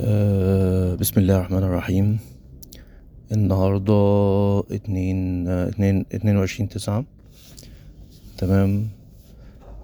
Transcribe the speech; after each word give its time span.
أه 0.00 0.94
بسم 0.94 1.20
الله 1.20 1.36
الرحمن 1.36 1.62
الرحيم. 1.62 2.18
النهاردة 3.32 3.94
اتنين 4.70 5.48
آه، 5.48 5.68
اتنين 5.68 6.06
اتنين 6.12 6.36
وعشرين 6.36 6.68
تسعة. 6.68 7.04
تمام. 8.38 8.88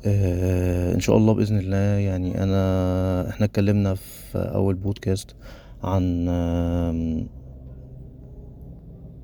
أه 0.06 0.94
إن 0.94 1.00
شاء 1.00 1.16
الله 1.16 1.32
بإذن 1.34 1.58
الله 1.58 1.76
يعني 1.76 2.42
أنا 2.42 3.30
إحنا 3.30 3.46
اتكلمنا 3.46 3.94
في 3.94 4.38
أول 4.38 4.74
بودكاست 4.74 5.34
عن 5.84 6.26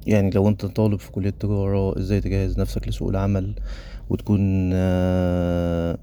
يعني 0.06 0.30
لو 0.30 0.48
أنت 0.48 0.66
طالب 0.66 0.98
في 0.98 1.10
كلية 1.12 1.30
تجارة 1.30 1.98
إزاي 1.98 2.20
تجهز 2.20 2.58
نفسك 2.60 2.88
لسوق 2.88 3.08
العمل 3.08 3.54
وتكون 4.10 4.70
آه، 4.74 5.98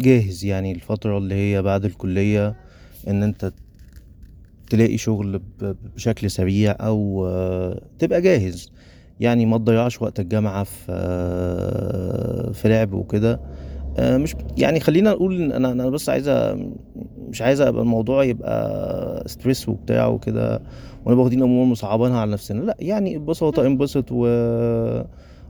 جاهز 0.00 0.44
يعني 0.44 0.72
الفترة 0.72 1.18
اللي 1.18 1.34
هي 1.34 1.62
بعد 1.62 1.84
الكلية 1.84 2.56
إن 3.08 3.22
أنت 3.22 3.52
تلاقي 4.74 4.98
شغل 4.98 5.40
بشكل 5.96 6.30
سريع 6.30 6.76
أو 6.80 7.26
آه، 7.26 7.82
تبقى 7.98 8.20
جاهز. 8.22 8.72
يعني 9.20 9.46
ما 9.46 9.58
تضيعش 9.58 10.02
وقت 10.02 10.20
الجامعة 10.20 10.64
في 10.64 10.86
آه، 10.90 12.52
في 12.52 12.68
لعب 12.68 12.92
وكده. 12.92 13.40
آه، 13.98 14.16
مش 14.16 14.34
يعني 14.58 14.80
خلينا 14.80 15.10
نقول 15.10 15.52
أنا 15.52 15.72
أنا 15.72 15.90
بس 15.90 16.08
عايزه 16.08 16.58
مش 17.28 17.42
عايزه 17.42 17.68
أبقى 17.68 17.82
الموضوع 17.82 18.24
يبقى 18.24 19.24
ستريس 19.26 19.68
وبتاع 19.68 20.06
وكده 20.06 20.62
ونبقى 21.04 21.22
واخدين 21.24 21.42
امور 21.42 21.64
مصعبينها 21.66 22.20
على 22.20 22.30
نفسنا. 22.32 22.60
لا 22.60 22.76
يعني 22.80 23.18
ببساطة 23.18 23.66
انبسط 23.66 24.04
و 24.12 24.26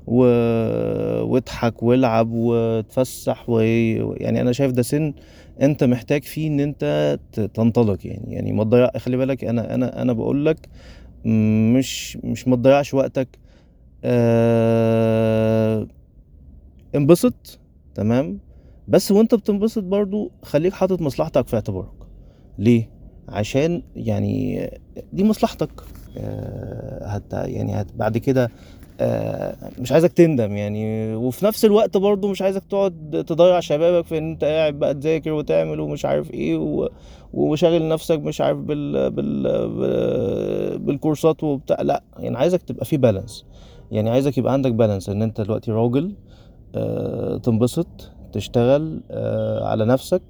و 0.06 0.18
واضحك 1.24 1.82
والعب 1.82 2.28
وتفسح 2.32 3.50
و... 3.50 3.60
يعني 4.16 4.40
أنا 4.40 4.52
شايف 4.52 4.72
ده 4.72 4.82
سن 4.82 5.12
انت 5.62 5.84
محتاج 5.84 6.22
فيه 6.22 6.48
ان 6.48 6.60
انت 6.60 7.18
تنطلق 7.54 8.06
يعني. 8.06 8.34
يعني 8.34 8.52
ما 8.52 8.64
تضيع 8.64 8.90
خلي 8.98 9.16
بالك 9.16 9.44
أنا 9.44 9.74
أنا 9.74 10.02
أنا 10.02 10.12
بقول 10.12 10.46
لك 10.46 10.68
مش 11.24 12.16
مش 12.16 12.48
ما 12.48 12.56
تضيعش 12.56 12.94
وقتك 12.94 13.28
آه... 14.04 15.86
انبسط 16.94 17.58
تمام؟ 17.94 18.38
بس 18.88 19.12
وانت 19.12 19.34
بتنبسط 19.34 19.82
برضو 19.82 20.30
خليك 20.42 20.72
حاطط 20.72 21.00
مصلحتك 21.00 21.46
في 21.46 21.56
اعتبارك. 21.56 21.92
ليه؟ 22.58 22.90
عشان 23.28 23.82
يعني 23.96 24.70
دي 25.12 25.24
مصلحتك. 25.24 25.70
آه، 26.16 27.06
هت 27.06 27.32
يعني 27.32 27.80
هت 27.80 27.92
بعد 27.92 28.18
كده 28.18 28.50
مش 29.78 29.92
عايزك 29.92 30.12
تندم 30.12 30.56
يعني. 30.56 31.14
وفي 31.16 31.44
نفس 31.44 31.64
الوقت 31.64 31.96
برضو 31.96 32.28
مش 32.28 32.42
عايزك 32.42 32.62
تقعد 32.64 33.24
تضيع 33.28 33.60
شبابك 33.60 34.06
في 34.06 34.18
إن 34.18 34.30
أنت 34.30 34.44
قاعد 34.44 34.74
بقى 34.78 34.94
تذاكر 34.94 35.32
وتعمل 35.32 35.80
ومش 35.80 36.04
عارف 36.04 36.30
إيه 36.30 36.56
و... 36.56 36.88
وشاغل 37.34 37.88
نفسك 37.88 38.18
مش 38.18 38.40
عارف 38.40 38.58
بال... 38.58 39.10
بال... 39.10 39.42
بال... 39.68 40.78
بالكورسات 40.78 41.44
وبتاع. 41.44 41.82
لأ 41.82 42.02
يعني 42.18 42.36
عايزك 42.36 42.62
تبقى 42.62 42.84
في 42.84 42.96
بالانس 42.96 43.44
يعني 43.90 44.10
عايزك 44.10 44.38
يبقى 44.38 44.52
عندك 44.52 44.72
بالانس 44.72 45.08
إن 45.08 45.22
أنت 45.22 45.40
دلوقتي 45.40 45.70
راجل 45.70 46.14
آه، 46.74 47.36
تنبسط 47.36 47.86
تشتغل 48.32 49.00
آه، 49.10 49.68
على 49.68 49.84
نفسك 49.84 50.22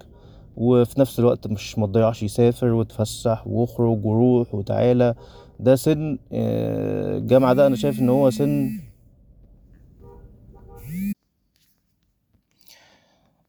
وفي 0.57 1.01
نفس 1.01 1.19
الوقت 1.19 1.47
مش 1.47 1.79
ما 1.79 1.87
تضيعش 1.87 2.25
سافر 2.25 2.73
وتفسح 2.73 3.47
وأخرج 3.47 4.07
وروح 4.07 4.55
وتعالى. 4.55 5.15
ده 5.60 5.77
سن 5.77 6.19
آه، 6.33 7.19
الجامعة 7.19 7.52
ده 7.55 7.66
أنا 7.66 7.77
شايف 7.77 8.00
إن 8.00 8.08
هو 8.08 8.30
سن 8.30 8.80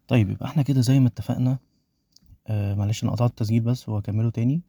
طيب 0.07 0.29
يبقى 0.29 0.45
إحنا 0.45 0.63
كده 0.63 0.81
زي 0.81 0.99
ما 0.99 1.07
اتفقنا 1.07 1.57
آه 2.47 2.73
معلش 2.75 3.03
أنا 3.03 3.11
قطعت 3.11 3.29
التسجيل 3.29 3.61
بس 3.61 3.89
وهكمله 3.89 4.29
تاني 4.29 4.61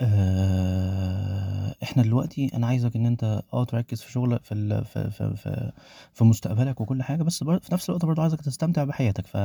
آه 0.00 1.74
إحنا 1.82 2.02
دلوقتي 2.02 2.50
أنا 2.54 2.66
عايزك 2.66 2.96
إن 2.96 3.06
أنت 3.06 3.42
آه 3.54 3.64
تركز 3.64 4.02
في 4.02 4.12
شغلك 4.12 4.44
في 4.44 4.54
ال 4.54 4.84
في 4.84 5.10
في 5.10 5.36
في, 5.36 5.72
في 6.12 6.24
مستقبلك 6.24 6.80
وكل 6.80 7.02
حاجة 7.02 7.22
بس. 7.22 7.44
في 7.44 7.68
نفس 7.72 7.88
الوقت 7.90 8.04
برضه 8.04 8.22
عايزك 8.22 8.40
تستمتع 8.40 8.84
بحياتك 8.84 9.26
ف 9.26 9.36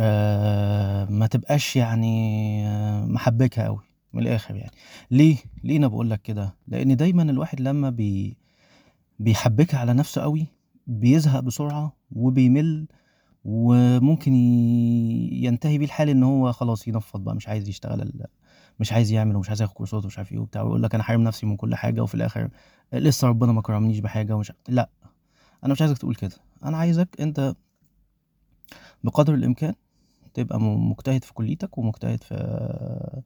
آه 0.00 1.04
ما 1.10 1.26
تبقاش 1.26 1.76
يعني 1.76 2.66
آه، 2.68 3.04
محبكها 3.04 3.64
قوي 3.64 3.80
من 4.14 4.22
الآخر 4.22 4.56
يعني. 4.56 4.72
ليه؟ 5.10 5.36
ليه 5.64 5.76
أنا 5.76 5.86
بقول 5.86 6.10
لك 6.10 6.22
كده؟ 6.22 6.54
لأن 6.68 6.96
دايما 6.96 7.22
الواحد 7.22 7.60
لما 7.60 7.90
بي 7.90 8.36
بيحبكها 9.18 9.80
على 9.80 9.92
نفسه 9.92 10.22
قوي 10.22 10.46
بيزهق 10.86 11.40
بسرعة 11.40 11.96
وبيمل 12.12 12.86
وممكن 13.44 14.34
ينتهي 15.32 15.78
بيه 15.78 15.86
الحال 15.86 16.08
إن 16.08 16.22
هو 16.22 16.52
خلاص 16.52 16.88
ينفض 16.88 17.24
بقى 17.24 17.34
مش 17.34 17.48
عايز 17.48 17.68
يشتغل 17.68 18.12
مش 18.80 18.92
عايز 18.92 19.12
يعمل 19.12 19.36
ومش 19.36 19.48
عايز 19.48 19.62
ياخد 19.62 19.74
كورسات 19.74 20.04
ومش 20.04 20.18
عارف 20.18 20.32
إيه 20.32 20.38
وبتاع 20.38 20.62
ويقول 20.62 20.82
لك 20.82 20.94
أنا 20.94 21.04
حارم 21.04 21.22
نفسي 21.22 21.46
من 21.46 21.56
كل 21.56 21.74
حاجة 21.74 22.00
وفي 22.02 22.14
الآخر 22.14 22.48
لسه 22.92 23.28
ربنا 23.28 23.52
ما 23.52 23.62
كرمنيش 23.62 23.98
بحاجة 23.98 24.36
ومش 24.36 24.52
لأ. 24.68 24.90
أنا 25.64 25.72
مش 25.72 25.80
عايزك 25.82 25.98
تقول 25.98 26.14
كده. 26.14 26.36
أنا 26.64 26.76
عايزك 26.76 27.08
أنت 27.20 27.54
بقدر 29.04 29.34
الإمكان 29.34 29.74
تبقى 30.34 30.60
مجتهد 30.60 31.24
في 31.24 31.34
كليتك 31.34 31.78
ومجتهد 31.78 32.22
في 32.24 33.22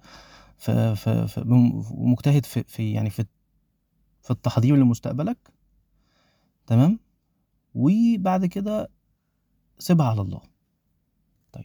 ومجتهد 1.90 2.46
في, 2.46 2.62
في 2.62 2.92
يعني 2.92 3.10
في 3.10 3.24
في 4.22 4.30
التحضير 4.30 4.76
لمستقبلك. 4.76 5.38
تمام؟ 6.66 6.98
وبعد 7.74 8.46
كده 8.46 8.90
سيبها 9.78 10.06
على 10.06 10.20
الله. 10.20 10.40
طيب. 11.52 11.64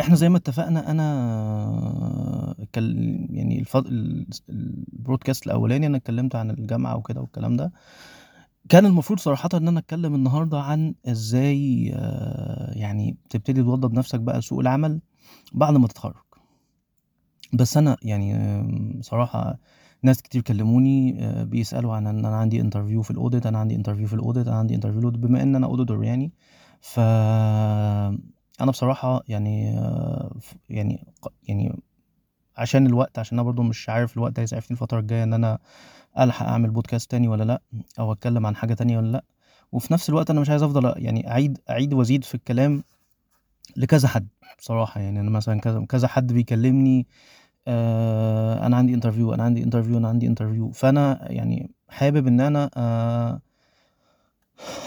إحنا 0.00 0.16
زي 0.16 0.28
ما 0.28 0.36
اتفقنا 0.36 0.90
أنا 0.90 2.56
يعني 3.30 3.60
الفض... 3.60 3.86
ال- 3.86 4.26
البرودكاست 4.48 5.46
الأولاني 5.46 5.86
أنا 5.86 5.96
اتكلمت 5.96 6.34
عن 6.36 6.50
الجامعة 6.50 6.96
وكده 6.96 7.20
والكلام 7.20 7.56
ده. 7.56 7.72
كان 8.68 8.86
المفروض 8.86 9.18
صراحة 9.18 9.48
إن 9.54 9.68
أنا 9.68 9.78
أتكلم 9.80 10.14
النهاردة 10.14 10.60
عن 10.60 10.94
إزاي 11.06 11.92
آه، 11.94 12.72
يعني 12.78 13.16
تبتدي 13.30 13.62
توضب 13.62 13.92
نفسك 13.92 14.20
بقى 14.20 14.38
لسوق 14.38 14.58
العمل 14.60 15.00
بعد 15.52 15.76
ما 15.76 15.88
تتخرج. 15.88 16.24
بس 17.52 17.76
أنا 17.76 17.96
يعني 18.02 18.34
آم، 18.36 18.98
صراحة 19.02 19.58
ناس 20.02 20.22
كتير 20.22 20.42
كلموني 20.42 21.24
آه، 21.24 21.44
بيسألوا 21.44 21.94
عن 21.94 22.06
إن 22.06 22.24
أنا 22.24 22.36
عندي 22.36 22.60
interview 22.60 23.02
في 23.02 23.10
ال 23.10 23.16
audit 23.16 23.46
أنا 23.46 23.58
عندي 23.58 23.74
interview 23.76 24.06
في 24.06 24.14
ال 24.14 24.19
audit 24.19 24.46
أنا 24.48 24.56
عندي 24.56 24.74
interview 24.74 25.00
في 25.00 25.06
ال 25.06 25.08
audit 25.08 25.20
بما 25.30 25.42
إن 25.42 25.56
أنا 25.56 25.66
auditor 25.66 26.04
يعني. 26.04 26.32
ف 26.80 27.00
أنا 28.60 28.70
بصراحة 28.70 29.22
يعني 29.28 29.78
آه، 29.78 30.30
يعني 30.70 31.06
يعني 31.48 31.82
عشان 32.56 32.86
الوقت 32.86 33.18
عشان 33.18 33.38
أنا 33.38 33.42
برضو 33.46 33.62
مش 33.62 33.88
عارف 33.88 34.16
الوقت 34.16 34.38
هيسعفني 34.40 34.70
الفترة 34.74 35.00
الجاية 35.00 35.22
إن 35.24 35.34
أنا 35.34 35.58
ألحق 36.18 36.46
أعمل 36.46 36.70
بودكاست 36.70 37.10
تاني 37.10 37.28
ولا 37.28 37.44
لأ 37.44 37.62
أو 37.98 38.12
أتكلم 38.12 38.46
عن 38.46 38.56
حاجة 38.56 38.74
تانية 38.74 38.98
ولا 38.98 39.12
لأ. 39.12 39.24
وفي 39.72 39.92
نفس 39.92 40.08
الوقت 40.10 40.30
أنا 40.30 40.40
مش 40.40 40.50
عايز 40.50 40.62
أفضل 40.62 40.94
يعني 40.96 41.30
أعيد 41.30 41.58
أعيد 41.70 41.94
وأزيد 41.94 42.24
في 42.24 42.34
الكلام 42.34 42.82
لكذا 43.76 44.08
حد 44.08 44.28
بصراحة 44.58 45.00
يعني. 45.00 45.20
أنا 45.20 45.30
مثلا 45.30 45.60
كذا 45.60 45.84
كذا 45.88 46.08
حد 46.08 46.32
بيكلمني 46.32 47.06
آه 47.68 48.66
أنا 48.66 48.76
عندي 48.76 48.94
interview 48.94 49.34
أنا 49.34 49.42
عندي 49.42 49.62
interview 49.62 49.98
أنا 49.98 50.08
عندي 50.08 50.26
interview 50.26 50.70
فأنا 50.70 51.32
يعني 51.32 51.70
حابب 51.88 52.26
إن 52.26 52.40
أنا 52.40 52.70
آه 52.76 53.40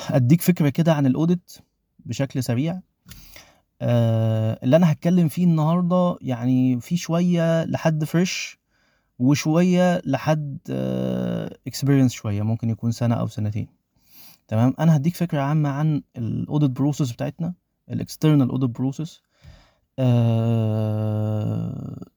أديك 0.09 0.41
فكرة 0.41 0.69
كده 0.69 0.94
عن 0.94 1.06
ال 1.05 1.13
audit 1.13 1.51
بشكل 2.00 2.44
سريع. 2.44 2.81
آه 3.81 4.59
اللي 4.63 4.75
أنا 4.75 4.91
هتكلم 4.91 5.28
فيه 5.28 5.44
النهارده 5.44 6.17
يعني 6.22 6.79
في 6.81 6.97
شوية 6.97 7.63
لحد 7.66 8.03
fresh 8.03 8.59
وشوية 9.19 10.01
لحد 10.06 10.57
experience 11.67 12.11
شوية 12.12 12.41
ممكن 12.41 12.69
يكون 12.69 12.91
سنة 12.91 13.16
أو 13.16 13.28
سنتين. 13.28 13.67
تمام؟ 14.47 14.73
أنا 14.79 14.95
هديك 14.95 15.16
فكرة 15.16 15.41
عامة 15.41 15.69
عن 15.69 16.01
ال 16.17 16.26
audit 16.26 16.71
process 16.71 17.11
بتاعتنا 17.12 17.53
ال 17.91 18.49
external 18.49 18.69
audit 18.69 19.21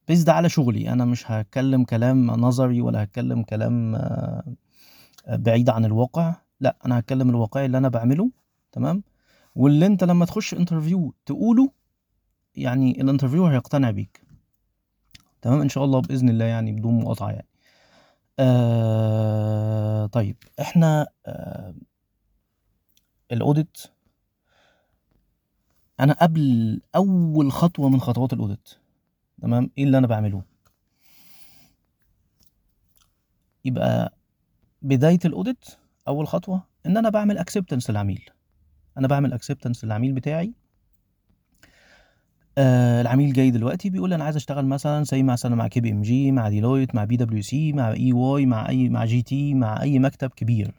process 0.09 0.23
based 0.23 0.33
على 0.33 0.49
شغلي. 0.49 0.93
أنا 0.93 1.05
مش 1.05 1.31
هتكلم 1.31 1.85
كلام 1.85 2.27
نظري 2.27 2.81
ولا 2.81 3.03
هتكلم 3.03 3.43
كلام 3.43 3.95
آه، 3.95 4.45
بعيد 5.29 5.71
عن 5.71 5.85
الواقع. 5.85 6.35
لا 6.61 6.77
أنا 6.87 6.99
هتكلم 6.99 7.31
الواقعي 7.31 7.67
اللي 7.67 7.79
أنا 7.79 7.89
بعمله 7.89 8.31
تمام؟ 8.73 9.03
واللي 9.55 9.87
أنت 9.87 10.05
لما 10.05 10.25
تخش 10.25 10.55
interview 10.55 11.15
تقوله 11.27 11.71
يعني 12.55 13.01
ال 13.03 13.06
interviewer 13.06 13.47
هيقتنع 13.47 13.91
بيك. 13.91 14.23
تمام؟ 15.43 15.61
إن 15.61 15.69
شاء 15.69 15.85
الله 15.85 16.01
بإذن 16.01 16.29
الله 16.29 16.45
يعني 16.45 16.73
بدون 16.73 16.95
مقاطعة 16.95 17.31
يعني. 17.31 17.49
آه 18.39 20.07
طيب 20.07 20.37
إحنا 20.61 21.07
آه 21.27 21.75
ال 23.33 23.40
audit 23.40 23.79
أنا 26.01 26.13
قبل 26.13 26.81
أول 26.97 27.53
خطوة 27.53 27.89
من 27.89 28.01
خطوات 28.01 28.33
ال 28.33 28.39
audit 28.39 28.69
تمام؟ 29.43 29.71
إيه 29.79 29.85
اللي 29.85 29.99
أنا 29.99 30.07
بعمله؟ 30.07 30.43
يبقى 33.65 34.15
بداية 34.83 35.19
ال 35.25 35.31
audit 35.31 35.65
أول 36.09 36.27
خطوة 36.27 36.63
إن 36.87 36.97
أنا 36.97 37.09
بعمل 37.11 37.39
acceptance 37.39 37.91
للعميل. 37.91 38.31
أنا 38.99 39.09
بعمل 39.09 39.33
acceptance 39.33 39.85
للعميل 39.85 40.13
بتاعي. 40.13 40.53
آه 42.59 43.01
العميل 43.01 43.33
جاي 43.33 43.51
دلوقتي 43.51 43.91
بيقول 43.91 44.13
أنا 44.13 44.25
عايز 44.25 44.37
أشتغل 44.37 44.67
مثلا 44.67 45.05
زي 45.05 45.23
مثلا 45.23 45.55
مع 45.55 45.69
KPMG 45.69 46.33
مع 46.33 46.49
Deloitte 46.49 46.95
مع 46.95 47.05
بي 47.05 47.17
دبليو 47.17 47.43
سي 47.43 47.73
مع 47.73 47.93
EY 47.93 48.47
مع 48.47 48.69
أي 48.69 48.89
مع 48.89 49.05
GT 49.05 49.55
مع 49.55 49.83
أي 49.83 49.99
مكتب 49.99 50.31
كبير. 50.31 50.75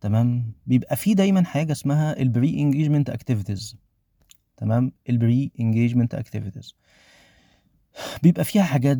تمام؟ 0.00 0.52
بيبقى 0.66 0.96
في 0.96 1.14
دايما 1.14 1.44
حاجة 1.44 1.72
اسمها 1.72 2.20
ال 2.20 2.60
pre-engagement 2.60 3.10
activities 3.10 3.76
تمام؟ 4.60 4.92
ال 5.10 5.50
pre-engagement 5.60 6.14
activities 6.14 6.74
بيبقى 8.22 8.44
فيها 8.44 8.62
حاجات 8.62 8.98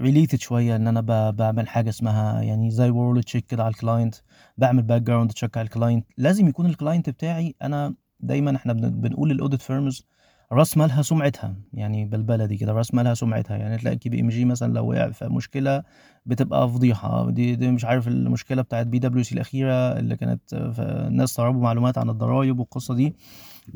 related 0.00 0.38
شوية 0.40 0.76
إن 0.76 0.86
أنا 0.88 1.30
بعمل 1.30 1.68
حاجة 1.68 1.88
اسمها 1.88 2.42
يعني 2.42 2.70
زي 2.70 2.90
World-Check 2.90 3.46
كده 3.46 3.62
على 3.64 3.70
ال 3.72 3.78
client 3.78 4.14
بعمل 4.58 4.82
background 4.82 5.30
check 5.30 5.56
على 5.56 5.64
ال 5.64 5.70
client 5.70 6.06
لازم 6.18 6.48
يكون 6.48 6.66
ال 6.66 6.72
client 6.72 7.10
بتاعي 7.10 7.54
أنا 7.62 7.94
دايما 8.20 8.56
إحنا 8.56 8.72
بن- 8.72 9.00
بنقول 9.00 9.30
ال 9.30 9.35
audit 9.35 9.62
firms 9.62 10.06
راس 10.52 10.76
مالها 10.76 11.02
سمعتها 11.02 11.54
يعني 11.72 12.04
بالبلدي 12.04 12.56
كده 12.56 12.72
راس 12.72 12.94
مالها 12.94 13.14
سمعتها. 13.14 13.56
يعني 13.56 13.78
تلاقي 13.78 13.96
KPMG 13.96 14.44
مثلا 14.44 14.72
لو 14.72 14.90
وقع 14.90 15.10
في 15.10 15.24
مشكلة 15.28 15.82
بتبقى 16.26 16.68
فضيحة. 16.68 17.30
دي, 17.30 17.54
دي 17.56 17.70
مش 17.70 17.84
عارف 17.84 18.08
المشكلة 18.08 18.62
بتاعت 18.62 18.86
بي 18.86 18.98
دبليو 18.98 19.24
سي 19.24 19.34
الأخيرة 19.34 19.98
اللي 19.98 20.16
كانت 20.16 20.54
ف- 20.54 20.80
الناس 20.80 21.30
سربوا 21.30 21.60
معلومات 21.62 21.98
عن 21.98 22.10
الضرايب 22.10 22.58
والقصة 22.58 22.94
دي. 22.94 23.14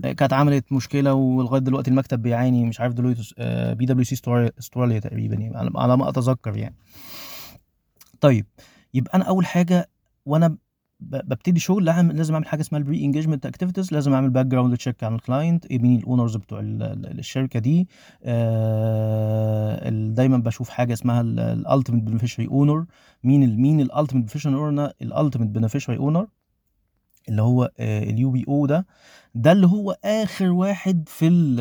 كانت 0.03 0.33
عملت 0.33 0.73
مشكلة 0.73 1.15
ولغاية 1.15 1.61
دلوقتي 1.61 1.91
المكتب 1.91 2.23
بيعاني 2.23 2.65
مش 2.65 2.81
عارف 2.81 2.95
دلوقتي 2.95 3.35
بي 3.75 3.87
دبليو 3.87 4.05
سي 4.05 4.15
استراليا 4.59 4.99
تقريبا 4.99 5.35
يعني 5.37 5.71
على 5.77 5.97
ما 5.97 6.09
أتذكر 6.09 6.57
يعني. 6.57 6.75
طيب 8.21 8.47
يبقى 8.95 9.15
أنا 9.15 9.25
أول 9.25 9.47
حاجة 9.47 9.89
وأنا 10.27 10.57
ببتدي 11.01 11.61
شغل 11.61 11.85
لازم 11.85 12.35
أعمل 12.35 12.47
حاجة 12.47 12.61
اسمها 12.61 12.79
ال 12.81 13.05
pre-engagement 13.05 13.47
activities 13.47 13.93
لازم 13.93 14.13
أعمل 14.13 14.31
background 14.31 14.77
check 14.77 15.05
عن 15.05 15.15
ال 15.15 15.23
client 15.23 15.73
مين 15.73 15.99
ال 15.99 16.04
owners 16.04 16.37
بتوع 16.37 16.61
ال- 16.61 16.83
ال- 16.83 17.19
الشركة 17.19 17.61
دي. 17.61 17.89
آه 18.25 19.89
دايما 19.91 20.39
بشوف 20.39 20.69
حاجة 20.69 20.93
اسمها 20.93 21.21
ال 21.21 21.30
ultimate 21.30 22.03
beneficiary 22.03 22.47
owner 22.47 22.85
مين 23.25 23.57
مين 23.61 23.81
ال 23.81 23.86
ultimate 23.86 24.25
beneficiary 24.25 24.55
owner 24.55 24.93
ال 25.03 25.08
ultimate 25.08 25.49
beneficiary 25.49 25.97
owner 25.97 26.27
اللي 27.29 27.43
هو 27.43 27.71
ال 27.81 28.31
UBO 28.31 28.67
ده 28.67 28.87
ده 29.35 29.53
اللي 29.53 29.67
هو 29.67 29.97
آخر 30.05 30.51
واحد 30.51 31.05
في 31.09 31.29
ال 31.29 31.57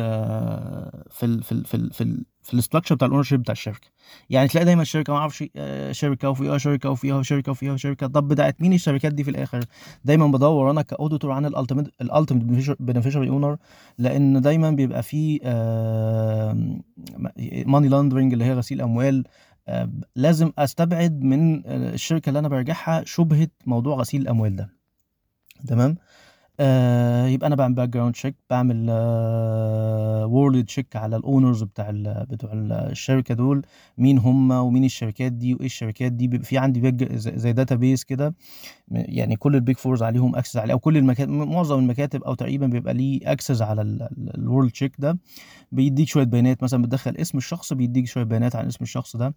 في 1.10 1.26
ال 1.26 1.42
في 1.42 1.52
ال 1.52 1.64
في 1.64 1.74
ال 1.74 1.92
في, 1.92 2.00
ال 2.04 2.24
في 2.42 2.54
ال 2.54 2.58
structure 2.58 2.94
بتاع 2.94 3.06
ال 3.06 3.22
ownership 3.22 3.40
بتاع 3.40 3.52
الشركة. 3.52 3.88
يعني 4.30 4.48
تلاقي 4.48 4.64
دايما 4.64 4.82
الشركة 4.82 5.12
ما 5.12 5.18
أعرفش 5.18 5.44
آه، 5.56 5.92
شركة 5.92 6.30
وفيها 6.30 6.58
شركة 6.58 6.90
وفيها 6.90 7.22
شركة 7.22 7.52
وفيها 7.52 7.76
شركة. 7.76 8.06
طب 8.06 8.28
بتاعت 8.28 8.60
مين 8.60 8.72
الشركات 8.72 9.12
دي 9.14 9.24
في 9.24 9.30
الآخر؟ 9.30 9.64
دايما 10.04 10.26
بدور 10.26 10.70
أنا 10.70 10.82
ك 10.82 10.88
auditor 10.88 11.30
عن 11.30 11.46
ال 11.46 11.50
ultimate 11.50 11.86
ال 12.00 12.08
ultimate 12.08 12.76
beneficiary 12.80 13.28
owner 13.28 13.56
لأن 13.98 14.40
دايما 14.40 14.70
بيبقى 14.70 15.02
فيه 15.02 15.38
money 17.66 17.88
laundering 17.88 18.32
اللي 18.32 18.44
هي 18.44 18.52
غسيل 18.54 18.80
أموال. 18.80 19.24
آه، 19.68 19.90
لازم 20.16 20.52
أستبعد 20.58 21.22
من 21.22 21.66
آه، 21.66 21.94
الشركة 21.94 22.28
اللي 22.28 22.38
أنا 22.38 22.48
برجعها 22.48 23.04
شبهة 23.06 23.48
موضوع 23.66 23.96
غسيل 23.96 24.22
الأموال 24.22 24.56
ده. 24.56 24.77
تمام؟ 25.66 25.96
آه 26.60 27.26
يبقى 27.26 27.46
أنا 27.46 27.56
بعمل 27.56 27.74
background 27.74 28.14
check 28.14 28.36
بعمل 28.50 28.86
آه 28.90 30.26
world 30.26 30.64
check 30.66 30.96
على 30.96 31.16
ال 31.16 31.23
owners 31.23 31.62
بتاع 31.62 31.90
ال 31.90 32.26
بتوع 32.30 32.52
ال- 32.52 32.72
الشركة 32.72 33.34
دول 33.34 33.62
مين 33.98 34.18
هم 34.18 34.50
ومين 34.50 34.84
الشركات 34.84 35.32
دي 35.32 35.54
وإيه 35.54 35.66
الشركات 35.66 36.12
دي 36.12 36.28
بيبقى 36.28 36.46
في 36.46 36.58
عندي 36.58 36.80
big 36.80 37.12
زي, 37.16 37.52
database 37.52 38.04
كده 38.04 38.34
يعني 38.90 39.36
كل 39.36 39.54
ال 39.56 39.61
Big 39.61 39.76
Fours 39.76 40.02
عليهم 40.02 40.36
access 40.36 40.56
عليه 40.56 40.72
أو 40.74 40.78
كل 40.78 40.96
المكاتب 40.96 41.30
معظم 41.30 41.78
المكاتب 41.78 42.22
أو 42.24 42.34
تقريبا 42.34 42.66
بيبقى 42.66 42.94
ليه 42.94 43.20
access 43.32 43.62
على 43.62 43.82
ال 44.34 44.40
world 44.40 44.70
check 44.70 44.92
ده. 44.98 45.18
بيديك 45.72 46.08
شوية 46.08 46.24
بيانات 46.24 46.62
مثلا 46.62 46.82
بتدخل 46.82 47.16
اسم 47.16 47.38
الشخص 47.38 47.72
بيديك 47.72 48.06
شوية 48.06 48.24
بيانات 48.24 48.56
عن 48.56 48.66
اسم 48.66 48.84
الشخص 48.84 49.16
ده 49.16 49.34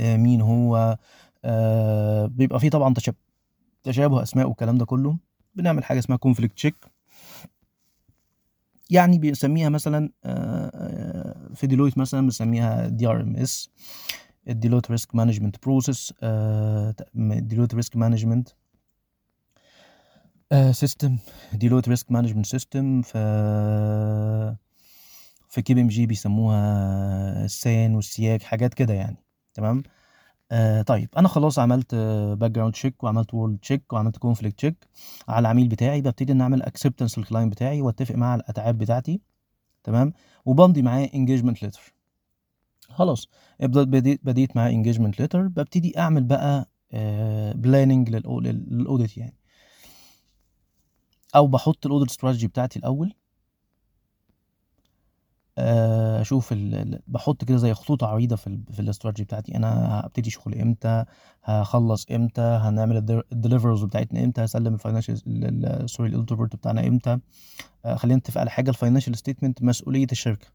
آه 0.00 0.16
مين 0.16 0.40
هو 0.40 0.98
آه 1.44 2.26
بيبقى 2.26 2.60
فيه 2.60 2.70
طبعا 2.70 2.94
تشابه. 2.94 3.25
تشابه 3.86 4.22
أسماء 4.22 4.48
والكلام 4.48 4.78
ده 4.78 4.84
كله 4.84 5.18
بنعمل 5.54 5.84
حاجة 5.84 5.98
اسمها 5.98 6.18
conflict 6.18 6.54
check 6.54 6.74
يعني 8.90 9.18
بنسميها 9.18 9.68
مثلا 9.68 10.10
آه، 10.24 10.70
آه، 10.74 11.54
في 11.54 11.66
Deloitte 11.66 11.98
مثلا 11.98 12.20
بنسميها 12.20 12.88
DRMS 12.88 13.70
ال 14.48 14.53
Deloitte 14.53 14.90
risk 14.90 15.14
management 15.14 15.56
process 15.62 16.14
Deloitte 17.14 17.74
risk 17.74 17.96
management 17.96 18.48
system 20.70 21.18
Deloitte 21.52 21.88
risk 21.88 22.12
management 22.12 22.46
system 22.46 23.02
في 23.02 23.18
في 25.48 25.62
KPMG 25.62 26.06
بيسموها 26.06 27.44
ال 27.44 27.50
Sentinel 27.50 27.94
و 27.94 28.02
ال 28.02 28.10
CEAC 28.10 28.42
حاجات 28.42 28.74
كده 28.74 28.94
يعني 28.94 29.16
تمام؟ 29.54 29.82
آه 30.52 30.82
طيب 30.82 31.08
أنا 31.16 31.28
خلاص 31.28 31.58
عملت 31.58 31.94
background 32.38 32.72
check 32.72 33.04
وعملت 33.04 33.34
world 33.34 33.58
check 33.58 33.92
وعملت 33.92 34.16
conflict 34.16 34.56
check 34.58 34.88
على 35.28 35.38
العميل 35.38 35.68
بتاعي 35.68 36.00
ببتدي 36.00 36.32
إن 36.32 36.40
أعمل 36.40 36.62
acceptance 36.62 37.18
لل 37.18 37.26
client 37.26 37.52
بتاعي 37.52 37.82
وأتفق 37.82 38.14
معاه 38.14 38.30
على 38.32 38.40
الأتعاب 38.40 38.78
بتاعتي 38.78 39.20
تمام؟ 39.84 40.12
وبمضي 40.44 40.82
معاه 40.82 41.10
engagement 41.14 41.62
letter 41.62 41.94
خلاص 42.88 43.28
بديت 43.60 44.20
بديت 44.24 44.56
معاه 44.56 44.70
engagement 44.70 45.20
letter 45.20 45.42
ببتدي 45.48 45.98
أعمل 45.98 46.24
بقى 46.24 46.68
planning 47.54 48.10
لل 48.10 48.40
audit 48.40 49.16
يعني. 49.18 49.34
أو 51.36 51.46
بحط 51.46 51.86
ال 51.86 51.90
audit 51.90 52.10
strategy 52.10 52.46
بتاعتي 52.46 52.78
الأول. 52.78 53.08
آه، 53.08 53.25
أشوف 55.58 56.52
ال... 56.52 57.00
بحط 57.06 57.44
كده 57.44 57.56
زي 57.56 57.74
خطوط 57.74 58.04
عريضة 58.04 58.36
في 58.36 58.46
ال... 58.46 58.60
في 58.72 58.80
الاستراتيجي 58.80 59.24
بتاعتي. 59.24 59.56
أنا 59.56 60.00
هبتدي 60.04 60.30
شغل 60.30 60.54
إمتى؟ 60.54 61.04
هخلص 61.44 62.06
إمتى؟ 62.10 62.40
هنعمل 62.40 63.22
ال 63.32 63.36
deliverables 63.36 63.84
بتاعتنا 63.84 64.24
إمتى؟ 64.24 64.44
هسلم 64.44 64.74
ال 64.74 64.79
financial 64.79 65.20
sorry 65.90 66.08
ال 66.08 66.13
auditor 66.13 66.46
بتاعنا 66.46 66.86
إمتى؟ 66.86 67.18
آه، 67.84 67.94
خلينا 67.94 68.18
نتفق 68.18 68.40
على 68.40 68.50
حاجة. 68.50 68.70
ال 68.70 68.75
financial 68.75 69.16
statement 69.16 69.62
مسؤولية 69.62 70.06
الشركة. 70.12 70.46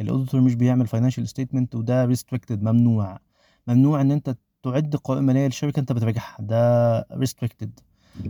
ال 0.00 0.05
auditor 0.05 0.40
مش 0.40 0.54
بيعمل 0.54 0.86
financial 0.86 1.28
statement 1.28 1.74
وده 1.74 2.04
restricted 2.04 2.62
ممنوع. 2.62 3.18
ممنوع 3.66 4.00
إن 4.00 4.10
أنت 4.10 4.36
تعد 4.62 4.96
قوائم 4.96 5.24
ماليه 5.24 5.46
للشركة 5.46 5.80
أنت 5.80 5.92
بتراجعها 5.92 6.36
ده 6.40 6.98
restricted 7.12 7.80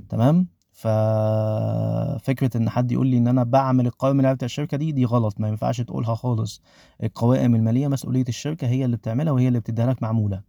تمام؟ 0.08 0.46
ففكره 0.78 2.56
إن 2.56 2.70
حد 2.70 2.92
يقول 2.92 3.06
لي 3.06 3.18
إن 3.18 3.28
أنا 3.28 3.44
بعمل 3.44 3.86
القوائم 3.86 4.16
الماليه 4.16 4.34
بتاع 4.34 4.46
الشركة 4.46 4.76
دي 4.76 4.92
دي 4.92 5.04
غلط 5.04 5.40
ما 5.40 5.48
ينفعش 5.48 5.80
تقولها 5.80 6.14
خالص. 6.14 6.62
القوائم 7.02 7.54
المالية 7.54 7.88
مسؤولية 7.88 8.24
الشركة 8.28 8.66
هي 8.66 8.84
اللي 8.84 8.96
بتعملها 8.96 9.32
وهي 9.32 9.48
اللي 9.48 9.60
بتديها 9.60 9.86
لك 9.86 10.02
معمولة. 10.02 10.42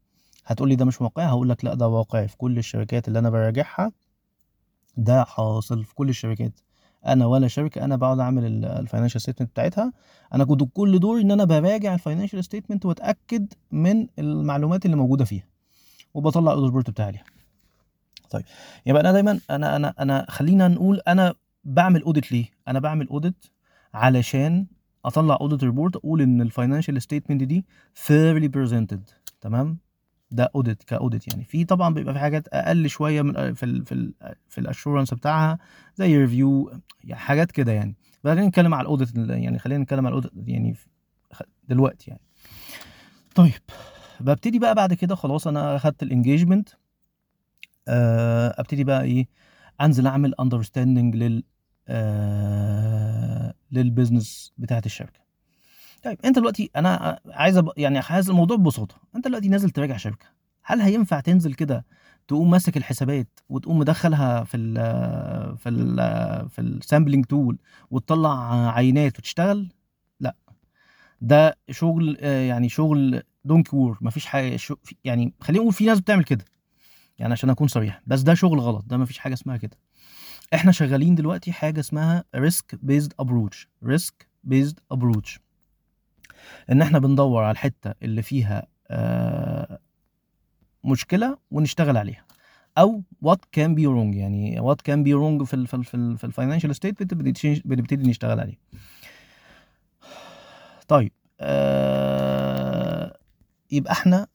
هتقول 0.45 0.69
لي 0.69 0.75
ده 0.75 0.85
مش 0.85 1.01
واقعي 1.01 1.25
هقول 1.27 1.49
لك 1.49 1.65
لا 1.65 1.73
ده 1.73 1.87
واقعي. 1.87 2.27
في 2.27 2.37
كل 2.37 2.57
الشركات 2.57 3.07
اللي 3.07 3.19
أنا 3.19 3.29
براجعها 3.29 3.91
ده 4.97 5.23
حاصل 5.23 5.83
في 5.83 5.95
كل 5.95 6.09
الشركات. 6.09 6.59
أنا 7.07 7.25
ولا 7.25 7.47
شركة 7.47 7.85
أنا 7.85 7.95
بقعد 7.95 8.19
أعمل 8.19 8.65
ال 8.65 8.71
financial 8.71 9.21
statement 9.21 9.49
بتاعتها. 9.51 9.93
أنا 10.33 10.45
كنت 10.45 10.63
كل 10.73 10.99
دور 10.99 11.21
إن 11.21 11.31
أنا 11.31 11.43
براجع 11.43 11.93
ال 11.93 11.98
financial 11.98 12.43
statement 12.43 12.85
وأتأكد 12.85 13.53
من 13.71 14.07
المعلومات 14.19 14.85
اللي 14.85 14.95
موجودة 14.97 15.25
فيها. 15.25 15.43
وبطلع 16.13 16.41
ال 16.51 16.54
audit 16.54 16.65
report 16.65 16.89
بتاعي 16.89 17.07
عليها. 17.07 17.23
طيب. 18.29 18.43
يبقى 18.85 19.01
أنا 19.01 19.11
دايما 19.11 19.39
أنا 19.49 19.75
أنا 19.75 19.93
أنا 19.99 20.25
خلينا 20.29 20.67
نقول 20.67 21.01
أنا 21.07 21.33
بعمل 21.63 22.01
audit 22.01 22.31
ليه؟ 22.31 22.45
أنا 22.67 22.79
بعمل 22.79 23.07
audit 23.07 23.45
علشان 23.93 24.65
أطلع 25.05 25.37
audit 25.41 25.63
report 25.63 25.95
أقول 25.95 26.21
إن 26.21 26.41
ال 26.41 26.47
financial 26.47 27.01
statement 27.01 27.43
دي 27.43 27.65
fairly 28.07 28.47
presented. 28.57 28.99
تمام؟ 29.41 29.77
ده 30.31 30.51
audit 30.55 30.83
ك 30.83 30.91
audit 30.91 31.27
يعني. 31.33 31.45
في 31.45 31.65
طبعا 31.65 31.93
بيبقى 31.93 32.13
في 32.13 32.19
حاجات 32.19 32.47
أقل 32.47 32.89
شوية 32.89 33.21
من 33.21 33.53
في 33.53 33.63
ال 33.63 33.85
في 33.85 33.91
ال 33.91 34.13
في 34.47 34.57
ال 34.57 34.63
assurance 34.63 35.13
بتاعها 35.13 35.59
زي 35.95 36.17
review 36.17 36.71
يعني 37.03 37.21
حاجات 37.21 37.51
كده 37.51 37.71
يعني. 37.71 37.95
بس 38.23 38.31
خلينا 38.31 38.47
نتكلم 38.47 38.73
على 38.73 38.81
ال 38.81 38.87
audit 38.87 39.15
يعني 39.17 39.59
خلينا 39.59 39.83
نتكلم 39.83 40.05
على 40.05 40.17
ال 40.17 40.20
audit 40.20 40.31
يعني 40.47 40.75
دلوقتي 41.69 42.11
يعني. 42.11 42.21
طيب. 43.35 43.61
ببتدي 44.19 44.59
بقى 44.59 44.75
بعد 44.75 44.93
كده 44.93 45.15
خلاص 45.15 45.47
أنا 45.47 45.75
أخدت 45.75 46.03
ال 46.03 46.09
engagement 46.09 46.69
أبتدي 48.59 48.83
بقى 48.83 49.03
إيه؟ 49.03 49.27
أنزل 49.81 50.07
أعمل 50.07 50.35
understanding 50.39 51.15
لل 51.15 51.43
آه 51.87 53.53
لل 53.71 53.88
business 53.88 54.53
بتاعت 54.57 54.85
الشركة. 54.85 55.19
طيب 56.03 56.17
أنت 56.25 56.39
دلوقتي 56.39 56.69
أنا 56.75 57.19
عايز 57.25 57.57
أب... 57.57 57.69
يعني 57.77 57.99
عايز 57.99 58.29
الموضوع 58.29 58.57
ببساطة. 58.57 58.95
أنت 59.15 59.27
دلوقتي 59.27 59.47
نازل 59.47 59.69
تراجع 59.69 59.97
شركة. 59.97 60.25
هل 60.63 60.81
هينفع 60.81 61.19
تنزل 61.19 61.53
كده 61.53 61.85
تقوم 62.27 62.49
ماسك 62.51 62.77
الحسابات 62.77 63.39
وتقوم 63.49 63.79
مدخلها 63.79 64.43
في 64.43 64.57
ال 64.57 64.75
في 65.57 65.69
ال 65.69 65.95
في 66.49 66.61
ال 66.61 66.68
sampling 66.68 67.25
tool 67.25 67.57
وتطلع 67.91 68.69
عينات 68.75 69.19
وتشتغل؟ 69.19 69.69
لا. 70.19 70.35
ده 71.21 71.57
شغل 71.71 72.17
آه، 72.21 72.41
يعني 72.41 72.69
شغل 72.69 73.23
donkey 73.45 73.75
work 73.75 73.97
مفيش 74.01 74.25
حاجة 74.25 74.59
يعني 75.03 75.33
خلينا 75.41 75.61
نقول 75.61 75.73
في 75.73 75.85
ناس 75.85 75.99
بتعمل 75.99 76.23
كده. 76.23 76.45
يعني 77.19 77.33
عشان 77.33 77.49
أكون 77.49 77.67
صريح. 77.67 78.01
بس 78.07 78.21
ده 78.21 78.33
شغل 78.33 78.59
غلط. 78.59 78.85
ده 78.87 78.97
مفيش 78.97 79.17
حاجة 79.17 79.33
اسمها 79.33 79.57
كده. 79.57 79.77
إحنا 80.53 80.71
شغالين 80.71 81.15
دلوقتي 81.15 81.51
حاجة 81.51 81.79
اسمها 81.79 82.23
risk-based 82.35 83.13
approach 83.19 83.69
risk-based 83.83 84.79
approach 84.91 85.39
إن 86.71 86.81
إحنا 86.81 86.99
بندور 86.99 87.43
على 87.43 87.51
الحتة 87.51 87.93
اللي 88.03 88.21
فيها 88.21 88.67
آه 88.87 89.79
مشكلة 90.83 91.37
ونشتغل 91.51 91.97
عليها. 91.97 92.25
أو 92.77 93.03
what 93.21 93.45
can 93.51 93.75
be 93.75 93.85
wrong. 93.87 94.15
يعني 94.15 94.59
what 94.59 94.81
can 94.81 95.03
be 95.03 95.13
wrong 95.13 95.43
في 95.43 95.53
ال 95.53 95.67
في 95.67 95.83
في, 95.83 95.93
ال 95.97 96.17
في 96.17 96.23
ال 96.23 96.28
financial 96.28 96.75
statement 96.75 97.13
بنبتدي 97.65 98.09
نشتغل 98.09 98.39
عليه. 98.39 98.57
طيب 100.87 101.11
آه 101.39 103.17
يبقى 103.71 103.91
إحنا 103.93 104.27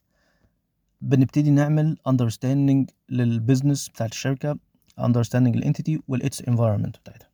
بنبتدي 1.04 1.50
نعمل 1.50 1.96
understanding 2.08 2.94
لل 3.08 3.24
business 3.24 3.88
بتاعت 3.88 4.12
الشركة 4.12 4.58
understanding 5.00 5.34
ال 5.34 5.44
entity 5.44 6.00
و 6.08 6.17
its 6.17 6.42
environment 6.42 6.98
بتاعتها 7.00 7.28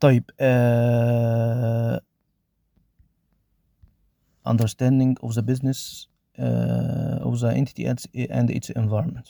طيب 0.00 0.24
آه 0.40 2.00
understanding 4.48 5.14
of 5.26 5.32
the 5.34 5.42
business 5.42 6.06
uh, 6.38 7.28
of 7.28 7.40
the 7.40 7.50
entity 7.60 7.84
and 8.30 8.50
its 8.50 8.70
environment 8.70 9.28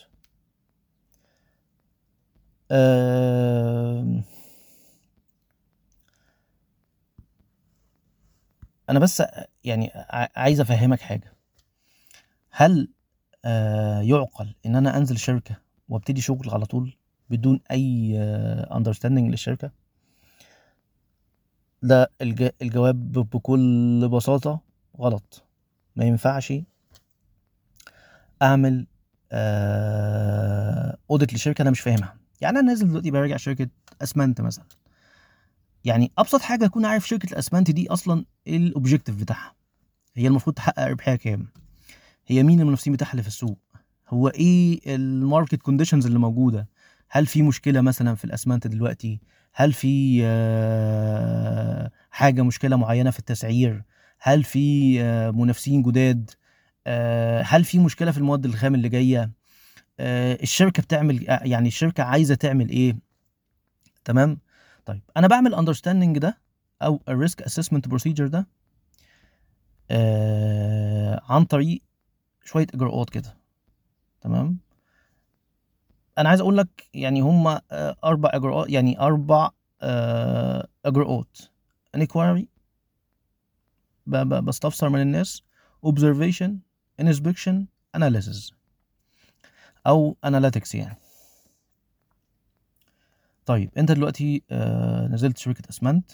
آه 2.70 4.22
أنا 8.90 8.98
بس 8.98 9.22
يعني 9.64 9.90
عايز 10.36 10.60
افهمك 10.60 11.00
حاجة 11.00 11.35
هل 12.58 12.88
آه 13.44 14.00
يعقل 14.00 14.54
إن 14.66 14.76
أنا 14.76 14.96
أنزل 14.96 15.18
شركة 15.18 15.56
وأبتدي 15.88 16.20
شغل 16.20 16.50
على 16.50 16.66
طول 16.66 16.96
بدون 17.30 17.60
أي 17.70 18.18
understanding 18.76 19.30
للشركة؟ 19.30 19.70
ده 21.82 22.10
الج... 22.22 22.48
الجواب 22.62 23.12
بكل 23.12 24.08
بساطة 24.12 24.60
غلط. 24.98 25.44
ما 25.96 26.04
ينفعش 26.04 26.52
أعمل 28.42 28.86
audit 31.10 31.34
لشركة 31.34 31.62
أنا 31.62 31.70
مش 31.70 31.80
فاهمها. 31.80 32.16
يعني 32.40 32.58
أنا 32.58 32.68
نازل 32.68 32.88
دلوقتي 32.88 33.10
براجع 33.10 33.36
شركة 33.36 33.68
أسمنت 34.02 34.40
مثلا. 34.40 34.64
يعني 35.84 36.12
أبسط 36.18 36.40
حاجة 36.40 36.64
أكون 36.64 36.84
عارف 36.84 37.08
شركة 37.08 37.32
الأسمنت 37.32 37.70
دي 37.70 37.88
أصلا 37.90 38.24
إيه 38.46 38.56
ال 38.56 38.62
objective 38.62 39.20
بتاعها؟ 39.20 39.54
هي 40.14 40.26
المفروض 40.26 40.56
تحقق 40.56 40.86
ربحيه 40.86 41.14
كام؟ 41.14 41.46
هي 42.26 42.42
مين 42.42 42.60
المنافسين 42.60 42.92
بتاعها 42.92 43.10
اللي 43.10 43.22
في 43.22 43.28
السوق؟ 43.28 43.58
هو 44.08 44.28
إيه 44.28 44.80
ال 44.94 45.04
market 45.04 45.62
conditions 45.62 46.06
اللي 46.06 46.18
موجودة؟ 46.18 46.68
هل 47.08 47.26
في 47.26 47.42
مشكلة 47.42 47.80
مثلا 47.80 48.14
في 48.14 48.24
الأسمنت 48.24 48.66
دلوقتي؟ 48.66 49.20
هل 49.54 49.72
في 49.72 50.22
حاجة 52.10 52.42
مشكلة 52.42 52.76
معينة 52.76 53.10
في 53.10 53.18
التسعير؟ 53.18 53.82
هل 54.18 54.44
في 54.44 54.98
منافسين 55.32 55.82
جداد؟ 55.82 56.30
هل 57.44 57.64
في 57.64 57.78
مشكلة 57.78 58.10
في 58.10 58.18
المواد 58.18 58.44
الخام 58.44 58.74
اللي 58.74 58.88
جاية؟ 58.88 59.30
الشركة 60.00 60.82
بتعمل 60.82 61.24
يعني 61.28 61.68
الشركة 61.68 62.02
عايزة 62.02 62.34
تعمل 62.34 62.68
إيه؟ 62.68 62.96
تمام؟ 64.04 64.38
طيب 64.86 65.02
أنا 65.16 65.26
بعمل 65.26 65.54
understanding 65.54 66.18
ده 66.18 66.38
أو 66.82 67.02
ال 67.08 67.15
risk 67.15 67.42
assessment 67.42 67.88
procedure 67.88 68.26
ده 68.26 68.46
آه 69.90 71.22
عن 71.28 71.44
طريق 71.44 71.82
شوية 72.46 72.66
إجراءات 72.74 73.10
كده. 73.10 73.36
تمام؟ 74.20 74.58
أنا 76.18 76.28
عايز 76.28 76.40
أقول 76.40 76.56
لك 76.56 76.88
يعني 76.94 77.20
هم 77.20 77.46
آه 77.46 77.96
أربع 78.04 78.30
اجراءات 78.32 78.70
يعني 78.70 79.00
أربع 79.00 79.50
آه 79.82 80.68
إجراءات. 80.84 81.38
انكوايري 81.94 82.48
بستفسر 84.06 84.88
من 84.88 85.00
الناس. 85.00 85.42
Observation 85.86 86.50
inspection 87.02 87.54
analysis. 87.96 88.52
أو 89.86 90.16
analytics 90.26 90.74
يعني. 90.74 90.98
طيب 93.46 93.70
أنت 93.78 93.92
دلوقتي 93.92 94.42
آه 94.50 95.06
نزلت 95.06 95.38
شركة 95.38 95.68
أسمنت. 95.70 96.10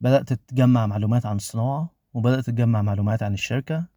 بدأت 0.00 0.32
تجمع 0.32 0.86
معلومات 0.86 1.26
عن 1.26 1.36
الصناعة 1.36 1.90
وبدأت 2.14 2.46
تجمع 2.46 2.82
معلومات 2.82 3.22
عن 3.22 3.34
الشركة. 3.34 3.76
آه 3.76 3.88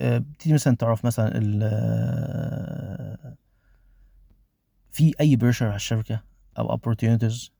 بتيجي 0.00 0.54
مثلا 0.54 0.76
تعرف 0.76 1.04
مثلا 1.04 1.32
ال 1.34 1.62
في 4.92 5.12
أي 5.20 5.36
pressure 5.36 5.66
على 5.66 5.76
الشركة 5.76 6.22
أو 6.58 6.76
opportunities 6.78 7.50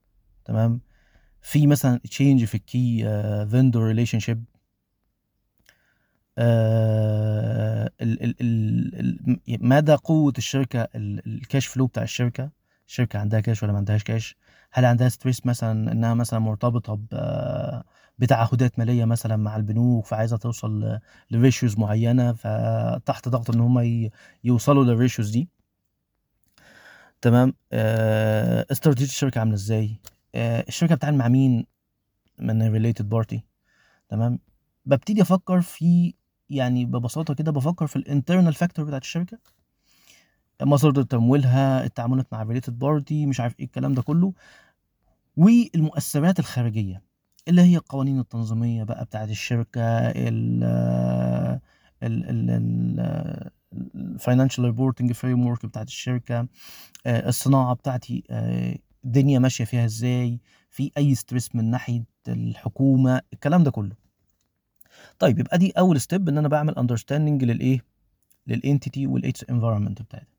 تمام؟ 0.44 0.80
في 1.42 1.66
مثلا 1.66 2.00
change 2.10 2.44
في 2.44 2.54
ال 2.54 3.02
key 3.50 3.82
vendor 3.86 4.18
relationship 4.18 4.44
مدى 9.48 9.94
قوة 9.94 10.32
الشركة 10.38 10.88
ال 10.94 11.09
cash 11.09 11.66
flow 11.66 11.86
بتاع 11.86 12.02
الشركة 12.02 12.50
الشركة 12.88 13.18
عندها 13.18 13.40
كاش 13.40 13.62
ولا 13.62 13.72
ما 13.72 13.78
عندهاش 13.78 14.04
كاش 14.04 14.36
هل 14.70 14.84
عندها 14.84 15.08
stress 15.08 15.46
مثلا 15.46 15.92
إنها 15.92 16.14
مثلا 16.14 16.38
مرتبطة 16.38 16.98
بتعهدات 18.18 18.78
مالية 18.78 19.04
مثلا 19.04 19.36
مع 19.36 19.56
البنوك 19.56 20.06
فعايزة 20.06 20.36
توصل 20.36 20.98
ل 21.30 21.37
ratios 21.37 21.78
معينة 21.78 22.32
فتحت 22.32 23.28
ضغط 23.28 23.50
إن 23.50 23.60
هم 23.60 24.10
يوصلوا 24.44 24.84
لل 24.84 24.96
ratios 24.96 25.30
دي. 25.30 25.48
تمام؟ 27.20 27.54
استراتيجية 28.70 29.06
الشركة 29.10 29.38
عاملة 29.38 29.54
إزاي؟ 29.54 29.96
الشركة 30.34 30.94
بتتعامل 30.94 31.18
مع 31.18 31.28
مين؟ 31.28 31.66
من 32.38 32.62
related 32.72 33.08
party 33.08 33.44
تمام؟ 34.08 34.38
ببتدي 34.86 35.22
أفكر 35.22 35.60
في 35.60 36.14
يعني 36.50 36.84
ببساطة 36.84 37.34
كده 37.34 37.52
بفكر 37.52 37.86
في 37.86 37.96
ال 37.96 38.03
internal 38.03 38.54
factor 38.54 38.84
بتاعت 38.84 39.02
الشركة. 39.02 39.38
مصادر 40.62 41.02
تمويلها 41.02 41.84
التعاملات 41.84 42.26
مع 42.32 42.42
ال 42.42 42.47
related 42.47 42.78
party 42.78 43.26
مش 43.26 43.40
عارف 43.40 43.54
إيه 43.60 43.64
الكلام 43.66 43.94
ده 43.94 44.02
كله 44.02 44.32
والمؤثرات 45.36 46.38
الخارجية. 46.38 47.02
اللي 47.48 47.62
هي 47.62 47.76
القوانين 47.76 48.18
التنظيمية 48.18 48.84
بقى 48.84 49.04
بتاعت 49.04 49.30
الشركة 49.30 49.82
ال 49.98 50.64
ال 52.02 53.40
ال 53.94 54.64
financial 54.64 55.12
reporting 55.12 55.46
framework 55.46 55.66
بتاعت 55.66 55.86
الشركة 55.86 56.48
الصناعة 57.06 57.74
بتاعتي 57.74 58.22
الدنيا 59.04 59.38
ماشية 59.38 59.64
فيها 59.64 59.84
إزاي 59.84 60.40
في 60.70 60.90
أي 60.98 61.14
stress 61.14 61.54
من 61.54 61.70
ناحية 61.70 62.04
الحكومة 62.28 63.20
الكلام 63.32 63.62
ده 63.64 63.70
كله. 63.70 63.96
طيب 65.18 65.38
يبقى 65.38 65.58
دي 65.58 65.70
أول 65.70 66.00
step 66.00 66.28
إن 66.28 66.38
أنا 66.38 66.48
بعمل 66.48 66.74
understanding 66.78 67.44
للإيه؟ 67.44 67.84
لل 68.46 68.61
entity 68.61 69.06
وال 69.06 69.22
its 69.22 69.44
environment 69.50 70.02
بتاعتي 70.02 70.36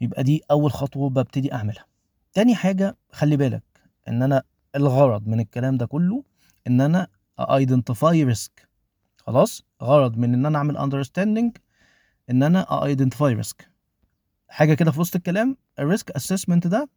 يبقى 0.00 0.22
دي 0.22 0.42
أول 0.50 0.72
خطوة 0.72 1.10
ببتدي 1.10 1.52
أعملها. 1.52 1.84
تاني 2.32 2.54
حاجة 2.54 2.96
خلي 3.12 3.36
بالك 3.36 3.62
إن 4.08 4.22
أنا 4.22 4.42
الغرض 4.76 5.26
من 5.28 5.40
الكلام 5.40 5.76
ده 5.76 5.86
كله 5.86 6.24
إن 6.66 6.80
أنا 6.80 7.08
identify 7.40 8.24
risk 8.24 8.68
خلاص؟ 9.18 9.62
غرض 9.82 10.16
من 10.16 10.34
إن 10.34 10.46
أنا 10.46 10.58
أعمل 10.58 10.76
understanding 10.76 11.56
إن 12.30 12.42
أنا 12.42 12.84
identify 12.84 13.34
risk 13.34 13.70
حاجة 14.48 14.74
كده 14.74 14.90
في 14.90 15.00
وسط 15.00 15.16
الكلام؟ 15.16 15.56
ال 15.78 15.84
risk 15.84 16.10
assessment 16.10 16.66
ده 16.66 16.88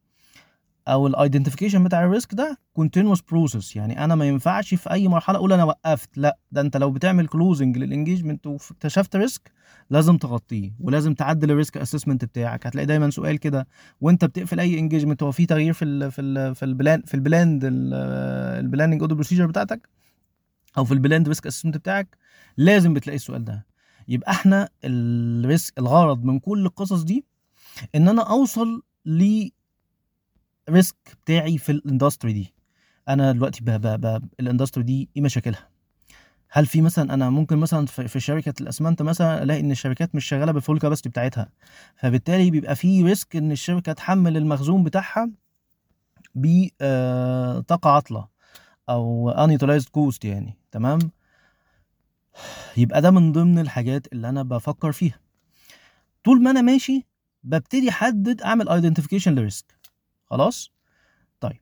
أو 0.88 1.08
ال 1.08 1.13
identification 1.13 1.84
بتاع 1.84 2.04
ال 2.04 2.10
risk 2.10 2.34
ده 2.34 2.58
continuous 2.74 3.22
process 3.22 3.76
يعني 3.76 4.04
أنا 4.04 4.16
ما 4.16 4.26
ينفعش 4.28 4.74
في 4.74 4.92
أي 4.92 5.08
مرحلة 5.08 5.38
أقول 5.38 5.54
أنا 5.54 5.64
وقفت. 5.64 6.18
لا 6.18 6.38
ده 6.52 6.62
أنت 6.62 6.78
لو 6.78 6.92
بتعمل 6.92 7.28
closing 7.28 7.78
لل 7.78 7.89
engagement 7.89 8.48
واكتشفت 8.48 9.16
risk 9.16 9.52
لازم 9.90 10.18
تغطيه 10.18 10.72
ولازم 10.80 11.14
تعدل 11.14 11.52
ال 11.52 11.57
risk 11.57 11.78
assessment 11.78 12.26
بتاعك. 12.26 12.68
هتلاقي 12.68 12.86
دايما 12.86 13.10
سؤال 13.10 13.38
كده 13.40 13.68
وأنت 14.02 14.26
بتقفل 14.26 14.60
أي 14.60 14.80
engagement 14.80 15.24
هو 15.24 15.32
في 15.32 15.46
تغيير 15.46 15.74
في 15.74 15.86
ال 15.86 16.12
في 16.12 16.22
ال 16.22 16.56
في 16.56 16.66
ال 16.66 16.73
plan 16.73 17.02
في 17.02 17.14
ال 17.14 17.20
planned 17.20 17.62
ال 17.64 17.79
planning 17.79 19.02
audit 19.02 19.16
procedure 19.16 19.46
بتاعتك 19.46 19.90
أو 20.78 20.86
في 20.86 20.94
ال 20.94 20.98
planned 20.98 21.28
risk 21.28 21.48
assessment 21.48 21.78
بتاعك؟ 21.78 22.18
لازم 22.58 22.94
بتلاقي 22.94 23.16
السؤال 23.16 23.46
ده. 23.46 23.66
يبقى 24.08 24.32
إحنا 24.32 24.70
ال 24.84 25.03
risk 25.03 25.80
الغرض 25.80 26.24
من 26.24 26.40
كل 26.40 26.66
القصص 26.66 27.04
دي 27.04 27.26
إن 27.96 28.08
أنا 28.08 28.22
أوصل 28.30 28.84
ل 29.06 29.50
risk 30.70 30.96
بتاعي 31.26 31.58
في 31.58 31.72
ال 31.72 31.78
industry 31.78 32.34
دي. 32.34 32.54
أنا 33.10 33.32
دلوقتي 33.32 33.62
ال 34.40 34.45
industry 34.45 34.84
دي 34.84 35.10
إيه 35.16 35.22
مشاكلها؟ 35.22 35.70
هل 36.50 36.66
في 36.66 36.82
مثلا 36.82 37.14
أنا 37.14 37.30
ممكن 37.30 37.58
مثلا 37.58 37.86
في, 37.86 38.20
شركة 38.20 38.54
الأسمنت 38.62 39.02
مثلا 39.02 39.44
ألاقي 39.44 39.60
إن 39.60 39.72
الشركات 39.72 40.16
مش 40.16 40.26
شغالة 40.26 40.52
بال 40.52 40.61
full 40.61 40.80
capacity 40.80 41.10
بتاعتها. 41.10 41.50
فبالتالي 41.96 42.52
بيبقى 42.52 42.76
في 42.76 43.04
risk 43.04 43.36
إن 43.36 43.52
الشركة 43.52 43.94
تحمل 43.94 44.38
المخزون 44.38 44.84
بتاعها 44.84 45.30
بطاقة 46.36 47.90
عاطلة 47.90 48.28
أو 48.90 49.34
unutilized 49.34 49.90
cost 49.92 50.26
يعني. 50.26 50.58
تمام؟ 50.72 51.00
يبقى 52.78 53.02
ده 53.02 53.12
من 53.12 53.32
ضمن 53.32 53.60
الحاجات 53.60 54.08
اللي 54.14 54.30
أنا 54.30 54.44
بفكر 54.44 54.92
فيها. 54.92 55.20
طول 56.24 56.44
ما 56.44 56.52
أنا 56.52 56.62
ماشي 56.62 57.06
ببتدي 57.44 57.90
أحدد 57.90 58.42
أعمل 58.42 58.70
identification 58.70 59.36
ل 59.36 59.41
risk. 59.41 59.66
خلاص؟ 60.34 60.72
طيب. 61.40 61.60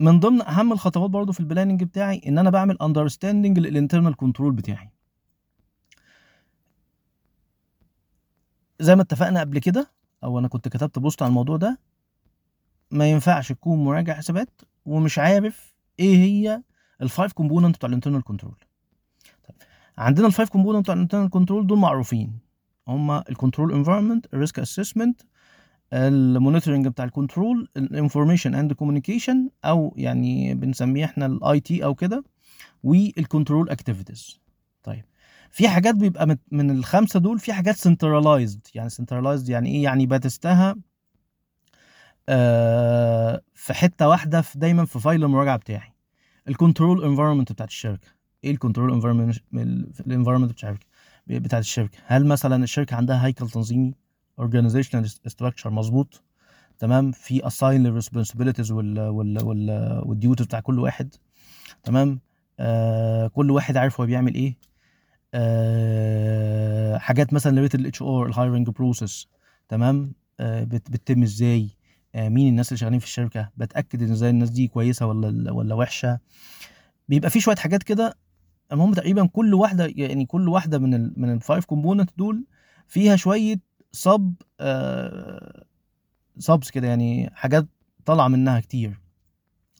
من 0.00 0.20
ضمن 0.20 0.42
أهم 0.42 0.72
الخطوات 0.72 1.10
برضو 1.10 1.32
في 1.32 1.40
ال 1.40 1.45
planning 1.45 1.84
بتاعي 1.84 2.22
إن 2.26 2.38
أنا 2.38 2.50
بعمل 2.50 2.76
understanding 2.82 3.58
لل 3.58 3.70
internal 3.70 4.16
control 4.16 4.52
بتاعي. 4.52 4.90
زي 8.80 8.96
ما 8.96 9.02
اتفقنا 9.02 9.40
قبل 9.40 9.58
كده 9.58 9.90
أو 10.24 10.38
أنا 10.38 10.48
كنت 10.48 10.68
كتبت 10.68 10.98
post 10.98 11.22
على 11.22 11.28
الموضوع 11.28 11.56
ده 11.56 11.78
ما 12.90 13.10
ينفعش 13.10 13.52
تكون 13.52 13.84
مراجع 13.84 14.14
حسابات 14.14 14.60
ومش 14.84 15.18
عارف 15.18 15.74
إيه 16.00 16.16
هي 16.16 16.62
الفايف 17.02 17.32
كومبوننت 17.32 17.76
بتاع 17.76 17.88
الانترنال 17.88 18.24
كنترول 18.24 18.56
عندنا 19.98 20.26
الفايف 20.26 20.48
كومبوننت 20.48 20.82
بتاع 20.84 20.94
الانترنال 20.94 21.30
كنترول 21.30 21.66
دول 21.66 21.78
معروفين. 21.78 22.38
هما 22.88 23.24
الكنترول 23.30 23.72
انفايرمنت 23.72 24.26
الريسك 24.34 24.58
اسسمنت 24.58 25.22
المونيتورنج 25.92 26.88
بتاع 26.88 27.04
الكنترول 27.04 27.68
الانفورميشن 27.76 28.54
اند 28.54 28.72
كوميونيكيشن 28.72 29.48
أو 29.64 29.94
يعني 29.96 30.54
بنسميه 30.54 31.04
إحنا 31.04 31.26
ال 31.26 31.60
IT 31.60 31.84
أو 31.84 31.94
كده 31.94 32.24
وال 32.82 33.02
control 33.02 33.70
activities. 33.70 34.40
طيب 34.82 35.04
في 35.50 35.68
حاجات 35.68 35.94
بيبقى 35.94 36.36
من, 36.50 36.70
الخمسة 36.70 37.20
دول 37.20 37.38
في 37.38 37.52
حاجات 37.52 37.76
centralized 37.76 38.66
يعني 38.74 38.88
centralized 38.90 39.48
يعني 39.48 39.70
إيه؟ 39.70 39.82
يعني 39.84 40.06
بت 40.06 40.26
test 40.26 40.66
ها 40.66 40.76
آه 42.28 43.42
في 43.54 43.74
حتة 43.74 44.08
واحدة 44.08 44.40
في 44.40 44.58
دايما 44.58 44.84
في 44.84 45.00
file 45.00 45.24
المراجعة 45.24 45.56
بتاعي. 45.56 45.92
ال 46.48 46.55
control 46.55 47.04
environment 47.04 47.52
بتاعت 47.52 47.68
الشركة. 47.68 48.08
إيه 48.44 48.50
ال 48.50 48.55
control 48.55 48.92
environment 48.92 49.36
ال 50.06 50.10
environment 50.10 50.50
بتاعت 50.52 50.74
الشركة؟ 50.74 50.86
بتاعت 51.26 51.62
الشركة. 51.62 51.98
هل 52.06 52.26
مثلا 52.26 52.64
الشركة 52.64 52.96
عندها 52.96 53.26
هيكل 53.26 53.48
تنظيمي؟ 53.50 53.94
Organizational 54.40 55.06
structure 55.32 55.66
مظبوط 55.66 56.22
تمام؟ 56.78 57.12
في 57.12 57.40
assign 57.42 58.02
responsibilities 58.02 58.70
وال 58.70 59.00
وال 59.00 59.44
وال 59.44 59.70
وال 60.06 60.19
duty 60.19 60.44
بتاع 60.44 60.60
كل 60.60 60.78
واحد 60.78 61.14
تمام؟ 61.84 62.20
آه 62.60 63.26
كل 63.26 63.50
واحد 63.50 63.76
عارف 63.76 64.00
هو 64.00 64.06
بيعمل 64.06 64.34
إيه. 64.34 64.56
آه 65.34 66.98
حاجات 66.98 67.32
مثلا 67.34 67.56
related 67.56 67.80
ال 67.80 68.02
HR 68.02 68.26
ال 68.26 68.32
hiring 68.32 68.70
process 68.70 69.28
تمام؟ 69.68 70.12
آه 70.40 70.64
بت 70.64 70.90
بتتم 70.90 71.22
إزاي؟ 71.22 71.70
آه 72.14 72.28
مين 72.28 72.48
الناس 72.48 72.68
اللي 72.68 72.78
شغالين 72.78 72.98
في 72.98 73.04
الشركة؟ 73.06 73.50
بتأكد 73.56 74.02
إن 74.02 74.10
إزاي 74.10 74.30
الناس 74.30 74.50
دي 74.50 74.68
كويسة 74.68 75.06
ولا 75.06 75.52
ولا 75.52 75.74
وحشة؟ 75.74 76.18
بيبقى 77.08 77.30
في 77.30 77.40
شوية 77.40 77.56
حاجات 77.56 77.82
كده 77.82 78.14
المهم 78.72 78.94
تقريبا 78.94 79.26
كل 79.26 79.54
واحدة 79.54 79.92
يعني 79.96 80.26
كل 80.26 80.48
واحدة 80.48 80.78
من 80.78 80.94
ال 80.94 81.12
من 81.16 81.32
ال 81.32 81.38
five 81.38 81.64
component 81.64 82.10
دول 82.18 82.44
فيها 82.88 83.16
شوية 83.16 83.60
sub 83.92 84.34
آه 84.60 85.64
subs 86.38 86.70
كده 86.70 86.88
يعني 86.88 87.30
حاجات 87.34 87.66
طالعة 88.06 88.28
منها 88.28 88.60
كتير. 88.60 89.00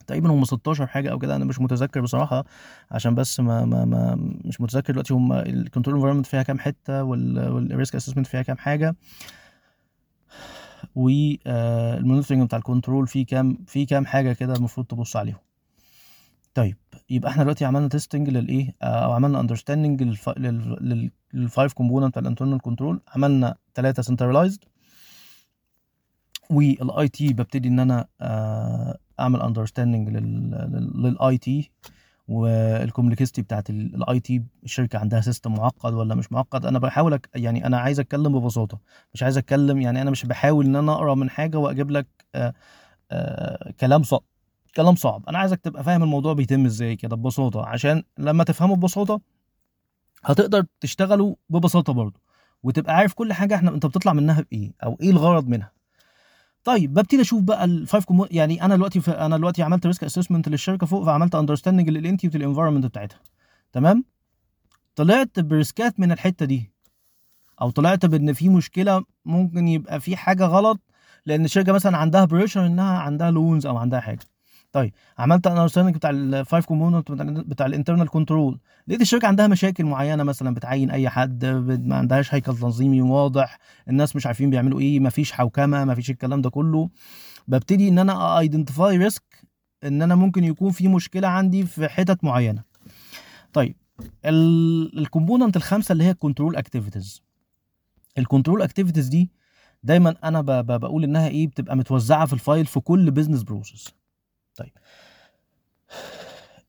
تقريبا 0.07 0.31
هم 0.31 0.45
16 0.45 0.87
حاجة 0.87 1.11
أو 1.11 1.19
كده 1.19 1.37
أنا 1.37 1.45
مش 1.45 1.61
متذكر 1.61 2.01
بصراحة 2.01 2.45
عشان 2.91 3.15
بس 3.15 3.41
ما, 3.41 3.65
ما, 3.65 3.85
ما 3.85 4.15
مش 4.45 4.61
متذكر 4.61 4.93
دلوقتي 4.93 5.15
هم 5.15 5.33
ال 5.33 5.41
control 5.41 5.97
environment 5.97 6.27
فيها 6.27 6.43
كام 6.43 6.59
حتة 6.59 7.03
وال 7.05 7.35
risk 7.35 7.95
assessment 7.95 8.27
فيها 8.27 8.43
كام 8.43 8.57
حاجة. 8.57 8.97
وال 10.95 11.20
monitoring 11.20 12.45
بتاع 12.47 12.59
ال 12.59 12.65
control 12.65 13.07
فيه 13.07 13.27
كام 13.27 13.59
في 13.67 13.87
كام 13.87 14.07
حاجة 14.07 14.33
كده 14.33 14.55
المفروض 14.55 14.87
تبص 14.87 15.17
عليهم. 15.17 15.39
طيب. 16.55 16.77
يبقى 17.11 17.31
إحنا 17.31 17.43
دلوقتي 17.43 17.65
عملنا 17.65 17.89
testing 17.89 18.29
للإيه؟ 18.31 18.75
أو 18.83 19.13
عملنا 19.13 19.41
understanding 19.41 20.03
لل 21.35 21.48
five 21.48 21.73
component 21.73 22.11
بتاع 22.11 22.23
ال 22.23 22.27
internal 22.27 22.61
control 22.61 23.01
عملنا 23.15 23.55
ثلاثة 23.75 24.03
centralized 24.03 24.59
وال 26.51 27.09
IT 27.09 27.33
ببتدي 27.33 27.69
إن 27.69 27.81
أنا 27.81 28.07
أعمل 29.21 29.43
understanding 29.43 30.09
لل 30.97 31.39
IT 31.39 31.71
وال 32.29 32.48
complexity 32.48 33.43
بتاعت 33.43 33.71
ال 33.71 34.21
IT 34.21 34.43
الشركة 34.65 34.99
عندها 34.99 35.21
system 35.21 35.53
معقد 35.53 35.95
ولا 35.95 36.15
مش 36.15 36.33
معقد. 36.33 36.67
أنا 36.67 36.79
بحاول. 36.79 37.19
يعني 37.35 37.67
أنا 37.67 37.79
عايز 37.79 38.01
أتكلم 38.01 38.39
ببساطة. 38.39 38.79
مش 39.15 39.23
عايز 39.23 39.39
أتكلم 39.39 39.81
يعني 39.81 40.03
أنا 40.03 40.11
مش 40.11 40.27
بحاول 40.27 40.67
إن 40.67 40.77
أنا 40.77 40.93
أقرأ 40.93 41.15
من 41.15 41.31
حاجة 41.31 41.57
وأجيب 41.59 41.91
لك 41.91 42.07
آآ 42.35 42.53
آآ 43.11 43.73
كلام 43.81 44.03
صعب 44.03 44.23
كلام 44.77 44.95
صعب. 44.95 45.29
أنا 45.29 45.39
عايزك 45.39 45.61
تبقى 45.61 45.85
فاهم 45.85 46.03
الموضوع 46.03 46.33
بيتم 46.33 46.65
إزاي 46.67 46.97
كده 46.97 47.17
ببساطة 47.17 47.67
عشان 47.67 48.03
لما 48.19 48.45
تفهمه 48.45 48.77
ببساطة 48.77 49.21
هتقدر 50.25 50.65
تشتغله 50.81 51.37
ببساطة 51.51 51.93
برضه 51.93 52.21
وتبقى 52.63 52.95
عارف 52.97 53.15
كل 53.15 53.33
حاجة 53.33 53.55
إحنا 53.55 53.71
أنت 53.75 53.87
بتطلع 53.87 54.13
منها 54.13 54.41
بإيه 54.41 54.73
أو 54.85 54.99
إيه 55.01 55.11
الغرض 55.11 55.49
منها. 55.49 55.73
طيب 56.65 56.95
ببتدي 56.95 57.21
أشوف 57.21 57.43
بقى 57.43 57.65
ال 57.65 57.73
five 57.73 58.05
compo 58.05 58.27
يعني 58.31 58.63
أنا 58.65 58.77
دلوقتي 58.77 59.01
ف... 59.01 59.11
أنا 59.11 59.37
دلوقتي 59.37 59.63
عملت 59.63 59.87
risk 59.87 60.05
assessment 60.05 60.49
للشركة 60.49 60.87
فوق 60.87 61.05
فعملت 61.05 61.35
understanding 61.35 61.91
لل 61.91 62.00
entity 62.00 62.29
وال 62.35 62.43
environment 62.43 62.87
بتاعتها. 62.87 63.19
تمام؟ 63.73 64.05
طلعت 64.97 65.41
ب 65.41 65.50
risks 65.50 65.92
ات 65.92 66.01
من 66.01 66.13
الحتة 66.13 66.47
دي 66.47 66.71
أو 67.61 67.71
طلعت 67.71 68.07
بإن 68.07 68.33
في 68.33 68.49
مشكلة 68.49 69.05
ممكن 69.25 69.69
يبقى 69.69 70.01
في 70.01 70.17
حاجة 70.17 70.45
غلط 70.47 70.81
لأن 71.27 71.45
الشركة 71.45 71.73
مثلا 71.73 71.97
عندها 71.97 72.25
pressure 72.25 72.67
إنها 72.67 72.99
عندها 72.99 73.31
loans 73.31 73.67
أو 73.67 73.77
عندها 73.77 74.01
حاجة. 74.01 74.21
طيب 74.73 74.93
عملت 75.19 75.47
understanding 75.47 75.95
بتاع 75.95 76.11
ال 76.11 76.22
five 76.22 76.67
component 76.67 77.13
بتاع, 77.13 77.67
ال 77.67 77.72
internal 77.72 78.09
control 78.09 78.59
لقيت 78.89 79.01
الشركة 79.01 79.29
عندها 79.29 79.47
مشاكل 79.47 79.85
معينة 79.85 80.23
مثلا 80.23 80.55
بتعين 80.55 80.91
أي 80.91 81.09
حد 81.09 81.45
ما 81.85 81.97
عندهاش 81.97 82.35
هيكل 82.35 82.57
تنظيمي 82.57 83.03
واضح 83.03 83.59
الناس 83.89 84.17
مش 84.17 84.27
عارفين 84.27 84.51
بيعملوا 84.51 84.81
إيه 84.81 85.01
مفيش 85.01 85.33
حوكمة 85.33 85.85
مفيش 85.85 86.11
الكلام 86.11 86.41
ده 86.43 86.51
كله. 86.51 86.91
ببتدي 87.49 87.89
إن 87.89 87.99
أنا 87.99 88.39
identify 88.39 88.97
risk 88.97 89.23
إن 89.85 90.03
أنا 90.03 90.15
ممكن 90.15 90.45
يكون 90.45 90.71
في 90.71 90.89
مشكلة 90.89 91.29
عندي 91.29 91.67
في 91.67 91.89
حتت 91.89 92.25
معينة. 92.25 92.63
طيب 93.53 93.75
ال 94.25 94.38
component 94.38 95.57
الخامسه 95.57 95.93
اللي 95.93 96.05
هي 96.05 96.11
ال 96.11 96.17
control 96.17 96.57
activities 96.57 97.23
ال 98.19 98.24
control 98.24 98.63
activities 98.63 99.09
دي 99.09 99.31
دايما 99.83 100.15
أنا 100.25 100.41
بقول 100.63 101.05
إنها 101.05 101.29
إيه 101.29 101.47
بتبقى 101.47 101.77
متوزعة 101.77 102.27
في 102.27 102.33
ال 102.33 102.40
file 102.40 102.67
في 102.67 102.81
كل 102.81 103.11
business 103.11 103.43
process 103.43 104.00
طيب. 104.57 104.73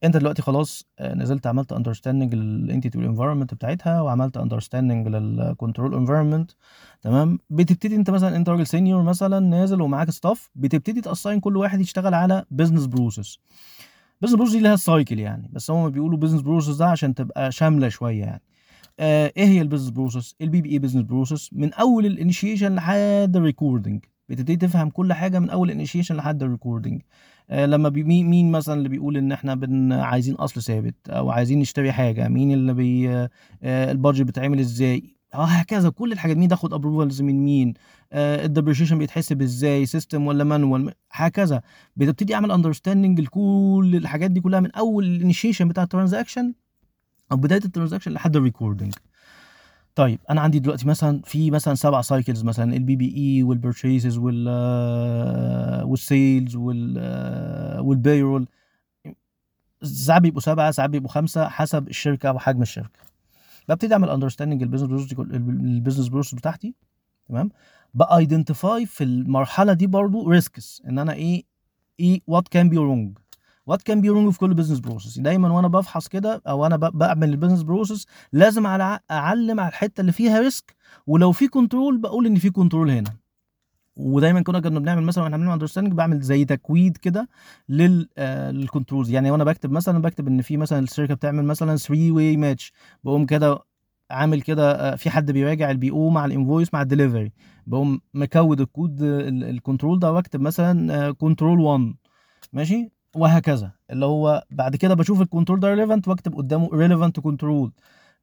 انت 0.03 0.17
دلوقتي 0.17 0.41
خلاص 0.41 0.85
نزلت 1.01 1.47
عملت 1.47 1.73
understanding 1.73 2.35
لل 2.35 2.51
entity 2.51 2.97
وال 2.97 3.06
environment 3.06 3.53
بتاعتها 3.53 4.01
وعملت 4.01 4.37
understanding 4.37 5.07
لل 5.07 5.27
control 5.27 5.95
environment 5.95 6.51
تمام؟ 7.01 7.39
بتبتدي 7.49 7.95
انت 7.95 8.09
مثلا 8.09 8.35
انت 8.35 8.49
راجل 8.49 8.67
senior 8.67 9.03
مثلا 9.03 9.39
نازل 9.39 9.81
ومعاك 9.81 10.09
staff 10.09 10.49
بتبتدي 10.55 11.01
ت 11.01 11.06
assign 11.06 11.39
كل 11.39 11.57
واحد 11.57 11.81
يشتغل 11.81 12.13
على 12.13 12.45
business 12.51 12.85
process 12.85 13.39
business 14.21 14.35
process 14.35 14.55
دي 14.55 14.61
لها 14.63 14.73
ال 14.73 14.81
cycle 14.81 15.19
يعني 15.19 15.49
بس 15.53 15.71
هم 15.71 15.89
بيقولوا 15.89 16.17
business 16.17 16.41
process 16.41 16.75
ده 16.75 16.85
عشان 16.85 17.13
تبقى 17.15 17.51
شاملة 17.51 17.89
شوية 17.89 18.19
يعني. 18.23 18.41
آه 18.99 19.31
إيه 19.37 19.45
هي 19.45 19.61
ال 19.61 19.89
business 19.89 20.35
process 20.41 20.61
ال 20.61 20.69
PPE 20.71 20.79
business 20.79 21.03
process 21.03 21.49
من 21.53 21.73
أول 21.73 22.05
الانيشيشن 22.05 22.75
لحد 22.75 23.31
ال 23.35 23.42
recording 23.42 24.05
بتبتدي 24.29 24.55
تفهم 24.55 24.89
كل 24.89 25.13
حاجة 25.13 25.39
من 25.39 25.49
أول 25.49 25.67
الانيشيشن 25.67 26.15
لحد 26.15 26.43
ال 26.43 26.49
recording 26.49 27.01
آه 27.01 27.05
لما 27.49 27.89
بي 27.89 28.03
مين 28.03 28.51
مثلا 28.51 28.75
اللي 28.75 28.89
بيقول 28.89 29.17
إن 29.17 29.31
إحنا 29.31 29.55
بن 29.55 29.91
عايزين 29.93 30.35
أصل 30.35 30.61
ثابت 30.61 30.95
أو 31.09 31.31
عايزين 31.31 31.59
نشتري 31.59 31.91
حاجة؟ 31.91 32.27
مين 32.27 32.51
اللي 32.51 32.73
بي 32.73 33.09
آه 33.63 33.91
ال 33.91 33.95
budget 33.95 34.21
بتعمل 34.21 34.59
إزاي؟ 34.59 35.03
هكذا. 35.33 35.89
كل 35.89 36.11
الحاجات. 36.11 36.37
مين 36.37 36.49
تاخد 36.49 36.73
approvals 36.73 37.21
من 37.21 37.45
مين؟ 37.45 37.73
آه 38.13 38.45
ال 38.45 38.49
depreciation 38.49 38.97
بيتحسب 38.97 39.41
إزاي؟ 39.41 39.85
system 39.85 40.27
ولا 40.27 40.43
manual 40.43 40.93
هكذا. 41.11 41.61
بتبتدي 41.95 42.35
أعمل 42.35 42.51
understanding 42.51 43.19
لكل 43.19 43.93
الحاجات 43.95 44.31
دي 44.31 44.41
كلها 44.41 44.59
من 44.59 44.71
أول 44.71 45.05
الانيشيشن 45.05 45.67
بتاع 45.67 45.83
ال 45.83 45.89
transaction 45.89 46.53
أو 47.31 47.37
بداية 47.37 47.61
ال 47.65 47.69
transaction 47.69 48.11
لحد 48.11 48.35
ال 48.35 48.41
recording 48.41 48.93
طيب 49.95 50.19
أنا 50.29 50.41
عندي 50.41 50.59
دلوقتي 50.59 50.87
مثلا 50.87 51.21
في 51.25 51.51
مثلا 51.51 51.75
سبع 51.75 52.01
cycles 52.01 52.43
مثلا 52.43 52.75
ال 52.75 53.15
PPE 53.17 54.17
وال 54.17 54.47
purchases 55.85 56.55
وال 56.55 56.99
وال 57.79 57.87
sales 57.87 58.05
وال 58.05 58.13
وال 58.13 58.21
payroll 58.21 58.47
ساعات 59.83 60.21
بيبقوا 60.21 60.41
سبعة 60.41 60.71
ساعات 60.71 60.89
بيبقوا 60.89 61.11
خمسة 61.11 61.47
حسب 61.49 61.87
الشركة 61.87 62.31
وحجم 62.31 62.61
الشركة. 62.61 62.99
ببتدي 63.69 63.93
أعمل 63.93 64.09
understanding 64.09 64.63
ال 64.63 64.79
business 64.79 66.07
process 66.07 66.35
بتاعتي 66.35 66.73
تمام؟ 67.29 67.49
ب 67.93 68.03
identify 68.03 68.85
في 68.85 69.03
المرحلة 69.03 69.73
دي 69.73 69.87
برضو 69.87 70.29
risks 70.29 70.81
إن 70.87 70.99
أنا 70.99 71.13
إيه 71.13 71.43
إيه 71.99 72.21
what 72.27 72.47
can 72.47 72.69
be 72.69 72.77
wrong 72.77 73.17
what 73.65 73.81
can 73.81 74.01
be 74.01 74.09
wrong 74.09 74.31
في 74.31 74.39
كل 74.39 74.53
business 74.53 74.79
process 74.79 75.19
دايما 75.19 75.51
وأنا 75.53 75.67
بفحص 75.67 76.07
كده 76.07 76.41
أو 76.47 76.65
أنا 76.65 76.77
بعمل 76.77 77.29
ال 77.29 77.33
business 77.33 77.63
process 77.63 78.07
لازم 78.33 78.65
أعلم 78.65 79.59
على 79.59 79.69
الحتة 79.69 80.01
اللي 80.01 80.11
فيها 80.11 80.39
risk 80.39 80.75
ولو 81.07 81.31
في 81.31 81.47
control 81.47 81.97
بقول 81.97 82.25
إن 82.25 82.35
في 82.35 82.49
control 82.49 82.89
هنا. 82.89 83.13
ودايما 83.95 84.41
كنا 84.41 84.59
كنا 84.59 84.79
بنعمل 84.79 85.03
مثلا 85.03 85.23
وإحنا 85.23 85.37
بنعمل 85.37 85.53
understanding 85.53 85.93
بعمل 85.93 86.19
زي 86.21 86.45
تكويد 86.45 86.97
كده 86.97 87.29
لل 87.69 88.09
آه 88.17 88.51
لل 88.51 88.63
controls 88.63 89.09
يعني 89.11 89.31
وأنا 89.31 89.43
بكتب 89.43 89.71
مثلا 89.71 90.01
بكتب 90.01 90.27
إن 90.27 90.41
في 90.41 90.57
مثلا 90.57 90.79
الشركة 90.79 91.13
بتعمل 91.13 91.45
مثلا 91.45 91.75
3 91.77 92.11
way 92.11 92.37
match 92.37 92.73
بقوم 93.03 93.25
كده 93.25 93.59
عامل 94.11 94.41
كده 94.41 94.71
آه 94.93 94.95
في 94.95 95.09
حد 95.09 95.31
بيراجع 95.31 95.71
ال 95.71 95.91
PO 95.91 96.09
مع 96.09 96.25
ال 96.25 96.31
invoice 96.31 96.73
مع 96.73 96.81
الدليفري 96.81 97.31
بقوم 97.67 98.01
مكود 98.13 98.61
الكود 98.61 99.01
ال 99.01 99.13
control 99.13 99.99
ده 99.99 100.11
وأكتب 100.11 100.41
مثلا 100.41 101.11
control 101.11 101.59
1 101.59 101.93
ماشي؟ 102.53 102.91
وهكذا. 103.15 103.71
اللي 103.91 104.05
هو 104.05 104.43
بعد 104.51 104.75
كده 104.75 104.93
بشوف 104.93 105.21
ال 105.21 105.26
control 105.26 105.59
ده 105.59 105.69
relevant 105.69 106.07
واكتب 106.07 106.35
قدامه 106.35 106.69
relevant 106.73 107.19
control 107.19 107.71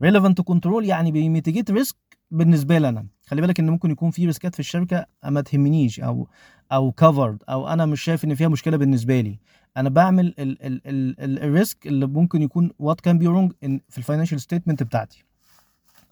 relevant 0.03 0.41
control 0.41 0.85
يعني 0.85 1.13
بي 1.13 1.24
mitigate 1.24 1.71
risk 1.71 1.97
بالنسبة 2.31 2.79
لي 2.79 2.89
أنا. 2.89 3.07
خلي 3.27 3.41
بالك 3.41 3.61
إن 3.61 3.71
ممكن 3.71 3.91
يكون 3.91 4.11
في 4.11 4.27
risk 4.27 4.49
ات 4.49 4.55
في 4.55 4.61
الشركة 4.61 5.07
ما 5.25 5.41
تهمنيش 5.41 6.01
أو 6.01 6.29
أو 6.73 6.93
كفرد 6.93 7.43
أو 7.49 7.69
أنا 7.69 7.87
مش 7.87 8.03
شايف 8.03 8.25
إن 8.25 8.35
فيها 8.35 8.49
مشكلة 8.49 8.77
بالنسبة 8.77 9.21
لي. 9.21 9.39
أنا 9.77 9.89
بعمل 9.89 10.35
ال 10.39 10.68
risk 10.68 11.87
اللي 11.87 12.07
ممكن 12.07 12.43
يكون 12.43 12.71
what 12.79 13.01
can 13.01 13.19
be 13.19 13.27
wrong 13.27 13.53
في 13.89 13.99
ال 13.99 14.03
financial 14.03 14.41
statement 14.41 14.83
بتاعتي. 14.83 15.25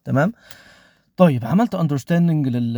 تمام؟ 0.04 0.32
طيب 1.16 1.44
عملت 1.44 1.74
understanding 1.74 2.48
لل 2.48 2.72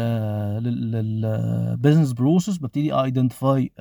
لل 0.92 1.16
business 1.16 2.12
process 2.12 2.58
ببتدي 2.58 2.92
identify 2.94 3.72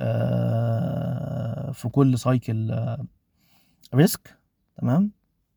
في 1.72 1.88
كل 1.92 2.18
cycle 2.18 2.76
risk 3.94 4.38
تمام؟ 4.80 5.10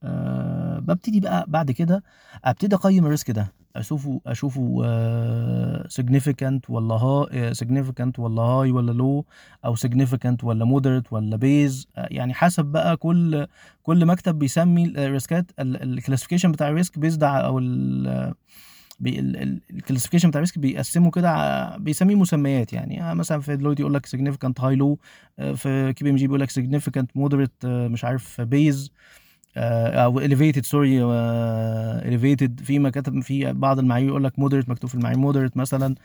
أه 0.03 0.79
ببتدي 0.79 1.19
بقى 1.19 1.45
بعد 1.47 1.71
كده 1.71 2.03
أبتدي 2.45 2.75
أقيم 2.75 3.05
ال 3.05 3.11
risk 3.11 3.31
ده 3.31 3.53
أشوفه 3.75 4.21
أشوفه 4.27 4.83
significant 5.87 6.69
ولا 6.69 6.95
high 6.95 7.53
significant 7.53 8.19
ولا 8.19 8.41
high 8.41 8.71
ولا 8.71 8.91
low 8.91 9.25
أو 9.65 9.75
significant 9.75 10.43
ولا 10.43 10.65
moderate 10.65 11.13
ولا 11.13 11.35
base 11.35 11.87
يعني 11.97 12.33
حسب 12.33 12.65
بقى 12.65 12.97
كل 12.97 13.47
كل 13.83 14.05
مكتب 14.05 14.39
بيسمي 14.39 14.85
ال 14.85 14.96
risk 14.96 15.40
ات 15.40 15.51
ال 15.59 15.66
classification 15.66 16.51
بتاع 16.51 16.69
ال 16.69 16.75
risk 16.75 16.99
based 16.99 17.23
أو 17.23 17.59
ال 19.05 19.14
classification 19.14 20.29
بتاع 20.29 20.39
ال 20.39 20.43
risk 20.43 20.59
بيقسمه 20.59 21.11
كده 21.11 21.77
بيسميه 21.77 22.15
مسميات 22.15 22.73
يعني. 22.73 23.15
مثلا 23.15 23.41
في 23.41 23.55
دلوقتي 23.55 23.81
يقول 23.81 23.93
لك 23.93 24.05
significant 24.05 24.61
high 24.61 24.75
low 24.75 24.99
في 25.55 25.93
KPMG 25.93 26.27
بيقول 26.27 26.39
لك 26.41 26.49
significant 26.49 27.17
moderate 27.17 27.65
مش 27.65 28.03
عارف 28.05 28.41
base 28.41 28.91
أو 29.57 30.19
elevated 30.19 30.65
sorry 30.65 31.03
elevated 31.03 32.59
في 32.59 32.79
مكاتب 32.79 33.19
في 33.19 33.53
بعض 33.53 33.79
المعايير 33.79 34.07
يقول 34.07 34.23
لك 34.23 34.39
moderate 34.39 34.69
مكتوب 34.69 34.89
في 34.89 34.95
المعايير 34.95 35.19
moderate 35.19 35.57
مثلا 35.57 35.95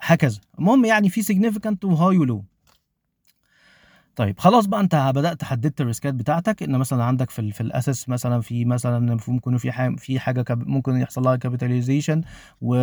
هكذا. 0.00 0.40
المهم 0.58 0.84
يعني 0.84 1.08
في 1.08 1.22
significant 1.22 1.84
و 1.84 2.18
high 2.18 2.31
و 2.31 2.34
low 2.34 2.44
طيب 4.16 4.38
خلاص 4.38 4.66
بقى 4.66 4.80
انت 4.80 5.12
بدأت 5.14 5.44
حددت 5.44 5.80
ال 5.80 5.86
risk 5.86 6.08
ات 6.08 6.14
بتاعتك 6.14 6.62
ان 6.62 6.78
مثلا 6.78 7.04
عندك 7.04 7.30
في 7.30 7.52
في 7.52 7.60
الاسس 7.60 8.08
مثلا 8.08 8.40
في 8.40 8.64
مثلا 8.64 9.18
ممكن 9.28 9.56
في 9.56 9.72
حاجة 9.72 9.96
في 9.96 10.20
حاجة 10.20 10.44
ممكن 10.50 10.96
يحصل 10.96 11.22
لها 11.22 11.36
capitalization 11.36 12.22
و 12.60 12.74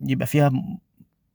يبقى 0.00 0.26
فيها 0.26 0.50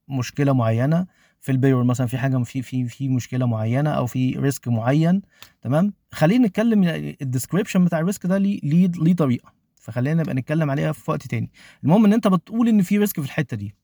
مشكلة 0.07 0.53
معينة 0.53 1.07
في 1.41 1.51
ال 1.51 1.55
payroll 1.55 1.83
مثلا 1.83 2.07
في 2.07 2.17
حاجة 2.17 2.37
في 2.43 2.61
في 2.61 2.85
في 2.87 3.09
مشكلة 3.09 3.45
معينة 3.45 3.89
أو 3.89 4.05
في 4.05 4.35
risk 4.37 4.67
معين 4.67 5.21
تمام؟ 5.61 5.93
خلينا 6.11 6.47
نتكلم 6.47 6.83
ال 7.21 7.27
description 7.27 7.85
بتاع 7.85 7.99
ال 7.99 8.05
risk 8.05 8.25
ده 8.25 8.37
ليه 8.37 8.59
ليه 8.63 8.91
ليه 8.95 9.15
طريقة 9.15 9.53
فخلينا 9.75 10.21
نبقى 10.23 10.35
نتكلم 10.35 10.71
عليها 10.71 10.91
في 10.91 11.11
وقت 11.11 11.27
تاني. 11.27 11.51
المهم 11.83 12.05
إن 12.05 12.13
أنت 12.13 12.27
بتقول 12.27 12.67
إن 12.69 12.81
في 12.81 12.97
risk 12.97 13.19
في 13.19 13.25
الحتة 13.25 13.57
دي. 13.57 13.75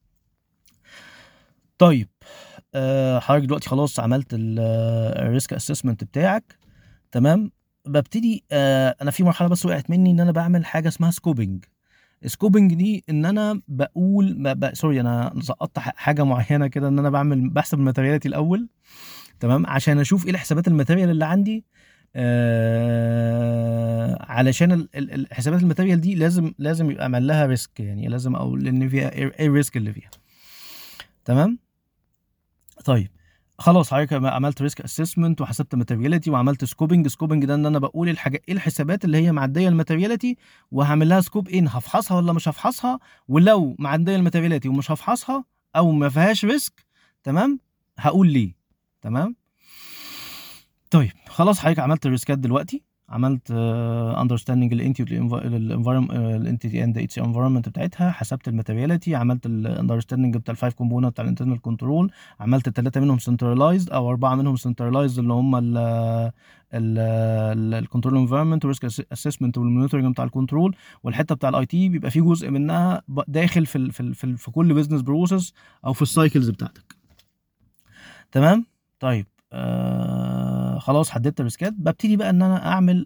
طيب 1.78 2.10
حضرتك 3.20 3.46
دلوقتي 3.46 3.70
خلاص 3.70 4.00
عملت 4.00 4.28
ال 4.34 4.58
risk 4.58 5.54
assessment 5.54 6.04
بتاعك 6.04 6.58
تمام؟ 7.12 7.52
ببتدي 7.86 8.44
أه 8.52 8.96
أنا 9.02 9.12
في 9.12 9.24
مرحلة 9.24 9.48
بس 9.48 9.66
وقعت 9.66 9.90
مني 9.90 10.12
إن 10.12 10.20
أنا 10.20 10.32
بعمل 10.32 10.66
حاجة 10.66 10.88
اسمها 10.88 11.12
scoping 11.12 11.66
scoping 12.26 12.74
دي 12.74 13.04
إن 13.10 13.26
أنا 13.26 13.62
بقول. 13.68 14.56
sorry 14.74 15.00
أنا 15.02 15.34
سقطت 15.42 15.80
حاجة 15.80 16.24
معينة 16.24 16.68
كده 16.68 16.88
إن 16.88 17.00
أنا 17.00 17.10
بعمل 17.10 17.50
بحسب 17.50 17.80
ال 17.80 17.84
materiality 17.84 18.28
الأول 18.28 18.68
تمام؟ 19.40 19.66
عشان 19.68 20.00
أشوف 20.00 20.26
إيه 20.26 20.32
الحسابات 20.32 20.68
ال 20.68 20.72
material 20.72 21.10
اللي 21.10 21.26
عندي 21.26 21.66
آه 22.90 24.26
علشان 24.32 24.72
ال... 24.72 24.90
ال... 24.96 25.14
الحسابات 25.14 25.62
ال 25.62 25.66
material 25.66 26.02
دي 26.02 26.16
لازم 26.16 26.54
لازم 26.58 26.92
يبقى 26.92 27.06
عمل 27.06 27.28
لها 27.28 27.46
risk 27.46 27.80
يعني 27.80 28.08
لازم 28.08 28.36
أقول 28.36 28.68
إن 28.68 28.90
فيها 28.90 29.12
إيه 29.12 29.48
ال 29.48 29.54
risk 29.54 29.78
اللي 29.78 29.94
فيها 29.94 30.10
تمام؟ 31.26 31.60
طيب 32.86 33.12
خلاص 33.60 33.94
حضرتك 33.94 34.14
عملت 34.14 34.62
risk 34.62 34.82
assessment 34.82 35.42
وحسبت 35.42 35.76
materiality 35.76 36.30
وعملت 36.32 36.66
scoping 36.66 37.08
scoping 37.08 37.46
ده 37.46 37.56
إن 37.56 37.66
أنا 37.66 37.80
بقول 37.80 38.10
الحاجة 38.10 38.42
إيه 38.48 38.54
الحسابات 38.54 39.06
اللي 39.06 39.18
هي 39.18 39.32
معدية 39.32 39.68
ال 39.70 39.75
materiality 39.75 40.38
وهعمل 40.72 41.10
لها 41.10 41.22
scope 41.22 41.48
إن 41.50 41.68
هفحصها 41.68 42.18
ولا 42.18 42.34
مش 42.34 42.48
هفحصها؟ 42.50 43.00
ولو 43.28 43.76
معدية 43.80 44.16
ال 44.16 44.20
materiality 44.20 44.70
ومش 44.70 44.92
هفحصها 44.92 45.44
أو 45.76 45.92
ما 45.92 46.10
فيهاش 46.10 46.46
risk 46.46 46.86
تمام؟ 47.24 47.60
هقول 47.98 48.28
ليه 48.28 48.54
تمام؟ 49.02 49.36
طيب 50.92 51.12
خلاص 51.28 51.60
حضرتك 51.60 51.80
عملت 51.80 52.06
ال 52.06 52.11
risk 52.11 52.32
ات 52.32 52.38
دلوقتي. 52.40 52.84
عملت 53.10 53.52
understanding 53.52 54.74
ال 54.74 54.80
entity 54.80 55.18
ال 55.18 55.41
entity 55.41 56.84
and 56.84 56.98
its 56.98 57.20
environment 57.20 57.70
بتاعتها 57.70 58.12
حسبت 58.12 58.48
ال 58.48 58.53
materiality 58.53 59.16
عملت 59.16 59.46
ال 59.46 59.52
understanding 59.52 60.38
بتاع 60.38 60.52
ال 60.52 60.56
five 60.56 60.74
component 60.74 61.12
بتاع 61.12 61.24
ال 61.24 61.28
internal 61.28 61.62
control 61.62 62.12
عملت 62.40 62.68
الثلاثه 62.68 63.02
منهم 63.02 63.18
centralized 63.20 63.90
أو 63.90 64.10
أربعة 64.10 64.36
منهم 64.36 64.56
centralized 64.56 65.20
اللي 65.20 65.34
هم 65.34 65.56
ال 66.74 66.92
control 66.92 68.18
environment 68.18 68.66
وال 68.66 68.72
risk 68.72 68.86
assessment 69.14 69.58
وال 69.58 69.67
monitoring 69.67 70.12
بتاع 70.14 70.26
ال 70.26 70.32
control 70.32 70.76
والحتة 71.04 71.36
بتاع 71.36 71.50
ال 71.50 71.66
IT 71.66 71.90
بيبقى 71.90 72.12
في 72.12 72.22
جزء 72.22 72.50
منها 72.50 73.02
داخل 73.28 73.66
في 73.66 73.76
ال 73.78 73.92
في 73.92 74.00
ال 74.00 74.16
في, 74.16 74.24
ال 74.24 74.38
في 74.38 74.52
كل 74.52 74.74
business 74.74 75.02
process 75.02 75.54
أو 75.86 75.94
في 75.94 76.02
ال 76.02 76.08
cycles 76.08 76.50
بتاعتك. 76.50 76.96
تمام؟ 78.32 78.66
طيب 79.00 79.26
آه 79.54 80.19
خلاص 80.80 81.10
حددت 81.10 81.40
ال 81.40 81.45
risk 81.45 81.68
ات 81.68 81.74
ببتدي 81.74 82.18
بقى 82.18 82.30
إن 82.30 82.42
أنا 82.42 82.68
أعمل 82.72 83.06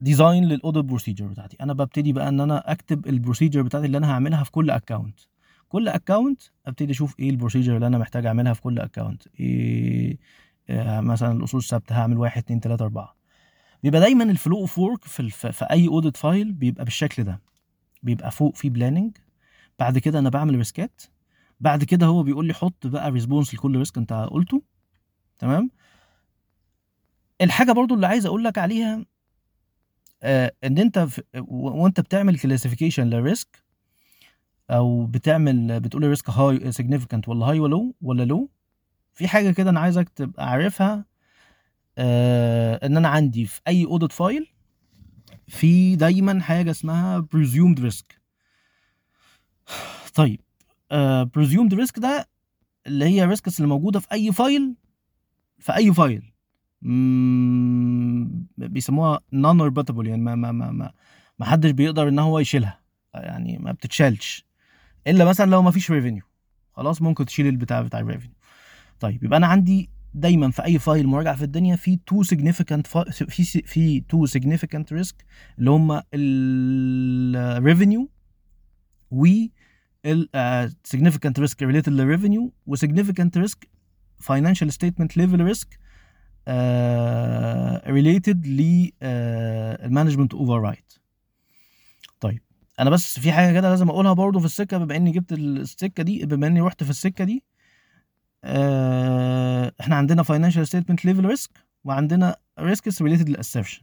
design 0.00 0.44
لل 0.44 0.55
audit 0.55 0.84
procedure 0.84 1.26
بتاعتي. 1.26 1.56
أنا 1.60 1.72
ببتدي 1.72 2.12
بقى 2.12 2.28
إن 2.28 2.40
أنا 2.40 2.72
أكتب 2.72 3.06
ال 3.06 3.12
procedure 3.12 3.62
بتاعتي 3.62 3.86
اللي 3.86 3.98
أنا 3.98 4.12
هعملها 4.12 4.44
في 4.44 4.50
كل 4.50 4.70
account 4.70 5.20
كل 5.68 5.88
account 5.88 6.42
أبتدي 6.66 6.92
أشوف 6.92 7.20
إيه 7.20 7.30
ال 7.30 7.34
procedure 7.34 7.74
اللي 7.76 7.86
أنا 7.86 7.98
محتاج 7.98 8.26
أعملها 8.26 8.52
في 8.52 8.60
كل 8.60 8.78
account 8.78 9.22
إيه 9.40 10.18
آه 10.70 11.00
مثلا 11.00 11.32
الأصول 11.32 11.60
الثابتة 11.60 11.94
هعمل 11.94 12.18
واحد 12.18 12.38
اتنين 12.42 12.60
تلاتة 12.60 12.82
أربعة. 12.82 13.16
بيبقى 13.82 14.00
دايما 14.00 14.24
ال 14.24 14.30
flow 14.30 14.56
of 14.58 14.78
work 14.78 15.04
في. 15.04 15.30
في 15.30 15.64
أي 15.70 15.88
audit 15.88 16.16
file 16.16 16.52
بيبقى 16.52 16.84
بالشكل 16.84 17.24
ده. 17.24 17.40
بيبقى 18.02 18.30
فوق 18.30 18.56
في 18.56 18.68
planning 18.70 19.16
بعد 19.78 19.98
كده 19.98 20.18
أنا 20.18 20.28
بعمل 20.28 20.54
risk 20.54 20.86
ات. 20.86 21.02
بعد 21.60 21.84
كده 21.84 22.06
هو 22.06 22.22
بيقول 22.22 22.46
لي 22.46 22.54
حط 22.54 22.86
بقى 22.86 23.10
response 23.10 23.54
لكل 23.54 23.78
risk 23.78 23.98
أنت 23.98 24.12
قلته. 24.12 24.62
تمام؟ 25.40 25.70
الحاجة 27.40 27.72
برضو 27.72 27.94
اللي 27.94 28.06
عايز 28.06 28.26
أقول 28.26 28.44
لك 28.44 28.58
عليها 28.58 29.04
آه 30.22 30.52
إن 30.64 30.78
أنت 30.78 30.98
في 30.98 31.22
وأنت 31.48 32.00
بتعمل 32.00 32.38
classification 32.38 33.06
لل 33.10 33.28
risk 33.28 33.64
أو 34.70 35.06
بتعمل 35.06 35.80
بتقول 35.80 36.04
risk 36.04 36.30
high 36.30 36.72
significant 36.72 37.28
ولا 37.28 37.46
high 37.46 37.60
ولا 37.60 37.70
low 37.70 37.94
ولا 38.02 38.22
لو 38.22 38.50
في 39.12 39.28
حاجة 39.28 39.50
كده 39.50 39.70
أنا 39.70 39.80
عايزك 39.80 40.08
تبقى 40.08 40.50
عارفها 40.50 41.04
آه 41.98 42.86
إن 42.86 42.96
أنا 42.96 43.08
عندي 43.08 43.46
في 43.46 43.60
أي 43.68 43.84
audit 43.84 44.12
file 44.12 44.46
في 45.48 45.96
دايما 45.96 46.40
حاجة 46.40 46.70
اسمها 46.70 47.26
presumed 47.36 47.78
risk. 47.80 48.04
طيب 50.14 50.40
presumed 51.34 51.74
risk 51.74 51.98
ده 51.98 52.28
اللي 52.86 53.04
هي 53.04 53.24
risks 53.24 53.56
اللي 53.58 53.68
موجودة 53.68 54.00
في 54.00 54.12
أي 54.12 54.32
file 54.32 54.74
في 55.60 55.76
اي 55.76 55.92
file 55.94 56.32
بيسموها 58.58 59.20
non-rebuttable 59.32 60.06
يعني 60.06 60.22
ما 60.22 60.34
ما 60.34 60.52
ما 60.52 60.70
ما 60.70 60.92
ما 61.38 61.46
حدش 61.46 61.70
بيقدر 61.70 62.08
إن 62.08 62.18
هو 62.18 62.38
يشيلها. 62.38 62.80
يعني 63.14 63.58
ما 63.58 63.72
بتتشالش. 63.72 64.46
إلا 65.06 65.24
مثلا 65.24 65.50
لو 65.50 65.62
ما 65.62 65.70
فيش 65.70 65.90
revenue 65.90 66.22
خلاص 66.72 67.02
ممكن 67.02 67.24
تشيل 67.24 67.46
البتاع 67.46 67.82
بتاع 67.82 68.00
ال 68.00 68.05
revenue 68.05 68.36
طيب 69.00 69.24
يبقى 69.24 69.36
أنا 69.36 69.46
عندي 69.46 69.90
دايما 70.14 70.50
في 70.50 70.64
أي 70.64 70.78
file 70.78 71.06
مراجعة 71.06 71.36
في 71.36 71.42
الدنيا 71.44 71.76
في 71.76 71.96
two 72.06 72.22
significant 72.22 72.86
في 72.86 73.62
في 73.66 74.00
two 74.00 74.26
significant 74.26 74.92
risk 74.92 75.24
اللي 75.58 75.70
هم 75.70 76.00
ال 76.14 76.38
revenue 76.38 78.10
و 79.10 79.26
ال 80.06 80.28
significant 80.96 81.42
risk 81.42 81.56
related 81.66 81.92
revenue 81.92 82.50
و 82.66 82.76
significant 82.76 83.42
risk 83.44 83.58
financial 84.22 84.70
statement 84.70 85.10
level 85.20 85.40
risk 85.52 85.68
uh, 86.48 86.52
related 87.86 88.46
ل 88.46 88.90
ال 89.02 90.34
management 90.34 90.60
override 90.60 90.92
طيب 92.20 92.42
أنا 92.80 92.90
بس 92.90 93.18
في 93.20 93.32
حاجة 93.32 93.52
كده 93.52 93.70
لازم 93.70 93.88
أقولها 93.88 94.12
برضو 94.12 94.38
في 94.38 94.44
السكة 94.46 94.78
بما 94.78 94.96
إني 94.96 95.10
جبت 95.10 95.32
السكة 95.32 96.02
دي 96.02 96.26
بما 96.26 96.46
إني 96.46 96.60
رحت 96.60 96.84
في 96.84 96.90
السكة 96.90 97.24
دي. 97.24 97.44
uh, 98.46 98.48
إحنا 99.80 99.96
عندنا 99.96 100.22
financial 100.22 100.66
statement 100.66 101.10
level 101.10 101.36
risk 101.36 101.50
وعندنا 101.84 102.36
risks 102.60 103.02
related 103.02 103.28
لل 103.28 103.37
assertion. 103.37 103.82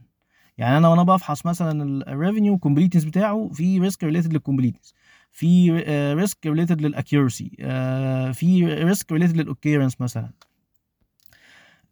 يعني 0.58 0.76
أنا 0.76 0.88
وأنا 0.88 1.02
بفحص 1.02 1.46
مثلا 1.46 2.02
ال 2.12 2.18
revenue 2.18 2.58
completeness 2.58 3.04
بتاعه 3.04 3.50
في 3.52 3.78
risk 3.78 4.04
related 4.04 4.32
لل 4.32 4.41
completeness 4.41 4.94
في 5.38 5.70
risk 6.14 6.46
related 6.46 6.80
لل 6.80 6.94
accuracy 6.94 7.50
في 8.34 8.64
risk 8.84 9.12
related 9.12 9.36
لل 9.36 9.47
occurrence 9.47 10.00
مثلا. 10.00 10.30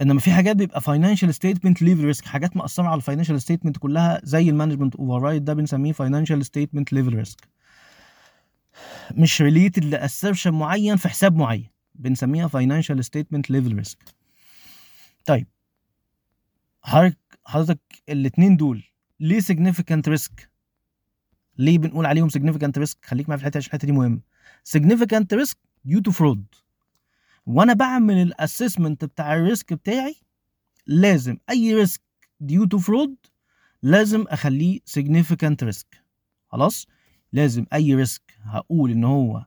إنما 0.02 0.20
في 0.20 0.32
حاجات 0.32 0.56
بيبقى 0.56 0.80
financial 0.80 1.34
statement 1.34 1.82
level 1.82 2.04
risk 2.04 2.24
حاجات 2.24 2.56
مأثرة 2.56 2.84
على 2.84 2.94
ال 2.96 3.01
financial 3.01 3.40
statement 3.42 3.76
كلها 3.76 4.20
زي 4.24 4.50
ال 4.50 4.96
management 4.96 5.22
override 5.22 5.44
ده 5.44 5.54
بنسميه 5.54 5.92
financial 5.92 6.44
statement 6.46 6.92
level 6.92 7.14
risk 7.14 7.48
مش 9.14 9.42
related 9.42 9.84
ل 9.84 9.91
assertion 9.91 10.50
معين 10.54 10.96
في 10.96 11.08
حساب 11.08 11.36
معين 11.36 11.68
بنسميها 11.94 12.48
financial 12.48 13.04
statement 13.04 13.50
level 13.50 13.76
risk 13.76 13.98
طيب 15.26 15.46
حضرتك 16.82 17.18
حضرتك 17.44 17.80
دول 18.38 18.82
ليه 19.20 19.40
significant 19.40 20.08
ريسك 20.08 20.50
ليه 21.58 21.78
بنقول 21.78 22.06
عليهم 22.06 22.28
significant 22.28 22.78
ريسك 22.78 23.04
خليك 23.04 23.28
معايا 23.28 23.38
في 23.38 23.42
الحتة 23.46 23.58
عشان 23.58 23.68
الحتة 23.68 23.86
دي 23.86 23.92
مهمة. 23.92 24.20
significant 24.76 25.26
ريسك 25.32 25.58
due 25.88 26.00
to 26.08 26.12
fraud. 26.12 26.58
وأنا 27.46 27.72
بعمل 27.72 28.22
ال 28.22 28.30
assessment 28.30 29.04
بتاع 29.04 29.34
ال 29.34 29.42
risk 29.42 29.72
بتاعي 29.72 30.16
لازم 30.86 31.36
أي 31.50 31.74
risk 31.74 32.02
due 32.44 32.66
to 32.74 32.78
fraud 32.78 33.30
لازم 33.82 34.24
أخليه 34.28 34.80
significant 34.98 35.62
ريسك 35.62 36.02
خلاص؟ 36.48 36.86
لازم 37.32 37.66
أي 37.72 37.94
risk 37.94 38.22
هقول 38.42 38.90
إن 38.90 39.04
هو 39.04 39.46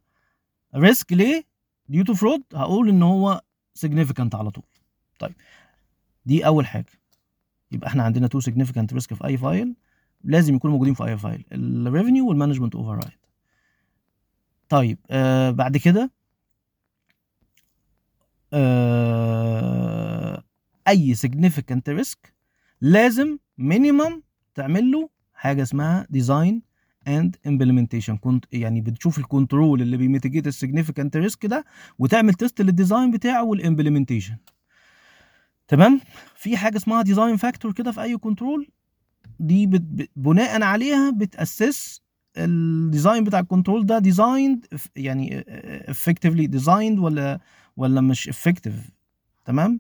risk 0.76 1.14
ليه؟ 1.14 1.44
due 1.92 2.04
to 2.04 2.14
fraud 2.14 2.42
هقول 2.56 2.90
إن 2.90 3.04
هو 3.04 3.42
significant 3.86 4.36
على 4.36 4.52
طول. 4.52 4.64
طيب 5.20 5.36
دي 6.26 6.46
أول 6.46 6.66
حاجة. 6.68 7.00
يبقى 7.72 7.88
إحنا 7.88 8.04
عندنا 8.04 8.28
two 8.28 8.42
significant 8.42 8.94
risk 8.94 9.14
في 9.14 9.26
أي 9.26 9.38
file 9.38 9.76
لازم 10.24 10.56
يكونوا 10.56 10.74
موجودين 10.74 10.94
في 10.94 11.04
اي 11.06 11.18
file. 11.18 11.46
ال 11.52 11.61
revenue 11.61 12.28
وال 12.28 12.76
management 12.76 12.94
override 12.96 13.20
طيب 14.70 14.98
آه 15.10 15.52
بعد 15.52 15.78
كده 15.78 16.12
آه 18.54 20.44
أي 20.88 21.16
significant 21.16 21.82
risk 21.90 22.34
لازم 22.82 23.38
minimum 23.58 24.24
تعمل 24.56 24.92
له 24.92 25.10
حاجة 25.34 25.62
اسمها 25.62 26.08
design 26.10 26.62
and 27.08 27.36
implementation 27.48 28.18
كنت 28.18 28.46
يعني 28.52 28.82
بتشوف 28.82 29.18
ال 29.18 29.26
control 29.26 29.82
اللي 29.82 29.98
بي 29.98 30.08
mitigate 30.08 30.48
ال 30.48 30.54
significant 30.54 31.18
risk 31.18 31.46
ده 31.46 31.66
وتعمل 32.00 32.34
test 32.34 32.62
لل 32.62 32.74
design 32.74 33.12
بتاعه 33.12 33.44
وال 33.44 33.56
implementation 33.56 34.38
تمام؟ 35.68 36.02
في 36.36 36.58
حاجة 36.58 36.78
اسمها 36.78 37.02
design 37.02 37.38
factor 37.38 37.74
كده 37.74 37.92
في 37.92 38.02
أي 38.02 38.18
control 38.18 38.68
دي 39.40 39.66
بت... 39.68 40.10
بناء 40.16 40.62
عليها 40.62 41.12
بتأسس 41.12 42.02
ال 42.38 42.50
design 42.50 43.24
بتاع 43.24 43.40
ال 43.40 43.46
control 43.46 43.86
ده 43.86 44.00
designed 44.00 44.66
يعني 44.96 45.46
effectively 45.90 46.48
designed 46.48 47.00
ولا 47.00 47.40
ولا 47.78 48.02
مش 48.02 48.30
effective 48.30 48.90
تمام؟ 49.46 49.80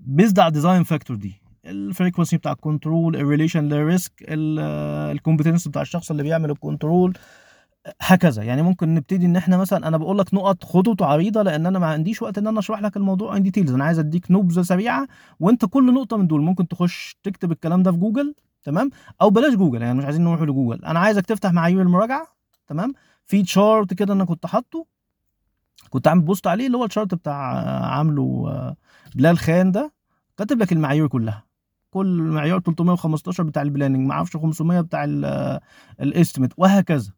based 0.00 0.38
على 0.38 0.48
ال 0.48 0.53
design 0.53 0.82
factor 0.82 1.16
دي. 1.16 1.42
ال 1.64 1.71
frequency 1.71 2.36
بتاع 2.36 2.52
ال 2.52 2.60
control 2.60 3.16
ال 3.16 3.21
relation 3.21 3.64
لل 3.64 3.80
risk 3.80 4.12
ال 4.28 4.41
competence 4.41 5.68
بتاع 5.68 5.82
الشخص 5.82 6.10
اللي 6.10 6.22
بيعمل 6.22 6.50
ال 6.50 6.58
control 6.58 7.18
هكذا. 8.00 8.42
يعني 8.42 8.62
ممكن 8.62 8.94
نبتدي 8.94 9.26
إن 9.26 9.36
إحنا 9.36 9.56
مثلا 9.56 9.88
أنا 9.88 9.96
بقول 9.96 10.18
لك 10.18 10.34
نقط 10.34 10.64
خطوط 10.64 11.02
عريضة 11.02 11.42
لأن 11.42 11.66
أنا 11.66 11.78
ما 11.78 11.86
عنديش 11.86 12.22
وقت 12.22 12.38
إن 12.38 12.46
أنا 12.46 12.58
أشرح 12.58 12.80
لك 12.82 12.96
الموضوع 12.96 13.36
in 13.36 13.42
details 13.42 13.72
أنا 13.72 13.84
عايز 13.84 13.98
أديك 13.98 14.30
نبذه 14.30 14.62
سريعة 14.62 15.08
وأنت 15.40 15.64
كل 15.64 15.94
نقطة 15.94 16.16
من 16.16 16.26
دول. 16.26 16.42
ممكن 16.42 16.68
تخش 16.68 17.16
تكتب 17.22 17.52
الكلام 17.52 17.82
ده 17.82 17.92
في 17.92 17.98
جوجل 17.98 18.34
تمام؟ 18.62 18.90
أو 19.22 19.30
بلاش 19.30 19.54
جوجل 19.54 19.82
يعني 19.82 19.98
مش 19.98 20.04
عايزين 20.04 20.24
نروح 20.24 20.42
لجوجل. 20.42 20.84
أنا 20.84 20.98
عايزك 20.98 21.26
تفتح 21.26 21.52
معايير 21.52 21.82
المراجعة 21.82 22.26
تمام؟ 22.66 22.92
في 23.26 23.42
chart 23.42 23.94
كده 23.94 24.14
أنا 24.14 24.24
كنت 24.24 24.46
حاطه 24.46 24.86
كنت 25.90 26.08
عامل 26.08 26.22
post 26.22 26.46
عليه 26.46 26.66
اللي 26.66 26.76
هو 26.78 26.84
ال 26.84 26.89
chart 26.89 27.14
بتاع 27.14 27.52
آه، 27.60 27.86
عامله 27.86 28.44
آه، 28.48 28.76
بلال 29.14 29.38
خان 29.38 29.72
ده 29.72 29.92
كاتب 30.38 30.58
لك 30.62 30.72
المعايير 30.72 31.06
كلها. 31.08 31.44
كل 31.90 32.22
معيار 32.22 32.60
315 32.60 33.42
بتاع 33.42 33.62
ال 33.62 33.67
planning 33.67 34.06
ما 34.06 34.14
أعرفش 34.14 34.36
500 34.36 34.80
بتاع 34.80 35.04
ال 36.00 36.06
estimate 36.06 36.52
وهكذا. 36.56 37.12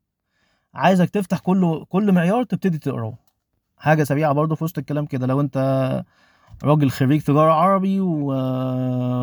عايزك 0.74 1.10
تفتح 1.10 1.38
كل 1.38 1.84
كل 1.88 2.12
معيار 2.12 2.44
تبتدي 2.44 2.78
تقراه. 2.78 3.18
حاجة 3.76 4.04
سريعة 4.04 4.32
برضه 4.32 4.54
في 4.54 4.64
وسط 4.64 4.78
الكلام 4.78 5.06
كده 5.06 5.26
لو 5.26 5.40
أنت 5.40 5.58
راجل 6.62 6.90
خريج 6.90 7.20
تجارة 7.22 7.52
عربي 7.52 8.00
و... 8.00 8.32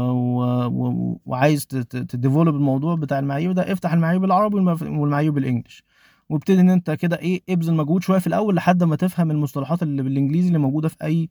و... 0.10 0.41
و... 0.67 1.19
وعايز 1.25 1.67
ت 1.67 1.78
develop 1.78 2.55
الموضوع 2.56 2.95
بتاع 2.95 3.19
المعايير 3.19 3.52
ده 3.52 3.71
افتح 3.71 3.93
المعايير 3.93 4.19
بالعربي 4.21 4.56
والمعايير 4.56 5.32
بال 5.32 5.42
English. 5.42 5.84
وابتدي 6.30 6.62
إن 6.62 6.69
أنت 6.69 6.91
كده 6.91 7.19
إيه 7.19 7.41
إبذل 7.49 7.73
مجهود 7.73 8.04
شوية 8.04 8.19
في 8.19 8.28
الأول 8.28 8.56
لحد 8.56 8.84
ما 8.84 8.95
تفهم 8.95 9.32
المصطلحات 9.32 9.84
اللي 9.84 10.04
بالإنجليزي 10.04 10.47
اللي 10.47 10.60
موجودة 10.60 10.88
في 10.88 10.95
أي 11.04 11.30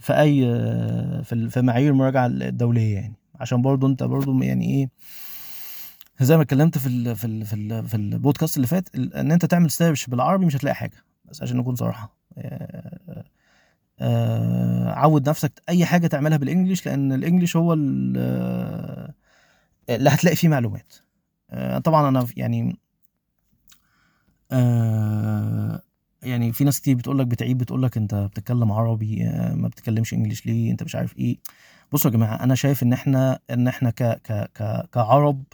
في 0.00 0.12
أي 0.20 0.40
في 1.24 1.48
في 1.50 1.62
معايير 1.62 1.90
المراجعة 1.92 2.26
الدولية 2.26 2.94
يعني. 2.94 3.14
عشان 3.40 3.62
برضه 3.62 3.86
أنت 3.88 4.02
برضه 4.02 4.44
يعني 4.44 4.64
إيه 4.74 4.90
زي 6.20 6.36
ما 6.36 6.42
اتكلمت 6.42 6.78
في 6.78 6.86
ال 6.86 7.16
في 7.16 7.24
ال 7.26 7.46
في 7.46 7.54
ال 7.54 7.88
في 7.88 7.94
البودكاست 7.94 8.56
اللي 8.56 8.66
فات 8.66 8.88
إن 8.96 9.32
أنت 9.32 9.44
تعمل 9.44 9.70
search 9.70 10.06
بالعربي 10.06 10.46
مش 10.46 10.56
هتلاقي 10.56 10.74
حاجة. 10.74 11.04
بس 11.24 11.42
عشان 11.42 11.56
نكون 11.56 11.74
صراحة 11.74 12.16
عود 14.88 15.28
نفسك 15.28 15.62
أي 15.68 15.86
حاجة 15.86 16.06
تعملها 16.06 16.38
بال 16.38 16.49
English 16.49 16.86
لأن 16.86 17.12
ال 17.12 17.17
English 17.17 17.56
هو 17.56 17.72
آه، 18.16 19.14
اللي 19.90 20.10
هتلاقي 20.10 20.36
فيه 20.36 20.48
معلومات. 20.48 20.94
آه، 21.50 21.78
طبعا 21.78 22.08
أنا 22.08 22.26
يعني 22.36 22.78
آه، 24.52 25.82
يعني 26.22 26.52
في 26.52 26.64
ناس 26.64 26.80
كتير 26.80 26.96
بتقول 26.96 27.18
لك 27.18 27.26
بتعيب 27.26 27.58
بتقول 27.58 27.82
لك 27.82 27.96
أنت 27.96 28.14
بتتكلم 28.14 28.72
عربي 28.72 29.24
آه، 29.24 29.54
ما 29.54 29.68
بتتكلمش 29.68 30.14
English 30.14 30.46
ليه؟ 30.46 30.70
أنت 30.72 30.82
مش 30.82 30.94
عارف 30.96 31.18
إيه. 31.18 31.38
بصوا 31.92 32.10
يا 32.10 32.16
جماعة 32.16 32.44
أنا 32.44 32.54
شايف 32.54 32.82
إن 32.82 32.92
إحنا 32.92 33.38
إن 33.50 33.68
إحنا 33.68 33.90
ك 33.90 34.02
ك 34.02 34.32
ك 34.54 34.88
كعرب 34.92 35.44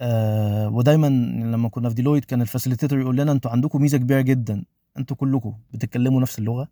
آه 0.00 0.68
ودايما 0.68 1.06
لما 1.52 1.68
كنا 1.68 1.88
في 1.88 1.94
ديلويت 1.94 2.24
كان 2.24 2.42
ال 2.42 2.47
facilitator 2.47 3.00
يقول 3.00 3.16
لنا 3.16 3.32
أنتوا 3.32 3.50
عندكم 3.50 3.82
ميزة 3.82 3.98
كبيرة 3.98 4.20
جدا 4.20 4.64
أنتوا 4.98 5.16
كلكم 5.16 5.54
بتتكلموا 5.72 6.20
نفس 6.20 6.38
اللغة. 6.38 6.68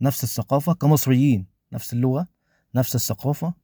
نفس 0.00 0.24
الثقافة 0.24 0.72
كمصريين 0.74 1.46
نفس 1.72 1.92
اللغة 1.92 2.26
نفس 2.74 2.94
الثقافة 2.94 3.54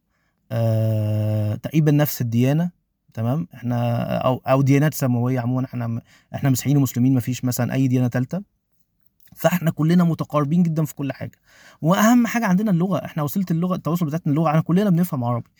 آه 0.52 1.54
تقريبا 1.54 1.90
نفس 1.92 2.20
الديانة 2.20 2.70
تمام؟ 3.14 3.48
إحنا 3.54 4.06
أو 4.18 4.42
أو 4.46 4.62
ديانات 4.62 4.94
سماوية 4.94 5.40
عموما 5.40 5.64
إحنا 5.64 6.00
إحنا 6.34 6.50
مسيحيين 6.50 6.76
ومسلمين 6.76 7.14
مفيش 7.14 7.44
مثلا 7.44 7.74
أي 7.74 7.88
ديانة 7.88 8.08
ثالثه 8.08 8.42
فإحنا 9.36 9.70
كلنا 9.70 10.04
متقاربين 10.04 10.62
جدا 10.62 10.84
في 10.84 10.94
كل 10.94 11.12
حاجة. 11.12 11.32
وأهم 11.82 12.26
حاجة 12.26 12.46
عندنا 12.46 12.70
اللغة 12.70 13.04
إحنا 13.04 13.22
وسيلة 13.22 13.46
اللغة 13.50 13.74
التواصل 13.74 14.06
بتاعتنا 14.06 14.32
اللغة 14.32 14.48
إحنا 14.48 14.60
كلنا 14.60 14.90
بنفهم 14.90 15.24
عربي. 15.24 15.50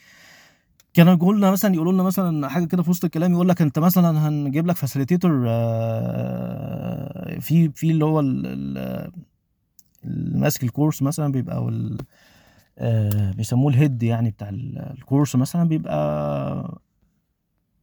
كانوا 0.95 1.15
يقولوا 1.15 1.39
لنا 1.39 1.51
مثلا 1.51 1.75
يقولوا 1.75 1.93
لنا 1.93 2.03
مثلا 2.03 2.49
حاجة 2.49 2.65
كده 2.65 2.83
في 2.83 2.91
وسط 2.91 3.05
الكلام 3.05 3.33
يقول 3.33 3.49
لك 3.49 3.63
أنت 3.63 3.79
مثلا 3.79 4.29
هنجيب 4.29 4.67
لك 4.67 4.77
فاسيليتيتور 4.77 5.31
في 7.41 7.71
في 7.75 7.91
اللي 7.91 8.05
هو 8.05 8.21
ماسك 10.05 10.63
الكورس 10.63 11.03
مثلا 11.03 11.33
بيبقى 11.33 11.57
أو 11.57 11.71
آه، 12.79 13.33
بيسموه 13.33 13.73
الهيد 13.73 14.03
يعني 14.03 14.31
بتاع 14.31 14.49
ال- 14.49 14.79
الكورس 14.99 15.37
مثلا 15.37 15.69
بيبقى 15.69 16.79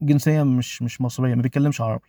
جنسية 0.02 0.44
مش 0.44 0.82
مش 0.82 1.02
مصرية 1.02 1.36
ما 1.36 1.42
بيتكلمش 1.42 1.82
عربي. 1.82 2.04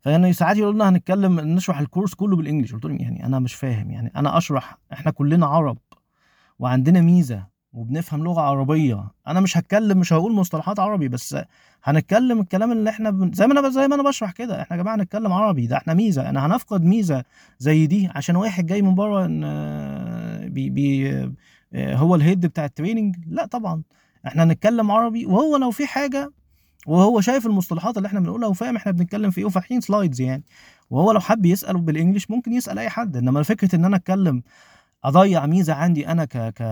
فيعني 0.00 0.32
ساعات 0.32 0.56
يقولوا 0.56 0.74
لنا 0.74 0.88
هنتكلم 0.88 1.40
نشرح 1.40 1.78
الكورس 1.80 2.14
كله 2.14 2.36
بالانجلش 2.36 2.72
قلت 2.72 2.84
لهم 2.84 2.96
يعني 2.96 3.26
أنا 3.26 3.38
مش 3.38 3.54
فاهم 3.54 3.90
يعني 3.90 4.12
أنا 4.16 4.38
أشرح 4.38 4.78
إحنا 4.92 5.10
كلنا 5.10 5.46
عرب 5.46 5.78
وعندنا 6.58 7.00
ميزة 7.00 7.46
وبنفهم 7.72 8.24
لغة 8.24 8.40
عربية. 8.40 9.04
أنا 9.26 9.40
مش 9.40 9.58
هتكلم 9.58 9.98
مش 9.98 10.12
هقول 10.12 10.32
مصطلحات 10.32 10.78
عربي 10.80 11.08
بس 11.08 11.36
هنتكلم 11.84 12.40
الكلام 12.40 12.72
اللي 12.72 12.90
إحنا 12.90 13.10
بن... 13.10 13.32
زي 13.32 13.46
ما 13.46 13.60
أنا 13.60 13.68
زي 13.68 13.88
ما 13.88 13.94
أنا 13.94 14.02
بشرح 14.02 14.30
كده. 14.32 14.62
إحنا 14.62 14.76
يا 14.76 14.82
جماعة 14.82 14.96
نتكلم 14.96 15.32
عربي 15.32 15.66
ده 15.66 15.76
إحنا 15.76 15.94
ميزة. 15.94 16.28
أنا 16.28 16.46
هنفقد 16.46 16.84
ميزة 16.84 17.24
زي 17.58 17.86
دي 17.86 18.10
عشان 18.14 18.36
واحد 18.36 18.66
جاي 18.66 18.82
من 18.82 18.94
بره 18.94 19.24
إن 19.24 20.48
بي... 20.52 20.70
بي... 20.70 21.12
هو 21.74 22.14
ال 22.14 22.20
head 22.20 22.46
بتاع 22.46 22.64
ال 22.64 22.70
training 22.70 23.16
لا 23.26 23.46
طبعا. 23.46 23.82
إحنا 24.26 24.42
هنتكلم 24.44 24.90
عربي 24.90 25.26
وهو 25.26 25.56
لو 25.56 25.70
في 25.70 25.86
حاجة 25.86 26.32
وهو 26.86 27.20
شايف 27.20 27.46
المصطلحات 27.46 27.96
اللي 27.96 28.06
إحنا 28.06 28.20
بنقولها 28.20 28.48
وفاهم 28.48 28.76
إحنا 28.76 28.92
بنتكلم 28.92 29.30
في 29.30 29.38
إيه 29.38 29.44
وفاتحين 29.44 29.80
slides 29.80 30.20
يعني 30.20 30.42
وهو 30.90 31.12
لو 31.12 31.20
حب 31.20 31.46
يسال 31.46 31.78
بال 31.78 31.90
English 31.90 32.30
ممكن 32.30 32.52
يسأل 32.52 32.78
أي 32.78 32.88
حد. 32.88 33.16
إنما 33.16 33.42
فكرة 33.42 33.76
إن 33.76 33.84
أنا 33.84 33.96
أتكلم 33.96 34.42
أضيع 35.04 35.46
ميزة 35.46 35.74
عندي 35.74 36.08
أنا 36.08 36.24
ك 36.24 36.36
ك 36.38 36.62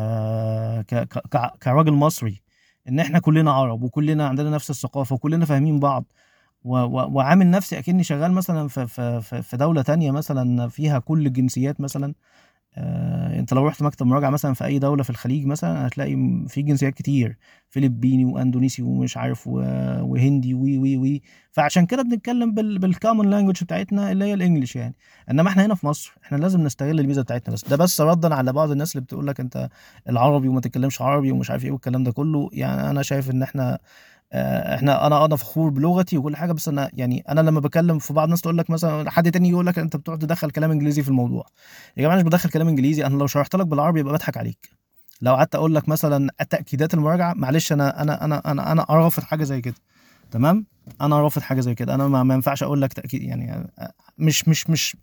ك 0.89 1.09
ك 1.31 1.59
كراجل 1.63 1.93
مصري 1.93 2.43
إن 2.89 3.01
إحنا 3.01 3.19
كلنا 3.19 3.53
عرب 3.53 3.83
وكلنا 3.83 4.29
عندنا 4.29 4.51
نفس 4.51 4.71
الثقافة 4.71 5.15
وكلنا 5.15 5.45
فاهمين 5.47 5.81
بعض 5.81 6.05
و- 6.65 6.79
و- 6.79 7.11
وعامل 7.13 7.51
نفسي 7.51 7.79
أكني 7.79 8.05
شغال 8.05 8.33
مثلا 8.33 8.69
في 8.69 8.87
في 9.23 9.43
في 9.43 9.57
دولة 9.57 9.83
تانية 9.83 10.11
مثلا 10.11 10.69
فيها 10.69 10.99
كل 10.99 11.27
الجنسيات 11.27 11.81
مثلا. 11.81 12.15
انت 13.39 13.53
لو 13.55 13.67
رحت 13.67 13.83
مكتب 13.83 14.07
مراجعة 14.07 14.31
مثلا 14.31 14.55
في 14.55 14.65
أي 14.65 14.79
دولة 14.79 15.03
في 15.03 15.11
الخليج 15.11 15.47
مثلا 15.47 15.87
هتلاقي 15.87 16.17
في 16.49 16.63
جنسيات 16.63 16.95
كتير. 16.95 17.37
فلبيني 17.71 18.25
وأندونيسي 18.25 18.83
ومش 18.83 19.17
عارف 19.17 19.47
وهندي 19.47 20.55
وي 20.55 20.79
وي 20.79 20.97
وي. 20.97 21.23
فعشان 21.53 21.87
كده 21.87 22.03
بنتكلم 22.03 22.55
بال 22.55 22.79
بال 22.79 22.92
common 22.92 23.31
language 23.31 23.65
بتاعتنا 23.65 24.13
اللي 24.13 24.25
هي 24.25 24.35
ال 24.35 24.40
English 24.40 24.77
يعني. 24.77 24.95
إنما 25.31 25.49
إحنا 25.49 25.67
هنا 25.67 25.75
في 25.75 25.87
مصر 25.87 26.15
إحنا 26.25 26.37
لازم 26.37 26.61
نستغل 26.63 27.01
الميزة 27.01 27.23
بتاعتنا 27.23 27.55
بس. 27.55 27.65
ده 27.69 27.77
بس 27.77 28.01
ردا 28.01 28.35
على 28.35 28.53
بعض 28.53 28.71
الناس 28.71 28.97
اللي 28.97 29.05
بتقول 29.05 29.27
لك 29.27 29.41
أنت 29.41 29.69
العربي 30.09 30.49
وما 30.49 30.61
تتكلمش 30.61 31.03
عربي 31.03 31.33
ومش 31.33 31.51
عارف 31.51 31.65
إيه 31.65 31.71
والكلام 31.71 32.05
ده 32.05 32.13
كله. 32.13 32.51
يعني 32.53 32.91
أنا 32.91 33.03
شايف 33.03 33.31
إن 33.31 33.43
إحنا 33.43 33.73
آه، 33.73 33.79
إحنا 34.33 35.07
أنا 35.07 35.25
أنا 35.25 35.37
فخور 35.37 35.71
بلغتي 35.71 36.19
وكل 36.19 36.37
حاجة 36.37 36.53
بس 36.53 36.69
أنا 36.69 36.91
يعني 36.95 37.25
أنا 37.29 37.41
لما 37.41 37.61
بكلم 37.61 37.99
في 37.99 38.13
بعض 38.13 38.25
الناس 38.25 38.41
تقول 38.41 38.59
لك 38.59 38.71
مثلا 38.71 39.11
حد 39.11 39.31
تاني 39.31 39.49
يقول 39.49 39.67
لك 39.67 39.79
أنت 39.79 39.97
بتقعد 39.97 40.19
تدخل 40.19 40.51
كلام 40.51 40.71
إنجليزي 40.71 41.03
في 41.03 41.09
الموضوع. 41.09 41.47
يا 41.97 42.03
جماعة 42.03 42.17
مش 42.17 42.23
بدخل 42.23 42.51
كلام 42.51 42.69
إنجليزي 42.69 43.07
أنا 43.07 43.15
لو 43.19 43.27
شرحت 43.27 43.57
لك 43.57 43.67
بالعربي 43.67 44.01
يبقى 44.01 44.13
بضحك 44.15 44.37
عليك. 44.37 44.71
لو 45.23 45.35
قعدت 45.35 45.55
أقول 45.55 45.75
لك 45.75 45.89
مثلا 45.89 46.31
تأكيدات 46.51 46.95
المراجعة 46.95 47.35
معلش 47.37 47.73
أنا 47.73 48.03
أنا 48.03 48.25
أنا 48.25 48.43
أنا 48.51 48.73
أنا 48.73 48.87
رافض 48.91 49.23
حاجة 49.23 49.45
زي 49.45 49.61
كده. 49.61 49.75
تمام؟ 50.31 50.67
أنا 51.01 51.21
رافض 51.21 51.43
حاجة 51.43 51.61
زي 51.61 51.75
كده. 51.75 51.95
أنا 51.95 52.09
ما 52.23 52.35
ينفعش 52.35 52.63
أقول 52.63 52.83
لك 52.83 52.93
تأكيد 52.93 53.23
يعني 53.23 53.67
مش 54.19 54.49
مش 54.49 54.71
مش 54.71 54.97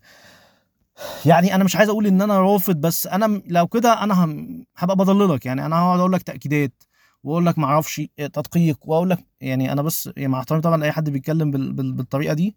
يعني 1.26 1.54
أنا 1.54 1.64
مش 1.64 1.76
عايز 1.76 1.88
أقول 1.88 2.06
إن 2.06 2.22
أنا 2.22 2.40
رافض 2.40 2.76
بس 2.76 3.06
أنا 3.06 3.40
لو 3.46 3.66
كده 3.66 4.02
أنا 4.04 4.28
هبقى 4.76 4.96
بضللك 4.96 5.46
يعني. 5.46 5.66
أنا 5.66 5.76
هقعد 5.76 5.98
أقول 5.98 6.12
لك 6.12 6.22
تأكيدات. 6.22 6.72
وأقول 7.24 7.46
لك 7.46 7.58
ما 7.58 7.66
أعرفش 7.66 8.02
تدقيق. 8.18 8.78
وأقول 8.88 9.10
لك 9.10 9.18
يعني 9.40 9.72
أنا 9.72 9.82
بس 9.82 10.10
يعني 10.16 10.28
مع 10.28 10.38
احترامي 10.40 10.62
طبعا 10.62 10.84
اي 10.84 10.92
حد 10.92 11.10
بيتكلم 11.10 11.50
بال 11.50 11.72
بال 11.72 11.92
بالطريقة 11.92 12.34
دي 12.34 12.56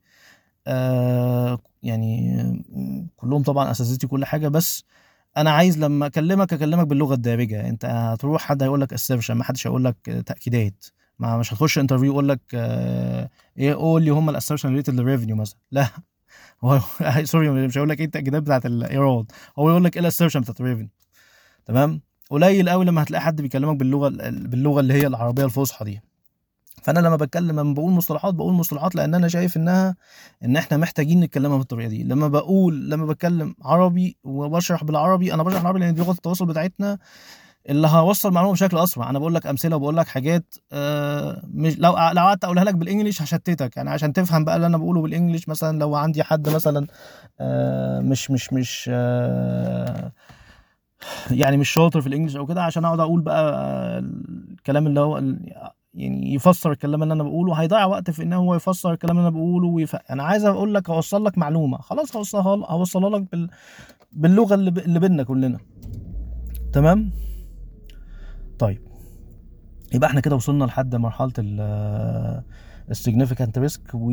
آه 0.67 1.59
يعني 1.83 2.37
كلهم 3.17 3.43
طبعا 3.43 3.71
أساتذتي 3.71 4.07
كل 4.07 4.25
حاجة. 4.25 4.47
بس 4.47 4.83
أنا 5.37 5.51
عايز 5.51 5.77
لما 5.79 6.05
أكلمك 6.05 6.53
أكلمك 6.53 6.87
باللغة 6.87 7.13
الدارجة. 7.13 7.69
أنت 7.69 7.85
هتروح 7.85 8.41
حد 8.41 8.63
هيقول 8.63 8.81
لك 8.81 8.93
assertion 8.93 9.33
ما 9.35 9.43
حدش 9.43 9.67
هيقول 9.67 9.85
لك 9.85 9.95
تأكيدات. 10.25 10.85
ما 11.19 11.37
مش 11.37 11.53
هتخش 11.53 11.79
interview 11.79 12.11
يقول 12.11 12.29
لك 12.29 12.41
آه 12.55 13.29
إيه 13.57 13.73
قول 13.75 14.03
لي 14.03 14.11
هم 14.11 14.29
ال 14.29 14.34
assertion 14.34 14.75
related 14.75 14.93
لل 14.95 15.04
revenue 15.04 15.35
مثلا. 15.35 15.59
لا. 15.71 15.87
هو 16.65 16.79
sorry 17.23 17.49
مش 17.51 17.77
هيقول 17.77 17.89
لك 17.89 17.99
إيه 17.99 18.05
التأكيدات 18.05 18.43
بتاعت 18.43 18.65
الإيراد. 18.65 19.31
هو 19.59 19.69
يقول 19.69 19.83
لك 19.83 19.95
إيه 19.97 20.01
ال 20.01 20.05
assertion 20.05 20.41
بتاعت 20.41 20.61
ال 20.61 20.65
revenue 20.65 20.89
تمام؟ 21.65 22.01
قليل 22.29 22.69
قوي 22.69 22.85
لما 22.85 23.03
هتلاقي 23.03 23.21
حد 23.21 23.41
بيكلمك 23.41 23.75
باللغة 23.77 24.09
باللغة 24.29 24.79
اللي 24.79 24.93
هي 24.93 25.07
العربية 25.07 25.45
الفصحى 25.45 25.85
دي. 25.85 26.01
فأنا 26.83 26.99
لما 26.99 27.15
بتكلم 27.15 27.59
لما 27.59 27.73
بقول 27.73 27.91
مصطلحات 27.91 28.33
بقول 28.33 28.53
مصطلحات 28.53 28.95
لأن 28.95 29.15
أنا 29.15 29.27
شايف 29.27 29.57
انها 29.57 29.95
إن 30.45 30.57
إحنا 30.57 30.77
محتاجين 30.77 31.19
نتكلمها 31.19 31.57
بالطريقة 31.57 31.87
دي. 31.89 32.03
لما 32.03 32.27
بقول 32.27 32.89
لما 32.89 33.05
بتكلم 33.05 33.55
عربي 33.63 34.17
وبشرح 34.23 34.83
بالعربي 34.83 35.33
أنا 35.33 35.43
بشرح 35.43 35.57
بالعربي 35.59 35.79
لأن 35.79 35.93
دي 35.93 36.01
لغه 36.01 36.11
التواصل 36.11 36.45
بتاعتنا 36.45 36.97
اللي 37.69 37.87
هوصل 37.87 38.31
معلومه 38.31 38.53
بشكل 38.53 38.77
أسرع. 38.77 39.09
أنا 39.09 39.19
بقول 39.19 39.35
لك 39.35 39.47
أمثلة 39.47 39.75
وبقول 39.75 39.97
لك 39.97 40.07
حاجات 40.07 40.55
آه 40.71 41.41
مش 41.53 41.79
لو 41.79 41.91
لو 41.91 42.21
قعدت 42.21 42.43
أقولها 42.43 42.63
لك 42.63 42.75
بال 42.75 42.85
English 42.85 43.21
هشتتك. 43.21 43.77
يعني 43.77 43.89
عشان 43.89 44.13
تفهم 44.13 44.45
بقى 44.45 44.55
اللي 44.55 44.67
أنا 44.67 44.77
بقوله 44.77 45.01
بال 45.01 45.11
English 45.11 45.47
مثلا 45.49 45.79
لو 45.79 45.95
عندي 45.95 46.23
حد 46.23 46.49
مثلا 46.49 46.87
آه 47.39 47.99
مش 47.99 48.31
مش 48.31 48.53
مش 48.53 48.89
آه 48.93 50.11
يعني 51.31 51.57
مش 51.57 51.69
شاطر 51.69 52.01
في 52.01 52.07
الإنجليش 52.07 52.35
أو 52.35 52.45
كده 52.45 52.63
عشان 52.63 52.85
أقعد 52.85 52.99
أقول 52.99 53.21
بقى 53.21 53.99
الكلام 53.99 54.87
اللي 54.87 54.99
هو 54.99 55.17
يعني 55.93 56.33
يفسر 56.33 56.71
الكلام 56.71 57.03
اللي 57.03 57.13
أنا 57.13 57.23
بقوله 57.23 57.53
هيضيع 57.53 57.85
وقت 57.85 58.11
في 58.11 58.23
إن 58.23 58.33
هو 58.33 58.55
يفسر 58.55 58.93
الكلام 58.93 59.17
اللي 59.17 59.27
أنا 59.27 59.37
بقوله 59.37 59.67
ويف... 59.67 59.95
أنا 59.95 60.23
عايز 60.23 60.45
أقول 60.45 60.73
لك 60.73 60.89
اوصل 60.89 61.25
لك 61.25 61.37
معلومة 61.37 61.77
خلاص 61.77 62.15
هوصلها 62.15 62.65
هوصلها 62.71 63.09
لك 63.09 63.31
بال... 63.31 63.49
باللغة 64.11 64.55
اللي, 64.55 64.71
ب... 64.71 64.77
اللي 64.77 64.99
بينا 64.99 65.23
كلنا. 65.23 65.57
تمام؟ 66.73 67.11
طيب. 68.59 68.81
يبقى 69.93 70.09
إحنا 70.09 70.21
كده 70.21 70.35
وصلنا 70.35 70.65
لحد 70.65 70.95
مرحلة 70.95 71.33
ال 71.39 72.43
significant 72.93 73.57
risk 73.57 73.91
و 73.93 74.11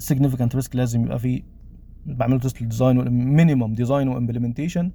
significant 0.00 0.54
risk 0.54 0.76
لازم 0.76 1.04
يبقى 1.04 1.18
فيه 1.18 1.42
بعمله 2.06 2.38
test 2.38 2.62
لل 2.62 2.73
design 2.73 3.08
minimum 3.10 3.74
design 3.74 4.08
و 4.08 4.13
implementation 4.13 4.90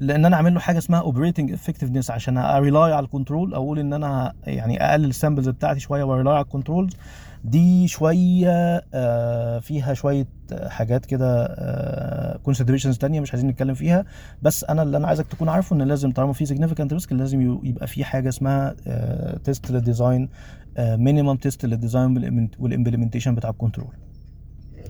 لأن 0.00 0.24
أنا 0.24 0.36
اعمل 0.36 0.54
له 0.54 0.60
حاجة 0.60 0.78
اسمها 0.78 1.00
operating 1.00 1.52
effectiveness 1.52 2.10
عشان 2.10 2.38
a 2.38 2.49
rely 2.49 2.92
على 2.92 3.04
ال 3.04 3.10
control 3.10 3.54
أقول 3.54 3.78
إن 3.78 3.92
أنا 3.92 4.32
يعني 4.44 4.82
أقلل 4.90 5.04
ال 5.04 5.10
samples 5.10 5.48
بتاعتي 5.48 5.80
شوية 5.80 6.04
وا 6.04 6.10
rely 6.10 6.34
على 6.34 6.44
ال 6.44 6.50
controls 6.50 6.96
دي 7.44 7.88
شوية 7.88 8.84
آه 8.94 9.58
فيها 9.58 9.94
شوية 9.94 10.26
حاجات 10.66 11.06
كده 11.06 11.46
considerations 12.42 12.94
آه 12.94 12.98
تانية 12.98 13.20
مش 13.20 13.32
عايزين 13.32 13.50
نتكلم 13.50 13.74
فيها. 13.74 14.04
بس 14.42 14.64
أنا 14.64 14.82
اللي 14.82 14.96
أنا 14.96 15.06
عايزك 15.06 15.26
تكون 15.26 15.48
عارفه 15.48 15.76
إن 15.76 15.82
لازم 15.82 16.12
طالما 16.12 16.32
في 16.32 16.46
significant 16.46 16.92
risk 16.92 17.12
لازم 17.12 17.40
يبقى 17.64 17.86
في 17.86 18.04
حاجة 18.04 18.28
اسمها 18.28 18.74
تيست 19.44 19.70
للديزاين 19.70 20.28
مينيمم 20.78 21.36
تيست 21.36 21.66
للديزاين 21.66 22.48
والامبلمنتيشن 22.58 23.34
بتاع 23.34 23.50
الكنترول 23.50 23.94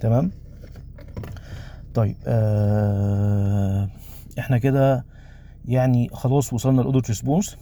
تمام؟ 0.01 0.31
طيب 1.95 2.17
آه 2.27 3.89
إحنا 4.39 4.59
كده 4.59 5.05
يعني 5.65 6.09
خلاص 6.13 6.53
وصلنا 6.53 6.81
ال 6.81 6.85
audit 6.85 7.09
response. 7.09 7.57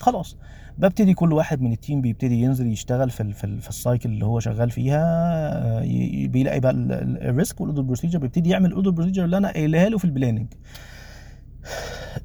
خلاص 0.00 0.36
ببتدي 0.78 1.14
كل 1.14 1.32
واحد 1.32 1.60
من 1.60 1.72
ال 1.72 1.78
team 1.78 2.00
بيبتدي 2.00 2.42
ينزل 2.42 2.66
يشتغل 2.66 3.10
في 3.10 3.32
في, 3.32 3.60
في 3.60 3.68
ال 3.68 3.75
cycle 3.75 4.08
اللي 4.10 4.24
هو 4.26 4.40
شغال 4.40 4.70
فيها 4.70 5.02
آه 5.02 5.80
بيلاقي 6.26 6.60
بقى 6.60 6.72
ال 6.72 6.90
risk 6.90 7.60
وال 7.60 7.67
audit 7.67 7.84
procedure 7.84 8.18
بيبتدي 8.18 8.50
يعمل 8.50 8.66
ال 8.66 8.70
audit 8.70 8.92
procedure 8.94 9.24
اللي 9.24 9.36
أنا 9.36 9.52
قايلها 9.52 9.88
له 9.88 9.98
في 9.98 10.04
ال 10.04 10.09
planning 10.09 10.46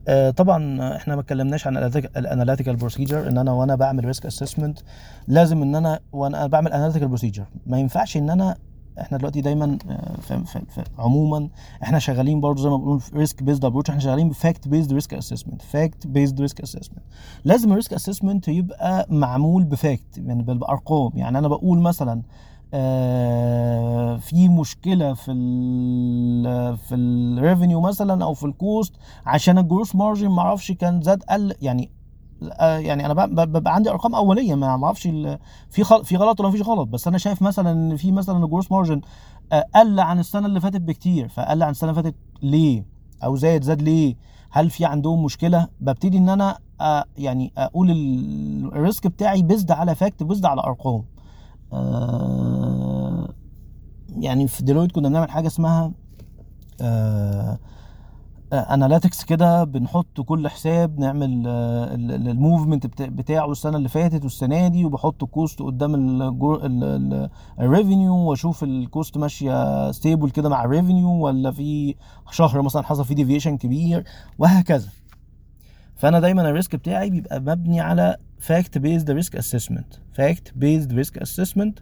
آه 0.08 0.30
طبعا 0.30 0.96
إحنا 0.96 1.16
ما 1.16 1.22
اتكلمناش 1.22 1.68
عن 1.68 1.78
ال 2.18 2.23
analytical 2.23 2.76
procedure 2.76 3.28
إن 3.30 3.38
أنا 3.38 3.52
وأنا 3.52 3.76
بعمل 3.76 4.06
risk 4.06 4.26
assessment 4.26 4.80
لازم 5.28 5.62
إن 5.62 5.76
أنا 5.76 6.00
وأنا 6.12 6.48
بعمل 6.48 6.74
analytical 6.74 7.08
procedure 7.08 7.46
ما 7.66 7.80
ينفعش 7.80 8.18
إن 8.18 8.30
أنا 8.30 8.56
إحنا 9.02 9.18
دلوقتي 9.18 9.42
دايما 9.42 9.78
في, 10.22 10.44
في, 10.46 10.62
في 10.70 10.84
عموما 10.98 11.50
إحنا 11.84 12.00
شغالين 12.00 12.42
برضه 12.42 12.62
زي 12.64 12.70
ما 12.70 12.78
بنقول 12.78 13.02
risk 13.14 13.44
based 13.44 13.66
approach 13.66 13.90
إحنا 13.90 14.02
شغالين 14.02 14.30
ب 14.30 14.37
fact 14.37 14.68
based 14.68 14.94
risk 14.94 15.14
assessment 15.14 15.62
fact 15.62 16.08
based 16.08 16.42
risk 16.42 16.62
assessment 16.62 17.04
لازم 17.46 17.72
ال 17.72 17.76
risk 17.76 17.94
assessment 17.94 18.48
يبقى 18.48 19.08
معمول 19.10 19.64
ب 19.64 19.74
fact 19.74 20.18
يعني 20.18 20.44
بارقام 20.44 21.12
يعني 21.16 21.38
أنا 21.38 21.48
بقول 21.48 21.80
مثلا 21.80 22.22
آه 22.74 24.18
في 24.18 24.50
مشكلة 24.50 25.14
في 25.14 25.32
ال 25.32 26.78
في 26.78 26.96
ال 26.96 27.06
revenue 27.06 27.82
مثلا 27.82 28.24
أو 28.24 28.34
في 28.34 28.44
ال 28.46 28.55
cost 28.55 28.94
عشان 29.26 29.58
ال 29.58 29.64
gross 29.64 29.96
margin 29.96 30.28
ما 30.30 30.42
أعرفش 30.42 30.72
كان 30.72 31.02
زاد 31.02 31.24
قل 31.24 31.54
يعني 31.62 31.90
يعني 32.60 33.06
أنا 33.06 33.26
ببقى 33.26 33.76
عندي 33.76 33.90
أرقام 33.90 34.16
أولية 34.16 34.56
ما 34.56 34.68
أعرفش 34.68 35.04
في 35.70 35.84
في 36.04 36.16
غلط 36.16 36.40
ولا 36.40 36.50
مفيش 36.50 36.62
غلط 36.62 36.88
بس 36.88 37.08
أنا 37.08 37.18
شايف 37.18 37.42
مثلا 37.42 37.72
إن 37.72 37.96
في 37.96 38.12
مثلا 38.12 38.44
ال 38.46 38.50
gross 38.50 38.72
margin 38.72 39.02
قل 39.76 40.00
عن 40.00 40.20
السنة 40.20 40.46
اللي 40.48 40.62
فاتت 40.62 40.82
بكتير. 40.82 41.28
فقل 41.28 41.64
عن 41.64 41.72
السنة 41.72 41.90
اللي 41.90 42.04
فاتت 42.04 42.16
ليه؟ 42.42 42.86
أو 43.24 43.36
زاد 43.36 43.64
زاد 43.64 43.82
ليه؟ 43.82 44.16
هل 44.50 44.70
في 44.70 44.86
عندهم 44.86 45.24
مشكلة؟ 45.24 45.68
ببتدي 45.80 46.18
إن 46.18 46.30
أنا 46.30 46.58
يعني 47.18 47.52
أقول 47.58 47.92
ال 48.74 48.80
risk 48.80 49.08
بتاعي 49.08 49.42
based 49.42 49.72
على 49.72 49.96
fact 49.96 50.24
based 50.24 50.46
على 50.46 50.62
أرقام. 50.62 51.04
يعني 54.18 54.48
في 54.48 54.64
ديلويت 54.64 54.92
كنا 54.92 55.10
بنعمل 55.10 55.32
حاجة 55.32 55.48
اسمها 55.48 55.92
analytics 58.54 59.24
كده 59.26 59.64
بنحط 59.64 60.22
كل 60.22 60.48
حساب 60.48 61.00
نعمل 61.00 61.48
ال 62.28 62.36
movement 62.36 63.02
بتاعه 63.02 63.52
السنة 63.52 63.78
اللي 63.78 63.90
فاتت 63.90 64.24
والسنة 64.24 64.68
دي 64.68 64.86
وبحط 64.86 65.24
ال 65.24 65.31
cost 65.31 65.62
قدام 65.62 65.96
ال 67.60 67.66
revenue 67.66 68.14
وأشوف 68.16 68.64
ال 68.64 68.74
cost 68.74 69.18
ماشية 69.18 69.92
stable 69.92 70.30
كده 70.30 70.50
مع 70.50 70.64
ال 70.66 70.71
revenue 70.71 71.10
ولا 71.10 71.52
في 71.52 71.96
شهر 72.32 72.62
مثلا 72.62 72.84
حصل 72.84 73.06
فيه 73.06 73.16
deviation 73.16 73.58
كبير 73.58 74.04
وهكذا. 74.38 74.90
فأنا 75.96 76.20
دايما 76.20 76.50
ال 76.50 76.55
risk 76.55 76.76
بتاعي 76.76 77.10
بيبقى 77.10 77.40
مبني 77.40 77.80
على 77.80 78.18
fact 78.40 78.78
based 78.78 79.12
risk 79.12 79.36
assessment 79.36 79.94
fact 80.14 80.54
based 80.56 80.94
risk 80.94 81.18
assessment 81.18 81.80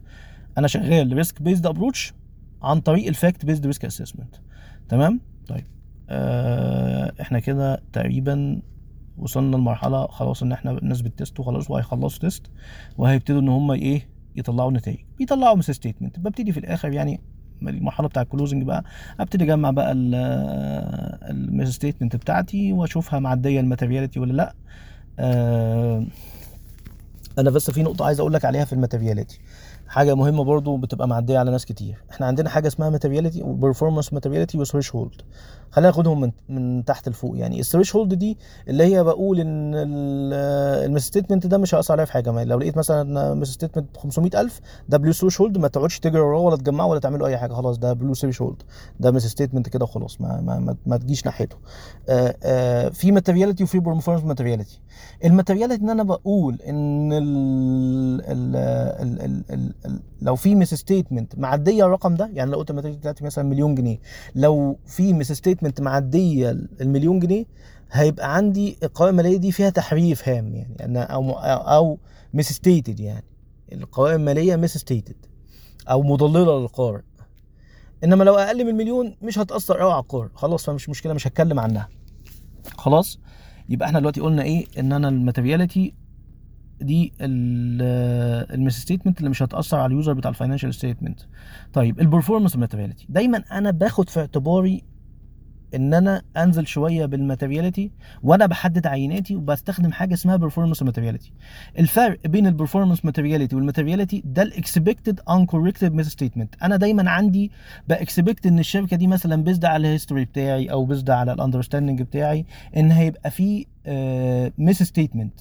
أنا 0.57 0.67
شغال 0.67 1.13
risk 1.13 1.41
based 1.41 1.65
approach 1.65 2.13
عن 2.63 2.79
طريق 2.79 3.07
ال 3.07 3.15
fact 3.15 3.45
based 3.45 3.65
risk 3.65 3.85
assessment 3.85 4.35
تمام؟ 4.89 5.21
طيب. 5.47 5.57
آه 5.59 5.65
إحنا 7.21 7.39
كده 7.39 7.81
تقريبا 7.93 8.61
وصلنا 9.17 9.55
لمرحلة 9.55 10.07
خلاص 10.07 10.43
إن 10.43 10.51
إحنا 10.51 10.71
الناس 10.71 11.01
ب 11.01 11.09
test 11.09 11.39
وخلاص 11.39 11.71
وهيخلصوا 11.71 12.19
test 12.19 12.43
وهيبتدوا 12.97 13.41
إن 13.41 13.49
هم 13.49 13.71
إيه 13.71 14.07
يطلعوا 14.35 14.71
نتائج. 14.71 14.99
بيطلعوا 15.17 15.55
misstatement 15.55 16.19
ببتدي 16.19 16.51
في 16.51 16.59
الآخر 16.59 16.91
يعني 16.91 17.21
المرحلة 17.61 18.07
بتاع 18.07 18.21
ال 18.21 18.26
closing 18.26 18.63
بقى 18.63 18.83
أبتدي 19.19 19.43
أجمع 19.43 19.71
بقى 19.71 19.91
ال 19.91 21.69
misstatement 21.69 22.15
بتاعتي 22.15 22.73
وأشوفها 22.73 23.19
معدية 23.19 23.59
ال 23.59 23.64
materiality 23.64 24.19
ولا 24.19 24.33
لأ. 24.33 24.55
آه 25.19 26.05
أنا 27.39 27.49
بس 27.49 27.71
في 27.71 27.83
نقطة 27.83 28.05
عايز 28.05 28.19
أقول 28.19 28.33
لك 28.33 28.45
عليها 28.45 28.65
في 28.65 28.73
ال 28.73 28.79
materiality 28.79 29.39
حاجة 29.87 30.15
مهمة 30.15 30.43
برضو 30.43 30.77
بتبقى 30.77 31.07
معدية 31.07 31.39
على 31.39 31.51
ناس 31.51 31.65
كتير. 31.65 31.95
إحنا 32.11 32.25
عندنا 32.25 32.49
حاجة 32.49 32.67
اسمها 32.67 32.89
materiality 32.89 33.43
و 33.43 33.49
performance 33.49 34.13
materiality 34.13 34.57
و 34.57 34.64
threshold 34.64 35.21
خلينا 35.71 35.89
ناخدهم 35.89 36.21
من 36.21 36.31
من 36.49 36.85
تحت 36.85 37.09
لفوق. 37.09 37.37
يعني 37.37 37.59
ال 37.59 37.95
threshold 37.95 38.13
دي 38.13 38.37
اللي 38.67 38.83
هي 38.83 39.03
بقول 39.03 39.39
إن 39.39 39.71
ال 39.75 41.01
misstatement 41.01 41.47
ده 41.47 41.57
مش 41.57 41.75
هيأثر 41.75 41.93
عليها 41.93 42.05
في 42.05 42.11
حاجة. 42.11 42.43
لو 42.43 42.59
لقيت 42.59 42.77
مثلا 42.77 43.43
statement 43.43 43.97
500000 43.97 44.59
ده 44.89 44.97
below 44.97 45.11
threshold 45.11 45.57
ما 45.57 45.67
تقعدش 45.67 45.99
تجري 45.99 46.19
وراه 46.21 46.39
ولا 46.39 46.55
تجمعه 46.57 46.85
ولا 46.85 46.99
تعملوا 46.99 47.27
أي 47.27 47.37
حاجة. 47.37 47.53
خلاص 47.53 47.77
ده 47.77 47.93
below 47.93 48.13
threshold 48.13 48.61
ده 48.99 49.11
misstatement 49.11 49.69
كده 49.69 49.83
وخلاص. 49.83 50.21
ما, 50.21 50.41
ما, 50.41 50.59
ما, 50.59 50.75
ما 50.85 50.97
تجيش 50.97 51.25
ناحيته. 51.25 51.55
آآ 52.09 52.35
آآ 52.43 52.89
في 52.89 53.11
materiality 53.11 53.63
وفي 53.63 53.79
performance 53.79 54.25
materiality 54.25 54.79
ال 55.25 55.30
materiality 55.30 55.83
إن 55.83 55.89
أنا 55.89 56.03
بقول 56.03 56.61
إن 56.61 57.09
ال 57.13 58.45
لو 60.21 60.35
في 60.35 60.55
misstatement 60.55 61.39
معدية 61.39 61.85
الرقم 61.85 62.15
ده 62.15 62.29
يعني 62.33 62.51
لو 62.51 62.57
قلت 62.57 62.71
بتاعتي 62.71 63.23
مثلا 63.23 63.43
مليون 63.43 63.75
جنيه. 63.75 63.97
لو 64.35 64.77
في 64.85 65.13
misstatement 65.13 65.81
معدية 65.81 66.51
المليون 66.81 67.19
جنيه 67.19 67.45
هيبقى 67.91 68.35
عندي 68.35 68.77
القوائم 68.83 69.19
المالية 69.19 69.37
دي 69.37 69.51
فيها 69.51 69.69
تحريف 69.69 70.29
هام 70.29 70.55
يعني 70.55 70.85
أنا 70.85 71.03
أو 71.03 71.31
أو 71.31 71.99
misstated 72.33 72.99
يعني. 72.99 73.25
القوائم 73.71 74.19
المالية 74.19 74.55
misstated 74.55 75.15
أو 75.89 76.03
مضللة 76.03 76.59
للقارئ. 76.59 77.01
إنما 78.03 78.23
لو 78.23 78.35
أقل 78.35 78.65
من 78.65 78.75
مليون 78.75 79.15
مش 79.21 79.39
هتأثر 79.39 79.77
قوي 79.77 79.91
على 79.91 80.01
القارئ. 80.01 80.29
خلاص 80.35 80.65
فمش 80.65 80.89
مشكلة 80.89 81.13
مش 81.13 81.27
هتكلم 81.27 81.59
عنها. 81.59 81.89
خلاص؟ 82.77 83.19
يبقى 83.69 83.87
إحنا 83.87 83.99
دلوقتي 83.99 84.21
قلنا 84.21 84.43
إيه؟ 84.43 84.65
إن 84.79 84.93
أنا 84.93 85.09
ال 85.09 85.16
materiality 85.16 85.93
دي 86.81 87.13
ال 87.21 88.73
misstatement 88.81 89.17
اللي 89.19 89.29
مش 89.29 89.43
هتأثر 89.43 89.77
على 89.77 89.85
ال 89.91 89.96
user 89.96 90.13
بتاع 90.13 90.29
ال 90.29 90.34
financial 90.34 90.73
statement. 90.73 91.19
طيب 91.73 91.99
ال 91.99 92.04
performance 92.04 92.55
materiality 92.55 93.05
دايما 93.09 93.37
أنا 93.51 93.71
باخد 93.71 94.09
في 94.09 94.19
اعتباري 94.19 94.83
إن 95.75 95.93
أنا 95.93 96.21
أنزل 96.37 96.67
شوية 96.67 97.05
بال 97.05 97.18
materiality 97.18 97.91
وأنا 98.23 98.45
بحدد 98.45 98.87
عيناتي 98.87 99.35
وبستخدم 99.35 99.91
حاجة 99.91 100.13
اسمها 100.13 100.37
performance 100.37 100.83
materiality 100.83 101.31
الفرق 101.79 102.27
بين 102.27 102.47
ال 102.47 102.52
performance 102.52 103.05
materiality 103.05 103.55
وال 103.55 103.65
materiality 103.65 104.21
ده 104.25 104.41
ال 104.41 104.50
expected 104.50 105.19
uncorrected 105.19 105.83
misstatement 105.91 106.55
أنا 106.63 106.75
دايما 106.75 107.09
عندي 107.09 107.51
ب 107.89 107.97
expect 107.97 108.45
إن 108.45 108.59
الشركة 108.59 108.97
دي 108.97 109.07
مثلا 109.07 109.43
based 109.43 109.65
على 109.65 109.87
ال 109.87 109.92
history 109.92 110.25
بتاعي 110.25 110.71
أو 110.71 110.85
based 110.85 111.09
على 111.09 111.33
ال 111.33 111.38
understanding 111.38 112.01
بتاعي 112.01 112.45
إن 112.77 112.91
هيبقى 112.91 113.31
في 113.31 113.65
misstatement 114.57 115.39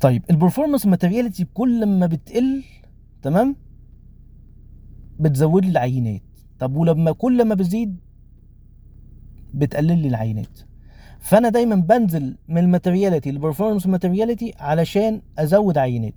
طيب 0.00 0.22
ال 0.30 0.35
performance 0.35 0.86
materiality 0.86 1.46
كل 1.54 1.86
ما 1.86 2.06
بتقل 2.06 2.62
تمام؟ 3.22 3.56
بتزود 5.20 5.64
لي 5.64 5.70
العينات. 5.70 6.22
طب 6.58 6.76
ولما 6.76 7.12
كل 7.12 7.44
ما 7.44 7.54
بزيد 7.54 7.96
بتقلل 9.54 9.98
لي 9.98 10.08
العينات. 10.08 10.58
فأنا 11.20 11.48
دايما 11.48 11.74
بنزل 11.74 12.36
من 12.48 12.58
ال 12.58 12.64
materiality 12.64 13.30
لل 13.30 13.39
performance 13.39 13.86
materiality 13.86 14.54
علشان 14.60 15.20
أزود 15.38 15.78
عينات. 15.78 16.14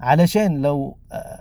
علشان 0.00 0.62
لو 0.62 0.96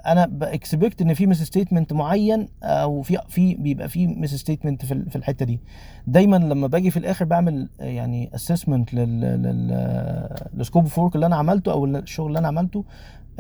أنا 0.06 0.26
ب 0.26 0.37
expect 0.37 1.02
إن 1.02 1.14
في 1.14 1.28
misstatement 1.28 1.94
معين 1.94 2.48
أو 2.64 3.02
في 3.02 3.18
في 3.30 3.56
بيبقى 3.56 3.90
في 3.90 4.08
misstatement 4.08 4.86
في 4.86 5.10
في 5.10 5.16
الحتة 5.16 5.46
دي. 5.46 5.60
دايما 6.08 6.36
لما 6.36 6.68
باجي 6.68 6.92
في 6.92 6.98
الآخر 6.98 7.26
بعمل 7.26 7.70
يعني 7.80 8.36
assessment 8.36 8.94
لل 8.94 9.22
لل 10.54 10.64
scope 10.64 10.88
of 10.88 10.97
work 10.97 11.16
اللي 11.16 11.26
أنا 11.26 11.36
عملته 11.36 11.72
أو 11.72 11.86
الشغل 11.86 12.28
اللي 12.28 12.40
أنا 12.40 12.48
عملته. 12.48 12.86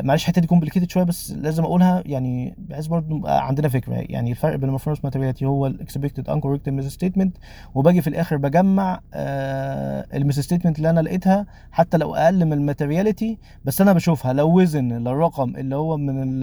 معلش 0.02 0.24
الحته 0.24 0.42
دي 0.42 0.48
complicated 0.48 0.90
شوية 0.90 1.04
بس 1.04 1.32
لازم 1.32 1.64
أقولها. 1.64 2.04
يعني 2.06 2.56
بحيث 2.58 2.88
برضه 2.88 3.30
عندنا 3.30 3.70
فكرة. 3.70 3.94
يعني 3.96 4.32
الفرق 4.32 4.56
بين 4.56 4.70
ال 4.70 4.73
performance 4.73 5.04
materiality 5.06 5.46
هو 5.46 5.68
ال 5.68 6.30
expected 6.30 6.70
uncorrected 6.70 6.86
misstatement 6.86 7.38
وباجي 7.76 8.02
في 8.02 8.08
الآخر 8.08 8.38
بجمع 8.38 9.00
آه 9.14 10.06
ال 10.14 10.40
misstatement 10.40 10.78
اللي 10.78 10.90
أنا 10.90 11.00
لقيتها 11.00 11.46
حتى 11.72 11.98
لو 11.98 12.16
أقل 12.16 12.46
من 12.46 12.54
ال 12.54 12.61
materiality 12.61 13.38
بس 13.66 13.82
أنا 13.82 13.94
بشوفها 13.94 14.34
لو 14.34 14.60
within 14.62 14.94
الرقم 14.94 15.56
اللي 15.56 15.76
هو 15.76 15.98
من 15.98 16.40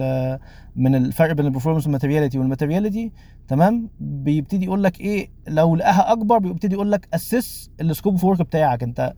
من 0.75 0.95
الفرق 0.95 1.31
بين 1.31 1.45
ال 1.45 1.49
performance 1.49 1.87
materiality 1.87 2.39
وال 2.39 2.50
materiality 2.50 3.11
تمام؟ 3.47 3.89
بيبتدي 3.99 4.65
يقول 4.65 4.83
لك 4.83 5.01
إيه 5.01 5.29
لو 5.47 5.75
لقاها 5.75 6.11
أكبر 6.11 6.37
بيبتدي 6.37 6.73
يقول 6.75 6.91
لك 6.91 7.07
assess 7.13 7.69
ال 7.81 7.87
scope 7.87 8.15
of 8.17 8.25
work 8.25 8.41
بتاعك 8.41 8.83
أنت. 8.83 9.13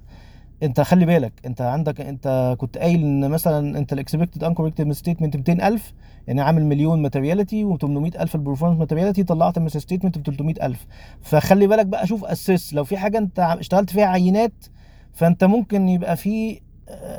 انت 0.64 0.82
خلي 0.82 1.05
بالك 1.05 1.34
انت 1.45 1.61
عندك 1.61 2.01
انت 2.01 2.55
كنت 2.59 2.78
قايل 2.78 3.01
إن 3.03 3.30
مثلا 3.30 3.78
انت 3.78 3.93
ال 3.93 3.99
expected 3.99 4.43
uncorrected 4.43 4.91
statement 4.91 5.36
200000 5.38 5.93
يعني 6.28 6.41
عامل 6.41 6.66
مليون 6.66 7.01
materiality 7.01 7.65
و800000 7.66 8.36
ال 8.36 8.39
performance 8.39 8.79
materiality 8.79 9.23
طلعت 9.24 9.59
misstatement 9.59 10.17
ب 10.18 10.24
300000 10.24 10.86
فخلي 11.22 11.68
بالك 11.68 11.86
بقى 11.86 12.07
شوف 12.07 12.26
assess 12.25 12.73
لو 12.74 12.84
في 12.84 12.97
حاجة 12.97 13.18
انت 13.18 13.39
اشتغلت 13.39 13.89
فيها 13.89 14.05
عينات 14.05 14.66
فانت 15.14 15.43
ممكن 15.43 15.89
يبقى 15.89 16.18
في 16.18 16.59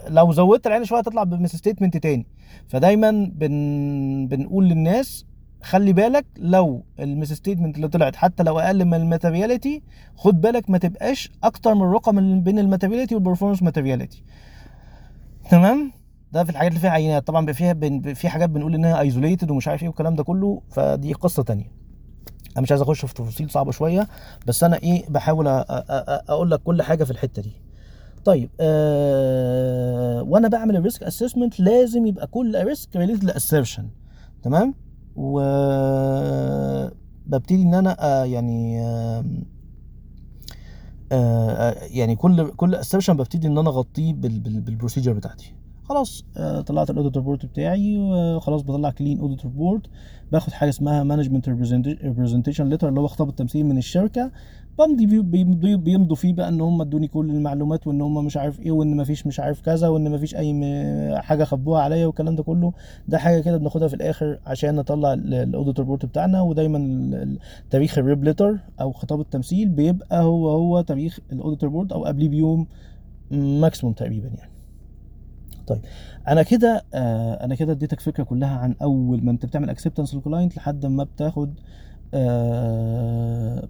لو 0.09 0.33
زودت 0.33 0.67
العين 0.67 0.85
شوية 0.85 1.01
تطلع 1.01 1.23
ب 1.25 1.57
misstatement 1.57 1.97
تاني. 1.97 2.27
فدايما 2.69 3.31
بن 3.35 4.27
بنقول 4.27 4.69
للناس 4.69 5.27
خلي 5.65 5.93
بالك 5.93 6.27
لو 6.39 6.85
ال 7.01 7.33
misstatement 7.33 7.77
اللي 7.77 7.89
طلعت 7.89 8.17
حتى 8.17 8.43
لو 8.43 8.59
أقل 8.59 8.85
من 8.85 8.95
ال 8.95 9.02
materiality 9.02 9.83
خد 10.17 10.41
بالك 10.41 10.71
ما 10.71 10.79
تبقاش 10.79 11.31
أكتر 11.45 11.75
من 11.75 11.83
الرقم 11.83 12.41
بين 12.41 12.59
ال 12.59 12.63
materiality 12.63 13.15
وال 13.15 13.22
performance 13.22 13.63
materiality 13.63 14.25
تمام؟ 15.51 15.93
ده 16.33 16.45
في 16.45 16.51
الحاجات 16.51 16.71
اللي 16.71 16.81
فيها 16.81 16.91
عينات. 16.91 17.27
طبعا 17.27 17.53
فيها 17.53 17.73
بن... 17.73 18.15
في 18.15 18.29
حاجات 18.29 18.51
بنقول 18.51 18.75
إنها 18.75 19.01
isolated 19.01 19.51
ومش 19.51 19.69
عارف 19.69 19.83
إيه 19.83 19.89
والكلام 19.89 20.15
ده 20.15 20.25
كله 20.25 20.63
فدي 20.71 21.13
قصة 21.13 21.43
تانية. 21.43 21.71
أنا 22.57 22.63
مش 22.63 22.71
عايز 22.71 22.83
أخش 22.83 23.05
في 23.05 23.15
تفاصيل 23.15 23.51
صعبة 23.51 23.71
شوية 23.73 24.09
بس 24.47 24.65
أنا 24.65 24.77
إيه 24.77 25.05
بحاول. 25.09 25.47
أقول 25.49 26.51
لك 26.51 26.61
كل 26.63 26.83
حاجة 26.83 27.05
في 27.05 27.11
الحتة 27.11 27.43
دي. 27.43 27.53
طيب 28.25 28.51
آه... 28.61 30.23
وأنا 30.23 30.49
بعمل 30.49 30.77
ال 30.77 30.82
risk 30.82 31.03
assessment 31.03 31.61
لازم 31.61 32.07
يبقى 32.07 32.27
كل 32.27 32.65
risk 32.65 32.97
related 32.97 33.25
ل 33.25 33.31
assertion 33.31 33.89
تمام؟ 34.43 34.75
و 35.17 35.41
ببتدي 37.27 37.63
إن 37.63 37.75
أنا 37.75 37.97
آه 38.01 38.25
يعني 38.25 38.81
آه 38.81 39.25
آه 41.13 41.75
يعني 41.91 42.17
كل 42.17 42.51
كل 42.51 42.75
assertion 42.75 43.17
ببتدي 43.17 43.47
إن 43.47 43.59
أنا 43.59 43.69
أغطيه 43.71 44.15
بال 44.15 44.33
procedure 44.33 45.13
بتاعتي. 45.13 45.55
خلاص 45.85 46.25
طلعت 46.67 46.91
ال 46.91 46.95
audit 46.95 47.17
report 47.17 47.47
بتاعي 47.47 47.99
وخلاص 47.99 48.63
بطلع 48.63 48.91
clean 48.91 49.21
audit 49.21 49.45
report 49.45 49.87
باخد 50.33 50.53
حاجة 50.53 50.69
اسمها 50.69 51.03
management 51.03 51.49
representation 51.49 52.69
letter 52.69 52.89
اللي 52.89 53.01
هو 53.01 53.07
خطاب 53.07 53.29
التمثيل 53.29 53.67
من 53.67 53.79
الشركة. 53.79 54.31
بمضي 54.79 55.23
بيمضوا 55.23 55.77
بيمضوا 55.77 56.17
فيه 56.17 56.33
بقى 56.33 56.49
إن 56.49 56.61
هم 56.61 56.81
ادوني 56.81 57.09
كل 57.09 57.31
المعلومات 57.31 57.87
وإن 57.87 58.01
هم 58.01 58.25
مش 58.25 58.37
عارف 58.37 58.61
إيه 58.61 58.71
وإن 58.73 58.97
مفيش 58.97 59.27
مش 59.27 59.41
عارف 59.41 59.61
كذا 59.61 59.89
وإن 59.89 60.11
مفيش 60.11 60.35
أي 60.37 60.55
حاجة 61.23 61.45
خبوها 61.45 61.83
عليا 61.83 62.07
والكلام 62.07 62.37
ده 62.37 62.43
كله. 62.43 62.73
ده 63.09 63.19
حاجة 63.19 63.41
كده 63.41 63.57
بناخدها 63.57 63.89
في 63.89 63.95
الآخر 63.95 64.39
عشان 64.47 64.75
نطلع 64.75 65.13
ال 65.13 65.24
audit 65.24 65.79
report 65.81 66.07
بتاعنا. 66.07 66.41
ودايما 66.43 67.37
تاريخ 67.71 67.99
ال 67.99 68.05
rep 68.05 68.25
letter 68.25 68.59
أو 68.81 68.93
خطاب 68.93 69.21
التمثيل 69.21 69.69
بيبقى 69.69 70.23
هو 70.23 70.51
هو 70.51 70.81
تاريخ 70.81 71.19
ال 71.33 71.38
audit 71.38 71.65
report 71.65 71.93
أو 71.93 72.05
قبليه 72.05 72.29
بيوم 72.29 72.67
maximum 73.31 73.95
تقريبا 73.95 74.29
يعني. 74.29 74.51
طيب 75.67 75.81
أنا 76.29 76.43
كده 76.43 76.85
آه 76.95 77.45
أنا 77.45 77.55
كده 77.55 77.73
اديتك 77.73 78.01
فكرة 78.01 78.25
كلها 78.25 78.59
عن 78.59 78.75
أول 78.83 79.25
ما 79.25 79.31
أنت 79.31 79.47
بتعمل 79.47 79.71
acceptance 79.71 80.15
لل 80.15 80.25
client 80.25 80.57
لحد 80.57 80.87
ما 80.87 81.05
بتاخد 81.05 81.55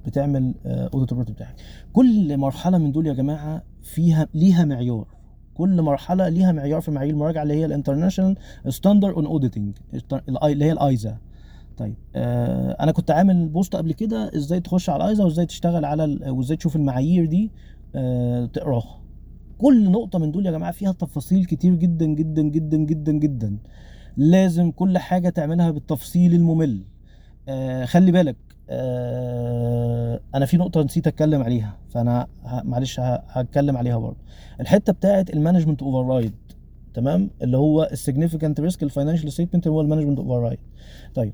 بتعمل 0.07 0.55
audit 0.66 1.11
report 1.12 1.30
بتاعك. 1.30 1.55
كل 1.93 2.37
مرحلة 2.37 2.78
من 2.78 2.93
دول 2.93 3.07
يا 3.07 3.12
جماعة 3.12 3.62
فيها 3.82 4.28
ليها 4.35 4.64
معيار. 4.64 5.07
كل 5.55 5.82
مرحلة 5.82 6.28
ليها 6.28 6.53
معيار 6.53 6.80
في 6.80 6.91
معايير 6.91 7.14
المراجعة 7.14 7.43
اللي 7.43 7.55
هي 7.55 7.64
ال 7.64 7.70
international 7.70 8.36
standard 8.68 9.14
on 9.14 9.26
auditing 9.26 9.76
اللي 10.28 10.64
هي 10.64 10.72
ال 10.72 10.84
ISA 10.84 11.18
طيب 11.76 11.95
آه 12.16 12.70
أنا 12.80 12.93
كنت 12.93 13.11
عامل 13.11 13.49
post 13.49 13.76
قبل 13.76 13.93
كده 13.93 14.30
إزاي 14.37 14.61
تخش 14.61 14.91
على 14.91 15.05
ال 15.05 15.09
ISA 15.09 15.24
وإزاي 15.24 15.47
تشتغل 15.47 15.85
على 15.85 16.18
وإزاي 16.30 16.57
تشوف 16.57 16.76
المعايير 16.76 17.26
دي 17.26 17.51
آه 17.95 18.47
تقراها. 18.47 19.01
كل 19.59 19.91
نقطة 19.91 20.18
من 20.18 20.32
دول 20.32 20.47
يا 20.47 20.51
جماعة 20.51 20.72
فيها 20.72 20.93
تفاصيل 20.93 21.45
كتير 21.45 21.74
جدا 21.74 22.07
جدا 22.07 22.43
جدا 22.43 22.76
جدا 22.76 23.12
جدا. 23.12 23.57
لازم 24.16 24.70
كل 24.70 24.99
حاجة 24.99 25.28
تعملها 25.28 25.70
بالتفصيل 25.70 26.35
الممل. 26.35 26.85
آه 27.49 27.84
خلي 27.84 28.12
بالك 28.12 28.36
آه 28.70 30.20
أنا 30.34 30.47
في 30.47 30.57
نقطة 30.57 30.82
نسيت 30.82 31.07
أتكلم 31.07 31.42
عليها 31.42 31.78
فأنا 31.88 32.26
معلش 32.64 33.01
هتكلم 33.01 33.76
عليها 33.76 33.99
برضه. 33.99 34.16
الحتة 34.61 34.92
بتاعت 34.92 35.30
ال 35.30 35.82
management 35.82 36.07
override 36.14 36.34
تمام؟ 36.95 37.30
اللي 37.42 37.57
هو 37.57 37.88
ال 37.92 37.98
significant 37.98 38.61
risk 38.61 38.82
ال 38.82 38.88
financial 38.88 39.32
statement 39.32 39.68
هو 39.68 39.80
ال 39.80 40.18
management 40.18 40.40
override 40.40 40.59
طيب 41.14 41.32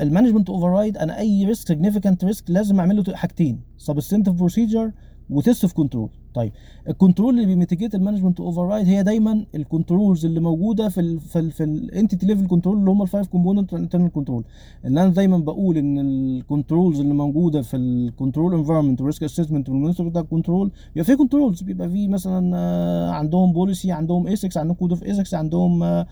ال 0.00 0.50
management 0.50 0.68
override 0.70 0.96
أنا 0.96 1.18
أي 1.18 1.44
risk 1.44 1.68
significant 1.68 2.24
risk 2.24 2.50
لازم 2.50 2.80
اعمل 2.80 2.96
له 2.96 3.16
حاجتين 3.16 3.60
substantive 3.78 4.34
procedure 4.34 4.92
و 5.30 5.36
test 5.36 5.62
of 5.64 5.72
control 5.72 6.10
طيب 6.34 6.52
ال 6.88 6.94
control 6.94 7.34
اللي 7.34 7.46
بي 7.46 7.56
mitigate 7.56 7.94
ال 7.94 7.98
management 7.98 8.40
override 8.40 8.86
هي 8.86 9.02
دايما 9.02 9.44
ال 9.54 9.62
controls 9.62 10.26
اللي 10.26 10.40
موجودة 10.40 10.88
في 10.88 11.00
ال 11.00 11.20
في 11.20 11.50
في 11.50 11.64
ال 11.64 11.73
entity 11.73 12.26
level 12.26 12.46
control 12.46 12.78
اللي 12.78 12.90
هم 12.90 13.02
ال 13.02 13.07
five 13.07 13.26
component 13.26 13.72
ال 13.74 13.78
internal 13.78 14.12
control 14.12 14.44
إن 14.86 14.98
أنا 14.98 15.08
دايما 15.08 15.38
بقول 15.38 15.76
إن 15.78 15.98
ال 15.98 16.09
controls 16.09 17.00
اللي 17.00 17.14
موجودة 17.14 17.62
في 17.62 17.76
ال 17.76 17.86
control 17.86 18.54
environment 18.54 19.00
و 19.00 19.04
risk 19.04 19.22
assessment 19.22 19.68
وال 19.68 19.77
monitor 19.77 20.08
بتاع 20.08 20.22
ال 20.22 20.28
control 20.28 20.70
بيبقى 20.94 21.04
في 21.04 21.16
controls 21.16 21.62
بيبقى 21.62 21.90
في 21.90 22.08
مثلا 22.08 22.52
آه، 22.56 23.10
عندهم 23.10 23.52
policy 23.52 23.92
عندهم 23.92 24.26
ethics 24.26 24.56
عندهم 24.56 24.76
code 24.76 24.90
of 24.90 25.02
ethics 25.04 25.34
عندهم 25.34 26.04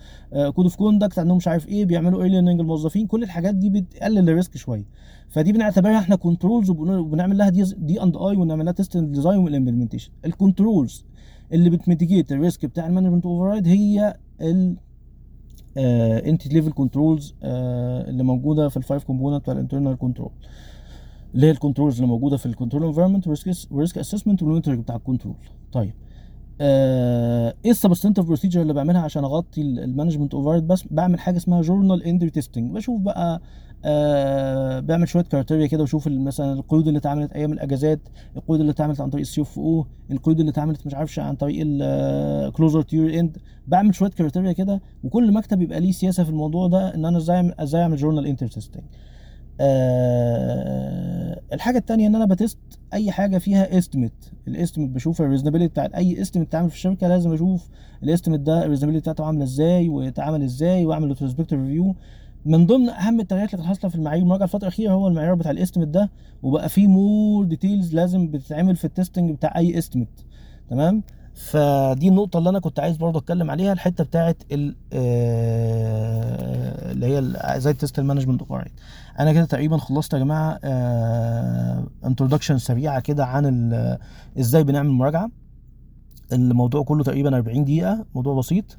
code 0.55 0.65
of 0.65 0.75
conduct 0.75 1.19
عندهم 1.19 1.37
مش 1.37 1.47
عارف 1.47 1.67
إيه 1.67 1.85
بيعملوا 1.85 2.23
learning 2.23 2.59
الموظفين 2.59 3.07
كل 3.07 3.23
الحاجات 3.23 3.55
دي 3.55 3.69
بتقلل 3.69 4.29
ال 4.29 4.35
risk 4.35 4.57
شوية. 4.57 4.85
فدي 5.29 5.53
بنعتبرها 5.53 5.97
إحنا 5.99 6.15
controls 6.15 6.69
وبنعمل 6.69 7.37
لها 7.37 7.49
دي 7.49 7.63
D 7.77 8.03
and 8.03 8.17
I 8.17 8.37
ونعمل 8.37 8.65
لها 8.65 8.73
test 8.73 8.97
design 8.97 9.37
وال 9.39 9.48
implementation 9.48 10.11
ال 10.25 10.34
controls 10.34 11.05
اللي 11.53 11.69
بت 11.69 11.81
mitigate 11.81 12.31
ال 12.31 12.38
risk 12.38 12.65
بتاع 12.65 12.87
ال 12.87 13.25
management 13.25 13.43
override 13.45 13.67
هي 13.67 14.17
ال 14.41 14.77
entity 15.77 16.49
level 16.49 16.71
controls 16.71 17.35
اللي 17.43 18.23
موجودة 18.23 18.69
في 18.69 18.77
ال 18.77 18.82
five 18.82 19.03
component 19.03 19.41
بتاع 19.41 19.53
ال 19.53 19.58
internal 19.58 19.97
control 19.97 20.31
اللي 21.35 21.47
هي 21.47 21.51
ال 21.51 21.56
controls 21.56 21.95
اللي 21.95 22.07
موجودة 22.07 22.37
في 22.37 22.45
ال 22.45 22.50
control 22.50 22.83
environment 22.85 23.27
و 23.71 23.76
risk 23.76 23.97
assessment 23.97 24.41
وال 24.43 24.49
monitoring 24.49 24.79
بتاع 24.81 24.95
ال 24.95 25.00
control 25.00 25.35
طيب 25.71 25.93
آه 26.61 27.53
إيه 27.65 27.71
ال 27.71 27.76
substantive 27.76 28.25
procedure 28.25 28.61
اللي 28.61 28.73
بعملها 28.73 29.01
عشان 29.01 29.23
اغطي 29.23 29.61
ال 29.61 30.33
management 30.33 30.59
override 30.59 30.83
بعمل 30.91 31.19
حاجة 31.19 31.37
اسمها 31.37 31.61
journal 31.61 32.03
entry 32.03 32.29
testing 32.29 32.71
بشوف 32.75 33.01
بقى 33.01 33.41
آه 33.85 34.79
بعمل 34.79 35.07
شوية 35.07 35.23
criteria 35.23 35.67
كده 35.67 35.81
واشوف 35.81 36.07
مثلا 36.07 36.53
القيود 36.53 36.87
اللي 36.87 36.97
اتعملت 36.99 37.33
أيام 37.33 37.53
الأجازات 37.53 37.99
القيود 38.37 38.59
اللي 38.59 38.71
اتعملت 38.71 39.01
عن 39.01 39.09
طريق 39.09 39.21
ال 39.21 39.41
CF 39.41 39.59
أو 39.59 39.85
القيود 40.11 40.39
اللي 40.39 40.51
اتعملت 40.51 40.85
مش 40.87 40.93
عارفش 40.95 41.19
عن 41.19 41.35
طريق 41.35 41.63
ال 41.65 41.82
closer 41.82 42.81
to 42.81 42.97
end 43.07 43.37
بعمل 43.67 43.95
شوية 43.95 44.09
criteria 44.09 44.51
كده 44.51 44.81
وكل 45.03 45.33
مكتب 45.33 45.61
يبقى 45.61 45.79
ليه 45.79 45.91
سياسة 45.91 46.23
في 46.23 46.29
الموضوع 46.29 46.67
ده 46.67 46.95
إن 46.95 47.05
أنا 47.05 47.17
إزاي 47.17 47.53
إزاي 47.59 47.81
أعمل 47.81 47.97
journal 47.97 48.27
entry 48.27 48.49
testing 48.49 48.83
آه 49.61 51.41
الحاجة 51.53 51.77
الثانية 51.77 52.07
إن 52.07 52.15
أنا 52.15 52.25
ب 52.25 52.31
test 52.31 52.57
أي 52.93 53.11
حاجة 53.11 53.37
فيها 53.37 53.77
estimate 53.77 54.13
ال 54.47 54.52
estimate 54.52 54.89
بشوف 54.89 55.21
ال 55.21 55.24
reasonability 55.24 55.67
بتاعت 55.67 55.93
أي 55.93 56.21
estimate 56.21 56.47
اتعمل 56.47 56.69
في 56.69 56.75
الشركة 56.75 57.07
لازم 57.07 57.33
أشوف 57.33 57.69
ال 58.03 58.07
estimate 58.07 58.39
ده 58.41 58.63
ال 58.65 58.68
reasonability 58.68 59.01
بتاعته 59.01 59.25
عاملة 59.25 59.43
إزاي 59.43 59.89
واتعمل 59.89 60.43
إزاي 60.43 60.85
وأعمل 60.85 61.07
retrospective 61.07 61.59
review 61.59 61.95
من 62.45 62.65
ضمن 62.65 62.89
أهم 62.89 63.19
التغييرات 63.19 63.53
اللي 63.53 63.63
كانت 63.63 63.75
حاصله 63.75 63.89
في 63.91 63.95
المعايير 63.95 64.23
المراجعة 64.23 64.43
الفترة 64.45 64.67
الأخيرة 64.67 64.91
هو 64.93 65.07
المعيار 65.07 65.33
بتاع 65.35 65.51
ال 65.51 65.55
estimate 65.55 65.89
ده 65.89 66.09
وبقى 66.43 66.69
فيه 66.69 66.87
more 66.87 67.45
details 67.45 67.95
لازم 67.95 68.27
بتتعمل 68.27 68.75
في 68.75 68.85
ال 68.85 68.91
testing 68.91 69.31
بتاع 69.31 69.57
أي 69.57 69.77
estimate 69.77 70.21
تمام؟ 70.69 71.03
فدي 71.33 72.07
النقطة 72.07 72.37
اللي 72.39 72.49
أنا 72.49 72.59
كنت 72.59 72.79
عايز 72.79 72.97
برضه 72.97 73.19
أتكلم 73.19 73.51
عليها 73.51 73.73
الحتة 73.73 74.03
بتاعت 74.03 74.43
ال 74.51 74.75
اللي 76.91 77.05
هي 77.05 77.59
زي 77.59 77.71
ال 77.71 77.77
test 77.77 77.99
ال 77.99 78.03
management 78.03 78.41
override 78.41 78.61
أنا 79.19 79.33
كده 79.33 79.45
تقريبا 79.45 79.77
خلصت 79.77 80.13
يا 80.13 80.19
جماعة 80.19 80.59
introduction 82.05 82.57
سريعة 82.57 82.99
كده 82.99 83.25
عن 83.25 83.71
إزاي 84.39 84.63
بنعمل 84.63 84.89
مراجعة. 84.89 85.29
الموضوع 86.33 86.83
كله 86.83 87.03
تقريبا 87.03 87.37
40 87.37 87.63
دقيقة 87.63 88.05
موضوع 88.15 88.35
بسيط. 88.35 88.77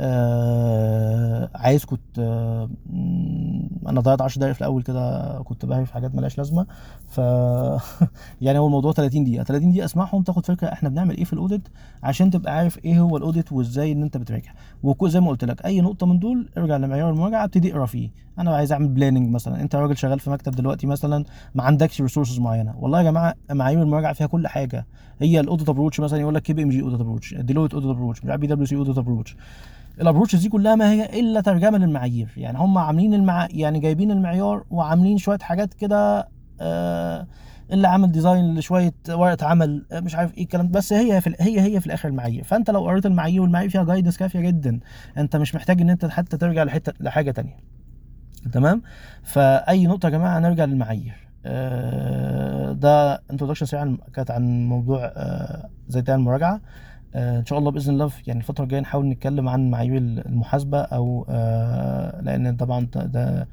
آه 0.00 1.50
عايز 1.54 1.84
كنت 1.84 2.18
آه 2.18 2.68
أنا 3.88 4.00
ضيعت 4.00 4.20
10 4.22 4.38
دقايق 4.40 4.54
في 4.54 4.60
الأول 4.60 4.82
كده 4.82 5.32
كنت 5.44 5.66
بهري 5.66 5.86
في 5.86 5.92
حاجات 5.92 6.14
ملهاش 6.14 6.38
لازمة. 6.38 6.66
ف 7.08 7.18
يعني 8.44 8.58
هو 8.58 8.66
الموضوع 8.66 8.92
30 8.92 9.24
دقيقة. 9.24 9.44
30 9.44 9.70
دقيقة 9.70 9.84
اسمعهم 9.84 10.22
تاخد 10.22 10.46
فكرة 10.46 10.68
إحنا 10.72 10.88
بنعمل 10.88 11.16
إيه 11.16 11.24
في 11.24 11.32
ال 11.32 11.38
audit 11.38 11.68
عشان 12.02 12.30
تبقى 12.30 12.54
عارف 12.56 12.84
إيه 12.84 13.00
هو 13.00 13.16
الأوديت 13.16 13.52
وإزاي 13.52 13.92
إن 13.92 14.02
أنت 14.02 14.16
بتراجع. 14.16 14.50
وزي 14.82 15.20
ما 15.20 15.28
قلت 15.28 15.44
لك 15.44 15.64
أي 15.66 15.80
نقطة 15.80 16.06
من 16.06 16.18
دول 16.18 16.48
ارجع 16.58 16.76
لمعيار 16.76 17.10
المراجعة 17.10 17.44
أبتدي 17.44 17.72
اقرأ 17.72 17.86
فيه. 17.86 18.10
أنا 18.38 18.56
عايز 18.56 18.72
أعمل 18.72 18.88
planning 18.88 19.30
مثلا. 19.30 19.60
أنت 19.60 19.76
راجل 19.76 19.96
شغال 19.96 20.20
في 20.20 20.30
مكتب 20.30 20.52
دلوقتي 20.52 20.86
مثلا 20.86 21.24
ما 21.54 21.62
عندكش 21.62 22.00
resources 22.00 22.38
معينة. 22.38 22.74
والله 22.78 22.98
يا 22.98 23.04
جماعة 23.04 23.34
معايير 23.50 23.82
المراجعة 23.82 24.12
فيها 24.12 24.26
كل 24.26 24.46
حاجة. 24.46 24.86
هي 25.20 25.40
ال 25.40 25.45
audit 25.45 25.68
approach 25.68 26.00
مثلا 26.00 26.20
يقول 26.20 26.34
لك 26.34 26.42
KPMG 26.42 26.82
audit 26.82 27.00
approach 27.00 27.34
Deloitte 27.34 27.74
audit 27.74 27.90
approach 27.90 28.24
مش 28.24 28.30
عارف 28.30 28.40
PwC 28.40 28.66
audit 28.66 28.98
approach 28.98 29.36
ال 30.00 30.04
approaches 30.04 30.42
دي 30.42 30.48
كلها 30.48 30.74
ما 30.74 30.92
هي 30.92 31.20
إلا 31.20 31.40
ترجمة 31.40 31.78
للمعايير. 31.78 32.28
يعني 32.36 32.58
هم 32.58 32.78
عاملين 32.78 33.14
المع... 33.14 33.48
يعني 33.50 33.80
جايبين 33.80 34.10
المعيار 34.10 34.64
وعاملين 34.70 35.18
شوية 35.18 35.38
حاجات 35.38 35.74
كده 35.74 36.28
آه 36.60 37.26
اللي 37.72 37.88
عامل 37.88 38.12
design 38.12 38.54
لشوية 38.54 38.94
ورقة 39.10 39.46
عمل 39.46 39.86
مش 39.92 40.14
عارف 40.14 40.34
إيه 40.34 40.42
الكلام 40.42 40.70
بس 40.70 40.92
هي 40.92 41.20
في 41.20 41.34
هي 41.40 41.60
هي 41.60 41.80
في 41.80 41.86
الآخر 41.86 42.08
المعايير. 42.08 42.44
فأنت 42.44 42.70
لو 42.70 42.86
قريت 42.86 43.06
المعايير 43.06 43.42
والمعايير 43.42 43.70
فيها 43.70 43.84
guidance 43.84 44.16
كافية 44.16 44.40
جدا 44.40 44.80
أنت 45.18 45.36
مش 45.36 45.54
محتاج 45.54 45.80
إن 45.80 45.90
أنت 45.90 46.06
حتى 46.06 46.36
ترجع 46.36 46.62
لحته 46.62 46.92
لحاجة 47.00 47.30
تانية. 47.30 47.56
تمام؟ 48.52 48.82
فأي 49.22 49.86
نقطة 49.86 50.06
يا 50.06 50.10
جماعة 50.10 50.38
نرجع 50.38 50.64
للمعايير. 50.64 51.28
آه 51.46 52.72
ده 52.72 53.22
introduction 53.30 53.66
سريع 53.66 53.96
كانت 54.14 54.30
عن 54.30 54.68
موضوع 54.68 55.12
آه 55.16 55.68
زي 55.88 56.04
المراجعة. 56.08 56.54
آه 56.54 56.60
إن 57.14 57.46
شاء 57.46 57.58
الله 57.58 57.70
بإذن 57.70 57.94
الله 57.94 58.10
يعني 58.26 58.40
الفترة 58.40 58.64
الجاية 58.64 58.80
نحاول 58.80 59.06
نتكلم 59.06 59.48
عن 59.48 59.70
معايير 59.70 59.96
المحاسبة 59.96 60.80
أو 60.80 61.26
آه 61.28 62.20
لأن 62.20 62.56
طبعا 62.56 62.86
ده 62.94 63.48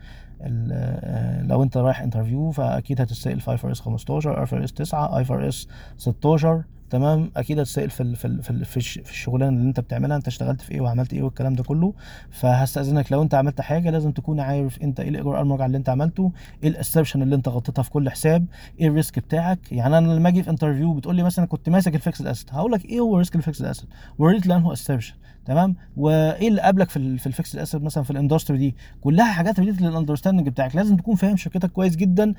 لو 1.44 1.64
أنت 1.64 1.78
رايح 1.78 2.02
interview 2.02 2.52
فأكيد 2.52 3.02
هتتسال 3.02 3.40
في 3.40 3.52
اي 3.52 3.58
ار 3.64 3.72
اس 3.72 3.82
15 3.82 4.44
اف 4.44 4.54
ار 4.54 4.64
اس 4.64 4.74
9 4.74 5.18
اي 5.18 5.26
ار 5.30 5.48
اس 5.48 5.68
16 5.98 6.64
تمام؟ 6.96 7.32
أكيد 7.38 7.60
هتسال 7.60 7.90
في 7.90 8.16
في 8.16 8.42
في, 8.42 8.64
في, 8.82 9.10
الشغلانة 9.10 9.58
اللي 9.58 9.68
أنت 9.70 9.80
بتعملها 9.80 10.18
أنت 10.18 10.28
اشتغلت 10.28 10.62
في 10.62 10.72
إيه 10.72 10.82
وعملت 10.82 11.14
إيه 11.14 11.24
والكلام 11.24 11.54
ده 11.54 11.64
كله. 11.64 11.94
فهستأذنك 12.32 13.12
لو 13.12 13.22
أنت 13.22 13.34
عملت 13.36 13.62
حاجة 13.62 13.90
لازم 13.90 14.12
تكون 14.12 14.40
عارف 14.40 14.82
أنت 14.82 15.00
إيه 15.00 15.10
الاجراء 15.10 15.42
المراجعه 15.42 15.66
اللي 15.66 15.78
أنت 15.78 15.90
عملته 15.90 16.32
إيه 16.64 16.70
ال 16.70 16.75
assertion 16.75 17.22
اللي 17.22 17.36
أنت 17.36 17.48
غطيتها 17.50 17.84
في 17.84 17.90
كل 17.90 18.10
حساب 18.10 18.46
إيه 18.80 18.88
ال 18.88 18.94
risk 18.94 19.20
بتاعك. 19.20 19.72
يعني 19.72 19.98
أنا 19.98 20.14
لما 20.14 20.30
أجي 20.30 20.44
في 20.44 20.50
interview 20.50 20.94
بتقول 20.94 21.16
لي 21.16 21.24
مثلا 21.24 21.46
كنت 21.46 21.70
ماسك 21.70 21.96
ال 21.96 22.01
fixed 22.01 22.28
asset 22.28 22.54
هقول 22.54 22.72
لك 22.72 22.86
إيه 22.86 23.00
هو 23.00 23.18
risk 23.18 23.36
ال 23.36 23.41
fixed 23.41 23.66
asset؟ 23.66 23.90
related 24.18 24.48
لأنهي 24.48 24.74
assertion 24.74 25.14
تمام؟ 25.46 25.76
وإيه 25.98 26.48
اللي 26.48 26.62
قابلك 26.62 26.90
في 26.90 27.18
في 27.18 27.28
ال 27.28 27.33
fixed 27.33 27.60
asset 27.60 27.82
مثلا 27.82 28.04
في 28.04 28.12
ال 28.12 28.17
industry 28.17 28.58
دي؟ 28.58 28.76
كلها 29.02 29.32
حاجات 29.34 29.60
related 29.60 29.82
لل 29.82 29.91
understanding 29.91 30.50
بتاعك. 30.50 30.76
لازم 30.76 30.98
تكون 30.98 31.16
فاهم 31.16 31.38
شركتك 31.38 31.72
كويس 31.72 31.96
جدا 31.96 32.34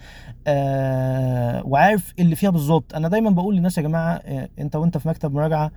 آه 0.47 1.63
وعارف 1.67 2.15
اللي 2.19 2.37
فيها 2.37 2.51
بالظبط. 2.51 2.95
أنا 2.95 3.09
دايما 3.09 3.31
بقول 3.31 3.57
للناس 3.57 3.79
يا 3.79 3.83
جماعة 3.83 4.13
آه 4.15 4.46
انت 4.59 4.77
وانت 4.77 4.99
في 4.99 5.09
مكتب 5.09 5.33
مراجعة 5.35 5.73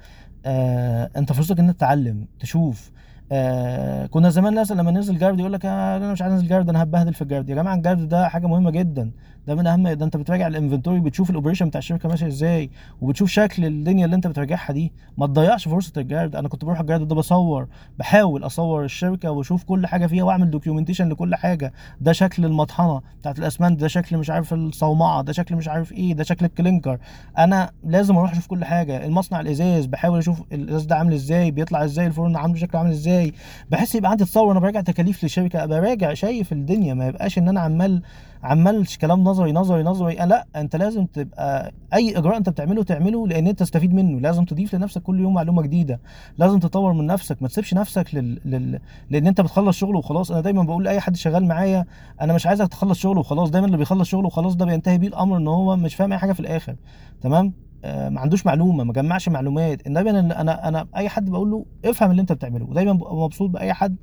آه 0.46 1.12
انت 1.18 1.34
فرصتك 1.34 1.60
ان 1.60 1.68
انت 1.70 1.78
تتعلم 1.78 2.28
تشوف. 2.40 2.92
آه 3.32 4.06
كنا 4.06 4.30
زمان 4.30 4.62
مثلا 4.62 4.82
لما 4.82 4.92
ننزل 4.92 5.18
جرد 5.18 5.40
يقول 5.40 5.54
لك 5.54 5.66
آه 5.66 5.98
أنا 5.98 6.12
مش 6.14 6.22
عايز 6.22 6.34
انزل 6.34 6.48
جرد 6.48 6.70
أنا 6.70 6.84
هبهدل 6.84 7.14
في 7.14 7.22
الجرد 7.22 7.50
يا 7.50 7.56
جماعة 7.56 7.76
الجرد 7.76 8.08
ده 8.10 8.28
حاجة 8.30 8.48
مهمة 8.48 8.72
جدا. 8.72 9.12
ده 9.50 9.56
من 9.56 9.68
أهم 9.68 9.89
ده 9.89 10.06
أنت 10.06 10.18
بتراجع 10.18 10.47
ال 10.48 10.53
inventory 10.53 11.00
بتشوف 11.00 11.30
ال 11.30 11.33
operation 11.33 11.68
بتاع 11.68 11.80
الشركة 11.80 12.10
ماشي 12.10 12.28
إزاي 12.28 12.70
وبتشوف 13.02 13.30
شكل 13.30 13.66
الدنيا 13.66 14.06
اللي 14.06 14.16
أنت 14.16 14.28
بتراجعها 14.28 14.74
دي. 14.74 14.91
ما 15.18 15.28
تضيعش 15.28 15.68
فرصة 15.68 15.91
الجرد 15.98 16.36
أنا 16.36 16.47
كنت 16.47 16.66
بروح 16.66 16.80
الجرد 16.80 17.08
ده 17.08 17.16
بصور 17.16 17.68
بحاول 18.00 18.45
أصور 18.45 18.84
الشركة 18.84 19.32
وأشوف 19.32 19.64
كل 19.64 19.88
حاجة 19.88 20.08
فيها 20.08 20.24
وأعمل 20.24 20.50
documentation 20.52 21.10
لكل 21.10 21.36
حاجة. 21.36 21.74
ده 22.02 22.12
شكل 22.12 22.45
المطحنة 22.45 23.02
بتاعت 23.22 23.39
الأسمنت 23.39 23.80
ده 23.80 23.88
شكل 23.88 24.18
مش 24.18 24.30
عارف 24.30 24.54
الصومعة 24.54 25.22
ده 25.22 25.34
شكل 25.34 25.56
مش 25.56 25.68
عارف 25.68 25.91
إيه 25.91 26.14
ده 26.14 26.24
شكل 26.24 26.45
الكلينكر. 26.45 26.97
أنا 27.38 27.72
لازم 27.84 28.18
أروح 28.18 28.32
أشوف 28.32 28.47
كل 28.47 28.66
حاجة. 28.66 29.06
المصنع 29.06 29.39
الإزاز 29.39 29.86
بحاول 29.86 30.18
أشوف 30.18 30.41
الإزاز 30.52 30.84
ده 30.86 30.95
عامل 30.95 31.14
إزاي 31.14 31.52
بيطلع 31.52 31.84
إزاي 31.84 32.08
الفرن 32.08 32.36
عامله 32.36 32.58
شكله 32.58 32.80
عامل 32.82 32.91
إزاي. 32.91 33.34
بحس 33.72 33.95
يبقى 33.95 34.12
عندي 34.12 34.26
تصور 34.26 34.52
أنا 34.52 34.60
براجع 34.60 34.82
تكاليف 34.82 35.24
للشركة 35.24 35.64
أبقى 35.64 35.82
راجع 35.82 36.14
شايف 36.14 36.52
الدنيا. 36.54 36.93
ما 36.93 37.08
يبقاش 37.08 37.38
إن 37.38 37.47
أنا 37.50 37.60
عمال 37.60 38.02
عمال 38.44 38.98
كلام 38.98 39.24
نظري 39.24 39.52
نظري 39.52 39.84
نظري. 39.84 40.16
لا 40.16 40.48
انت 40.56 40.76
لازم 40.76 41.06
تبقى 41.06 41.72
أي 41.94 42.18
إجراء 42.18 42.38
أنت 42.38 42.50
بتعمله 42.50 42.84
تعمله 42.84 43.28
لأن 43.28 43.48
أنت 43.48 43.60
تستفيد 43.60 43.94
منه. 43.94 44.20
لازم 44.20 44.46
تضيف 44.46 44.76
لنفسك 44.76 45.02
كل 45.02 45.20
يوم 45.20 45.34
معلومة 45.34 45.62
جديدة. 45.62 46.00
لازم 46.38 46.60
تطور 46.60 46.94
من 46.94 47.06
نفسك. 47.06 47.42
ما 47.42 47.48
تسيبش 47.48 47.74
نفسك 47.74 48.16
لل... 48.16 48.42
لل... 48.46 48.80
لأن 49.10 49.28
أنت 49.28 49.42
بتخلص 49.42 49.78
شغل 49.78 49.96
وخلاص. 49.96 50.32
أنا 50.32 50.42
دايما 50.42 50.64
بقول 50.64 50.84
لأي 50.84 51.00
حد 51.00 51.16
شغال 51.16 51.48
معايا 51.48 51.86
أنا 52.22 52.34
مش 52.34 52.48
عايزك 52.48 52.68
تخلص 52.68 53.00
شغل 53.00 53.18
وخلاص. 53.18 53.50
دايما 53.50 53.68
اللي 53.68 53.78
بيخلص 53.78 54.10
شغل 54.10 54.26
وخلاص 54.26 54.56
ده 54.56 54.66
بينتهي 54.66 54.98
بيه 54.98 55.08
الأمر 55.08 55.38
إن 55.38 55.48
هو 55.48 55.76
مش 55.76 55.96
فاهم 55.96 56.12
أي 56.12 56.18
حاجة 56.18 56.34
في 56.34 56.40
الآخر. 56.40 56.76
تمام؟ 57.22 57.54
آه 57.86 58.10
ما 58.10 58.22
عندوش 58.22 58.46
معلومة 58.46 58.84
ما 58.84 58.94
جمعش 58.94 59.30
معلومات. 59.30 59.90
دايما 59.90 60.20
أنا 60.20 60.68
أنا 60.68 60.88
أي 60.96 61.10
حد 61.10 61.30
بقول 61.30 61.52
له 61.52 61.66
افهم 61.86 62.12
اللي 62.12 62.22
أنت 62.22 62.32
بتعمله. 62.32 62.66
ودايما 62.66 62.94
ببقى 62.94 63.16
مبسوط 63.16 63.50
بأي 63.50 63.74
حد 63.74 63.96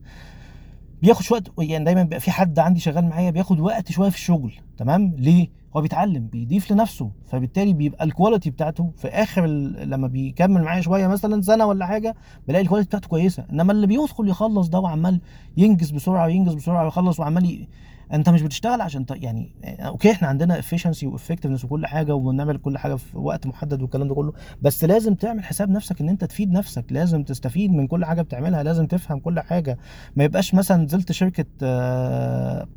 بياخد 1.03 1.32
وقت 1.32 1.53
يعني 1.59 1.84
دايما 1.84 2.03
بيبقى 2.03 2.20
في 2.20 2.30
حد 2.30 2.59
عندي 2.59 2.80
شغال 2.80 3.05
معايا 3.09 3.30
بياخد 3.30 3.61
وقت 3.61 3.92
شوية 3.92 4.11
في 4.11 4.16
الشغل 4.16 4.53
تمام؟ 4.76 5.14
ليه؟ 5.18 5.49
هو 5.76 5.80
بيتعلم 5.80 6.26
بيضيف 6.26 6.72
لنفسه 6.72 7.11
فبالتالي 7.26 7.72
بيبقى 7.72 8.05
ال 8.05 8.10
quality 8.10 8.51
بتاعته 8.51 8.92
في 8.97 9.09
آخر 9.09 9.47
لما 9.47 10.07
بيكمل 10.09 10.62
معايا 10.62 10.80
شوية 10.80 11.07
مثلا 11.07 11.42
سنة 11.42 11.66
ولا 11.66 11.86
حاجة 11.86 12.14
بلاقي 12.49 12.62
ال 12.62 12.66
quality 12.66 12.89
بتاعته 12.88 13.09
كويسة. 13.09 13.44
إنما 13.53 13.72
اللي 13.72 13.86
بيدخل 13.86 14.28
يخلص 14.28 14.68
ده 14.68 14.80
وعمال 14.80 15.20
ينجز 15.57 15.90
بسرعة 15.90 16.26
وينجز 16.26 16.55
بسرعة 16.55 16.84
ويخلص 16.84 17.20
وعمال 17.20 17.44
ي... 17.44 17.68
انت 18.12 18.28
مش 18.28 18.42
بتشتغل 18.42 18.80
عشان 18.80 19.07
ت... 19.07 19.11
يعني 19.11 19.52
okay 19.64 20.11
إحنا 20.11 20.28
عندنا 20.28 20.61
efficiency 20.61 21.07
و 21.07 21.11
effectiveness 21.11 21.64
وكل 21.64 21.86
حاجة 21.86 22.14
وبنعمل 22.14 22.57
كل 22.59 22.78
حاجة 22.78 22.94
في 22.94 23.18
وقت 23.18 23.46
محدد 23.46 23.82
والكلام 23.82 24.09
ده 24.09 24.14
كله 24.14 24.32
بس 24.62 24.84
لازم 24.84 25.14
تعمل 25.14 25.44
حساب 25.44 25.70
نفسك 25.70 26.00
ان 26.00 26.09
انت 26.09 26.24
تفيد 26.24 26.52
نفسك 26.52 26.84
لازم 26.90 27.22
تستفيد 27.24 27.70
من 27.72 27.86
كل 27.86 28.04
حاجة 28.04 28.22
بتعملها 28.22 28.62
لازم 28.62 28.86
تفهم 28.86 29.18
كل 29.18 29.40
حاجة. 29.40 29.78
ما 30.16 30.24
يبقاش 30.24 30.54
مثلا 30.54 30.84
نزلت 30.84 31.12
شركة 31.12 31.44
آه 31.62 32.68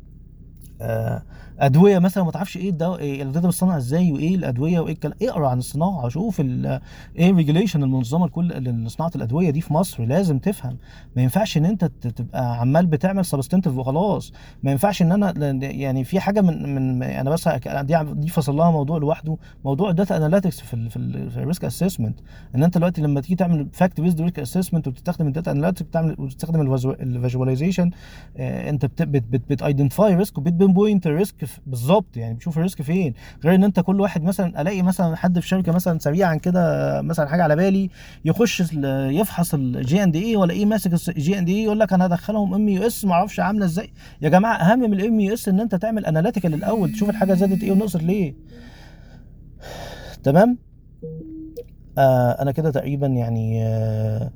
آه، 0.80 1.22
ادويه 1.60 1.98
مثلا 1.98 2.24
ما 2.24 2.30
تعرفش 2.30 2.56
إيه 2.56 2.70
الدواء 2.70 3.00
إيه 3.00 3.22
الأدوية 3.22 3.46
بتصنع 3.48 3.76
إزاي 3.76 4.12
وإيه 4.12 4.34
الأدوية 4.34 4.80
وإيه 4.80 4.92
الكلام 4.92 5.14
اقرأ 5.22 5.48
عن 5.48 5.58
الصناعة 5.58 6.08
شوف 6.08 6.40
إيه 6.40 6.80
ال 7.30 7.35
regulation 7.35 7.82
المنظمة 7.82 8.26
لكل 8.26 8.48
لصناعة 8.48 9.10
الأدوية 9.16 9.50
دي 9.50 9.60
في 9.60 9.72
مصر 9.74 10.04
لازم 10.04 10.38
تفهم. 10.38 10.76
ما 11.16 11.22
ينفعش 11.22 11.56
إن 11.56 11.64
أنت 11.64 11.84
تبقى 11.84 12.60
عمال 12.60 12.86
بتعمل 12.86 13.24
substantive 13.24 13.76
وخلاص. 13.76 14.32
ما 14.62 14.70
ينفعش 14.70 15.02
إن 15.02 15.12
أنا 15.12 15.52
يعني 15.64 16.04
في 16.04 16.20
حاجة 16.20 16.40
من 16.40 16.74
من 16.74 17.02
أنا 17.02 17.30
بس 17.30 17.48
دي 17.82 17.98
دي 18.12 18.28
فصل 18.28 18.56
لها 18.56 18.70
موضوع 18.70 18.98
لوحده. 18.98 19.36
موضوع 19.64 19.90
ال 19.90 19.95
data 19.95 20.16
analytics 20.16 20.60
في 20.60 20.88
في 20.88 20.96
ال 20.96 21.30
في 21.30 21.36
ال 21.36 21.42
risk 21.42 21.64
assessment 21.64 22.18
إن 22.54 22.62
أنت 22.64 22.78
دلوقتي 22.78 23.02
لما 23.02 23.20
تيجي 23.20 23.34
تعمل 23.34 23.68
fact 23.72 24.00
based 24.00 24.20
risk 24.20 24.38
assessment 24.38 24.88
وبتستخدم 24.88 25.26
ال 25.26 25.31
data 25.31 25.50
analytics 25.50 25.82
بتعمل 25.82 26.16
وبتستخدم 26.18 26.74
ال 26.84 26.92
visualization 26.92 27.90
أنت 28.38 28.84
بت 28.86 29.02
بت 29.02 29.42
بت 29.50 29.62
risk 30.16 30.38
وبت 30.38 30.72
pinpoint 30.72 31.06
ال 31.06 31.15
risk 31.15 31.49
بالظبط 31.66 32.16
يعني 32.16 32.34
بتشوف 32.34 32.58
ال 32.58 32.63
risk 32.63 32.82
فين؟ 32.82 33.14
غير 33.44 33.54
إن 33.54 33.64
أنت 33.64 33.80
كل 33.80 34.00
واحد 34.00 34.22
مثلا 34.22 34.62
ألاقي 34.62 34.82
مثلا 34.82 35.16
حد 35.16 35.38
في 35.38 35.48
شركة 35.48 35.72
مثلا 35.72 35.98
سريعا 35.98 36.34
كده 36.34 37.02
مثلا 37.02 37.28
حاجة 37.28 37.42
على 37.42 37.56
بالي 37.56 37.90
يخش 38.24 38.62
يفحص 38.74 39.54
الجي 39.54 40.02
اند 40.02 40.16
اي 40.16 40.36
ولا 40.36 40.52
إيه 40.52 40.66
ماسك 40.66 41.08
الجي 41.08 41.38
اند 41.38 41.48
اي 41.48 41.62
يقول 41.64 41.80
لك 41.80 41.92
أنا 41.92 42.06
هدخلهم 42.06 42.54
MUS 42.54 43.04
ما 43.04 43.12
أعرفش 43.12 43.40
عاملة 43.40 43.64
إزاي. 43.64 43.92
يا 44.22 44.28
جماعة 44.28 44.54
أهم 44.56 44.78
من 44.78 45.00
ال 45.00 45.20
MUS 45.20 45.48
إن 45.48 45.60
أنت 45.60 45.74
تعمل 45.74 46.06
analytical 46.06 46.54
الأول 46.54 46.92
تشوف 46.92 47.10
الحاجة 47.10 47.34
زادت 47.34 47.62
إيه 47.62 47.72
ونقصت 47.72 48.02
ليه. 48.02 48.34
تمام؟ 50.22 50.58
آه 51.98 52.30
أنا 52.42 52.52
كده 52.52 52.70
تقريبا 52.70 53.06
يعني 53.06 53.64
آه 53.64 54.30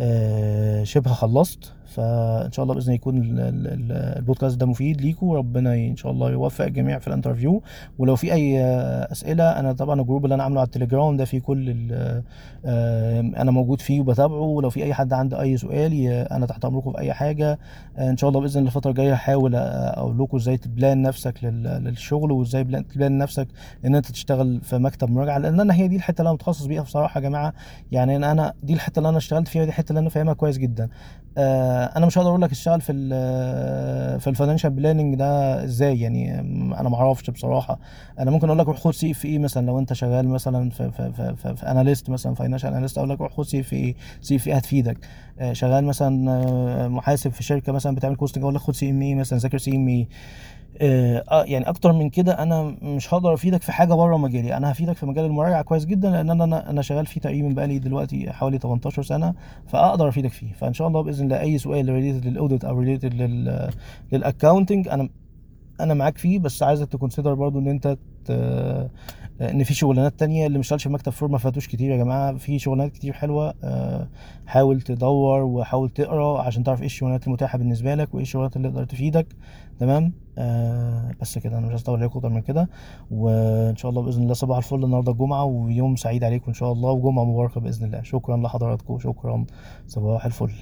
آه 0.00 0.84
شبه 0.84 1.12
خلصت. 1.12 1.72
فإن 2.02 2.52
شاء 2.52 2.62
الله 2.62 2.74
بإذن 2.74 2.92
يكون 2.92 3.16
ال- 3.16 3.40
ال- 3.40 3.66
ال- 3.66 3.92
البودكاست 4.18 4.56
ده 4.56 4.66
مفيد 4.66 5.00
ليكم 5.00 5.26
وربنا 5.26 5.74
إن 5.74 5.96
شاء 5.96 6.12
الله 6.12 6.30
يوفق 6.30 6.64
الجميع 6.64 6.98
في 6.98 7.08
ال 7.08 7.13
interview. 7.13 7.62
ولو 7.98 8.16
في 8.16 8.32
أي 8.32 8.60
آه، 8.60 9.12
أسئلة 9.12 9.44
أنا 9.58 9.72
طبعا 9.72 10.00
ال 10.00 10.04
group 10.04 10.24
اللي 10.24 10.34
أنا 10.34 10.42
عامله 10.42 10.60
على 10.60 10.66
التليجرام 10.66 11.16
ده 11.16 11.24
فيه 11.24 11.40
كل 11.40 11.70
ال- 11.70 12.22
آه، 12.64 13.20
أنا 13.20 13.50
موجود 13.50 13.80
فيه 13.80 14.00
وبتابعه. 14.00 14.40
ولو 14.40 14.70
في 14.70 14.84
أي 14.84 14.94
حد 14.94 15.12
عنده 15.12 15.40
أي 15.40 15.56
سؤال 15.56 16.04
أنا 16.32 16.46
تحت 16.46 16.64
أمركم 16.64 16.92
في 16.92 16.98
أي 16.98 17.12
حاجة. 17.12 17.58
آه، 17.96 18.10
إن 18.10 18.16
شاء 18.16 18.28
الله 18.30 18.40
بإذن 18.40 18.66
الفترة 18.66 18.90
الجاية 18.90 19.12
هحاول 19.12 19.54
آه، 19.54 19.58
أقول 20.00 20.18
لكم 20.18 20.36
إزاي 20.36 20.56
ت 20.56 20.65
plan 20.65 21.02
نفسك 21.02 21.44
لل- 21.44 21.84
للشغل 21.84 22.32
وإزاي 22.32 22.64
plan- 22.64 22.86
ت 22.88 22.94
plan 22.94 23.18
نفسك 23.18 23.48
إن 23.84 23.94
أنت 23.94 24.06
تشتغل 24.10 24.60
في 24.62 24.78
مكتب 24.78 25.10
مراجعة. 25.10 25.38
لأن 25.38 25.60
أنا 25.60 25.74
هي 25.74 25.88
دي 25.88 25.96
الحتة 25.96 26.20
اللي 26.20 26.28
أنا 26.28 26.34
متخصص 26.34 26.66
بيها 26.66 26.82
بصراحة 26.82 27.20
يا 27.20 27.28
جماعة. 27.28 27.52
يعني 27.92 28.16
أنا 28.16 28.52
دي 28.62 28.72
الحتة 28.74 28.98
اللي 28.98 29.08
أنا 29.08 29.18
اشتغلت 29.18 29.48
فيها 29.48 29.62
دي 29.64 29.68
الحتة 29.68 29.88
اللي 29.90 30.00
أنا 30.00 30.08
فاهمها 30.08 30.34
كويس 30.34 30.58
جدا. 30.58 30.84
آه، 30.84 30.88
أنا 31.96 32.06
مش 32.06 32.18
هقدر 32.18 32.28
أقول 32.30 32.42
لك 32.42 32.50
اشتغل 32.50 32.80
في 32.80 32.92
ال 32.92 34.20
في 34.20 34.30
ال 34.30 34.34
financial 34.34 34.70
planning 34.70 35.14
ده 35.14 35.64
إزاي 35.64 36.00
يعني 36.00 36.40
أنا 36.80 36.88
ما 36.88 36.96
أعرفش 36.96 37.30
بصراحة. 37.30 37.78
أنا 38.18 38.30
ممكن 38.30 38.46
أقول 38.46 38.58
لك 38.58 38.66
روح 38.66 38.78
خد 38.78 38.90
CFA 38.94 39.38
مثلا 39.38 39.66
لو 39.66 39.78
أنت 39.78 39.92
شغال 39.92 40.28
مثلا 40.28 40.70
في 40.70 40.90
في 40.90 41.12
في, 41.12 41.36
في, 41.36 41.56
في 41.56 41.70
analyst 41.70 42.10
مثلا 42.10 42.34
financial 42.34 42.70
analyst 42.70 42.98
أقول 42.98 43.10
لك 43.10 43.20
روح 43.20 43.32
خد 43.32 43.44
سي 43.44 43.60
إف 43.60 43.72
اي 43.72 43.94
سي 44.20 44.36
إف 44.36 44.48
اي 44.48 44.52
هتفيدك. 44.58 44.98
آه، 45.40 45.52
شغال 45.52 45.84
مثلا 45.84 46.30
آه، 46.30 46.88
محاسب 46.88 47.30
في 47.32 47.42
شركة 47.42 47.72
مثلا 47.72 47.94
بتعمل 47.94 48.16
costing 48.16 48.42
أقول 48.44 48.54
لك 48.54 48.60
خد 48.60 48.74
CMA 48.74 49.14
مثلا 49.14 49.38
ذاكر 49.38 49.58
CMA 49.58 50.08
آه 50.80 51.24
آه، 51.30 51.44
يعني 51.44 51.68
أكتر 51.68 51.92
من 51.92 52.10
كده 52.10 52.32
أنا 52.42 52.62
مش 52.82 53.14
هقدر 53.14 53.34
أفيدك 53.34 53.62
في 53.62 53.72
حاجة 53.72 53.94
بره 53.94 54.16
مجالي. 54.16 54.56
أنا 54.56 54.72
هفيدك 54.72 54.96
في 54.96 55.06
مجال 55.06 55.24
المراجعة 55.24 55.62
كويس 55.62 55.84
جدا 55.84 56.10
لأن 56.10 56.30
أنا 56.30 56.70
أنا 56.70 56.82
شغال 56.82 57.06
فيه 57.06 57.20
تقريبا 57.20 57.48
بقالي 57.48 57.78
دلوقتي 57.78 58.32
حوالي 58.32 58.58
18 58.58 59.02
سنة 59.02 59.34
فأقدر 59.66 60.08
أفيدك 60.08 60.30
فيه. 60.30 60.52
فإن 60.52 60.72
شاء 60.72 60.88
الله 60.88 61.00
بإذن 61.00 61.24
الله 61.24 61.40
أي 61.40 61.58
سؤال 61.58 61.88
related 61.88 62.26
لل 62.26 62.37
audit 62.37 62.64
أو 62.64 62.78
related 62.78 63.14
لل 63.14 63.70
لل 64.12 64.25
accounting 64.25 64.88
أنا 64.88 65.08
أنا 65.80 65.94
معاك 65.94 66.18
فيه 66.18 66.38
بس 66.38 66.62
عايزك 66.62 66.88
ت 66.88 66.93
consider 66.93 67.34
برضو 67.34 67.58
إن 67.58 67.68
أنت 67.68 67.96
ت... 68.24 68.30
إن 69.40 69.64
في 69.64 69.74
شغلانات 69.74 70.18
تانية 70.18 70.46
اللي 70.46 70.58
مش 70.58 70.68
في 70.68 70.88
مكتب 70.88 71.12
firm 71.12 71.32
ما 71.32 71.38
فاتوش 71.38 71.68
كتير 71.68 71.90
يا 71.90 71.96
جماعة. 71.96 72.36
في 72.36 72.58
شغلانات 72.58 72.92
كتير 72.92 73.12
حلوة 73.12 73.54
آه، 73.64 74.08
حاول 74.46 74.80
تدور 74.80 75.42
وحاول 75.42 75.90
تقرأ 75.90 76.42
عشان 76.42 76.64
تعرف 76.64 76.80
إيه 76.80 76.86
الشغلانات 76.86 77.26
المتاحة 77.26 77.58
بالنسبة 77.58 77.94
لك 77.94 78.14
وإيه 78.14 78.22
الشغلانات 78.22 78.56
اللي 78.56 78.68
تقدر 78.68 78.84
تفيدك. 78.84 79.26
تمام؟ 79.78 80.12
آه 80.38 81.10
بس 81.20 81.38
كده 81.38 81.58
أنا 81.58 81.66
مش 81.66 81.82
هطول 81.82 81.98
عليكم 81.98 82.18
أكتر 82.18 82.28
من 82.28 82.40
كده. 82.40 82.68
وإن 83.10 83.76
شاء 83.76 83.90
الله 83.90 84.02
بإذن 84.02 84.22
الله 84.22 84.34
صباح 84.34 84.56
الفل 84.56 84.84
النهارده 84.84 85.12
الجمعة 85.12 85.44
ويوم 85.44 85.96
سعيد 85.96 86.24
عليكم 86.24 86.44
إن 86.48 86.54
شاء 86.54 86.72
الله 86.72 86.90
وجمعة 86.90 87.24
مباركة 87.24 87.60
بإذن 87.60 87.86
الله. 87.86 88.02
شكرا 88.02 88.36
لحضراتكم 88.36 88.98
شكرا. 88.98 89.44
صباح 89.86 90.24
الفل. 90.24 90.52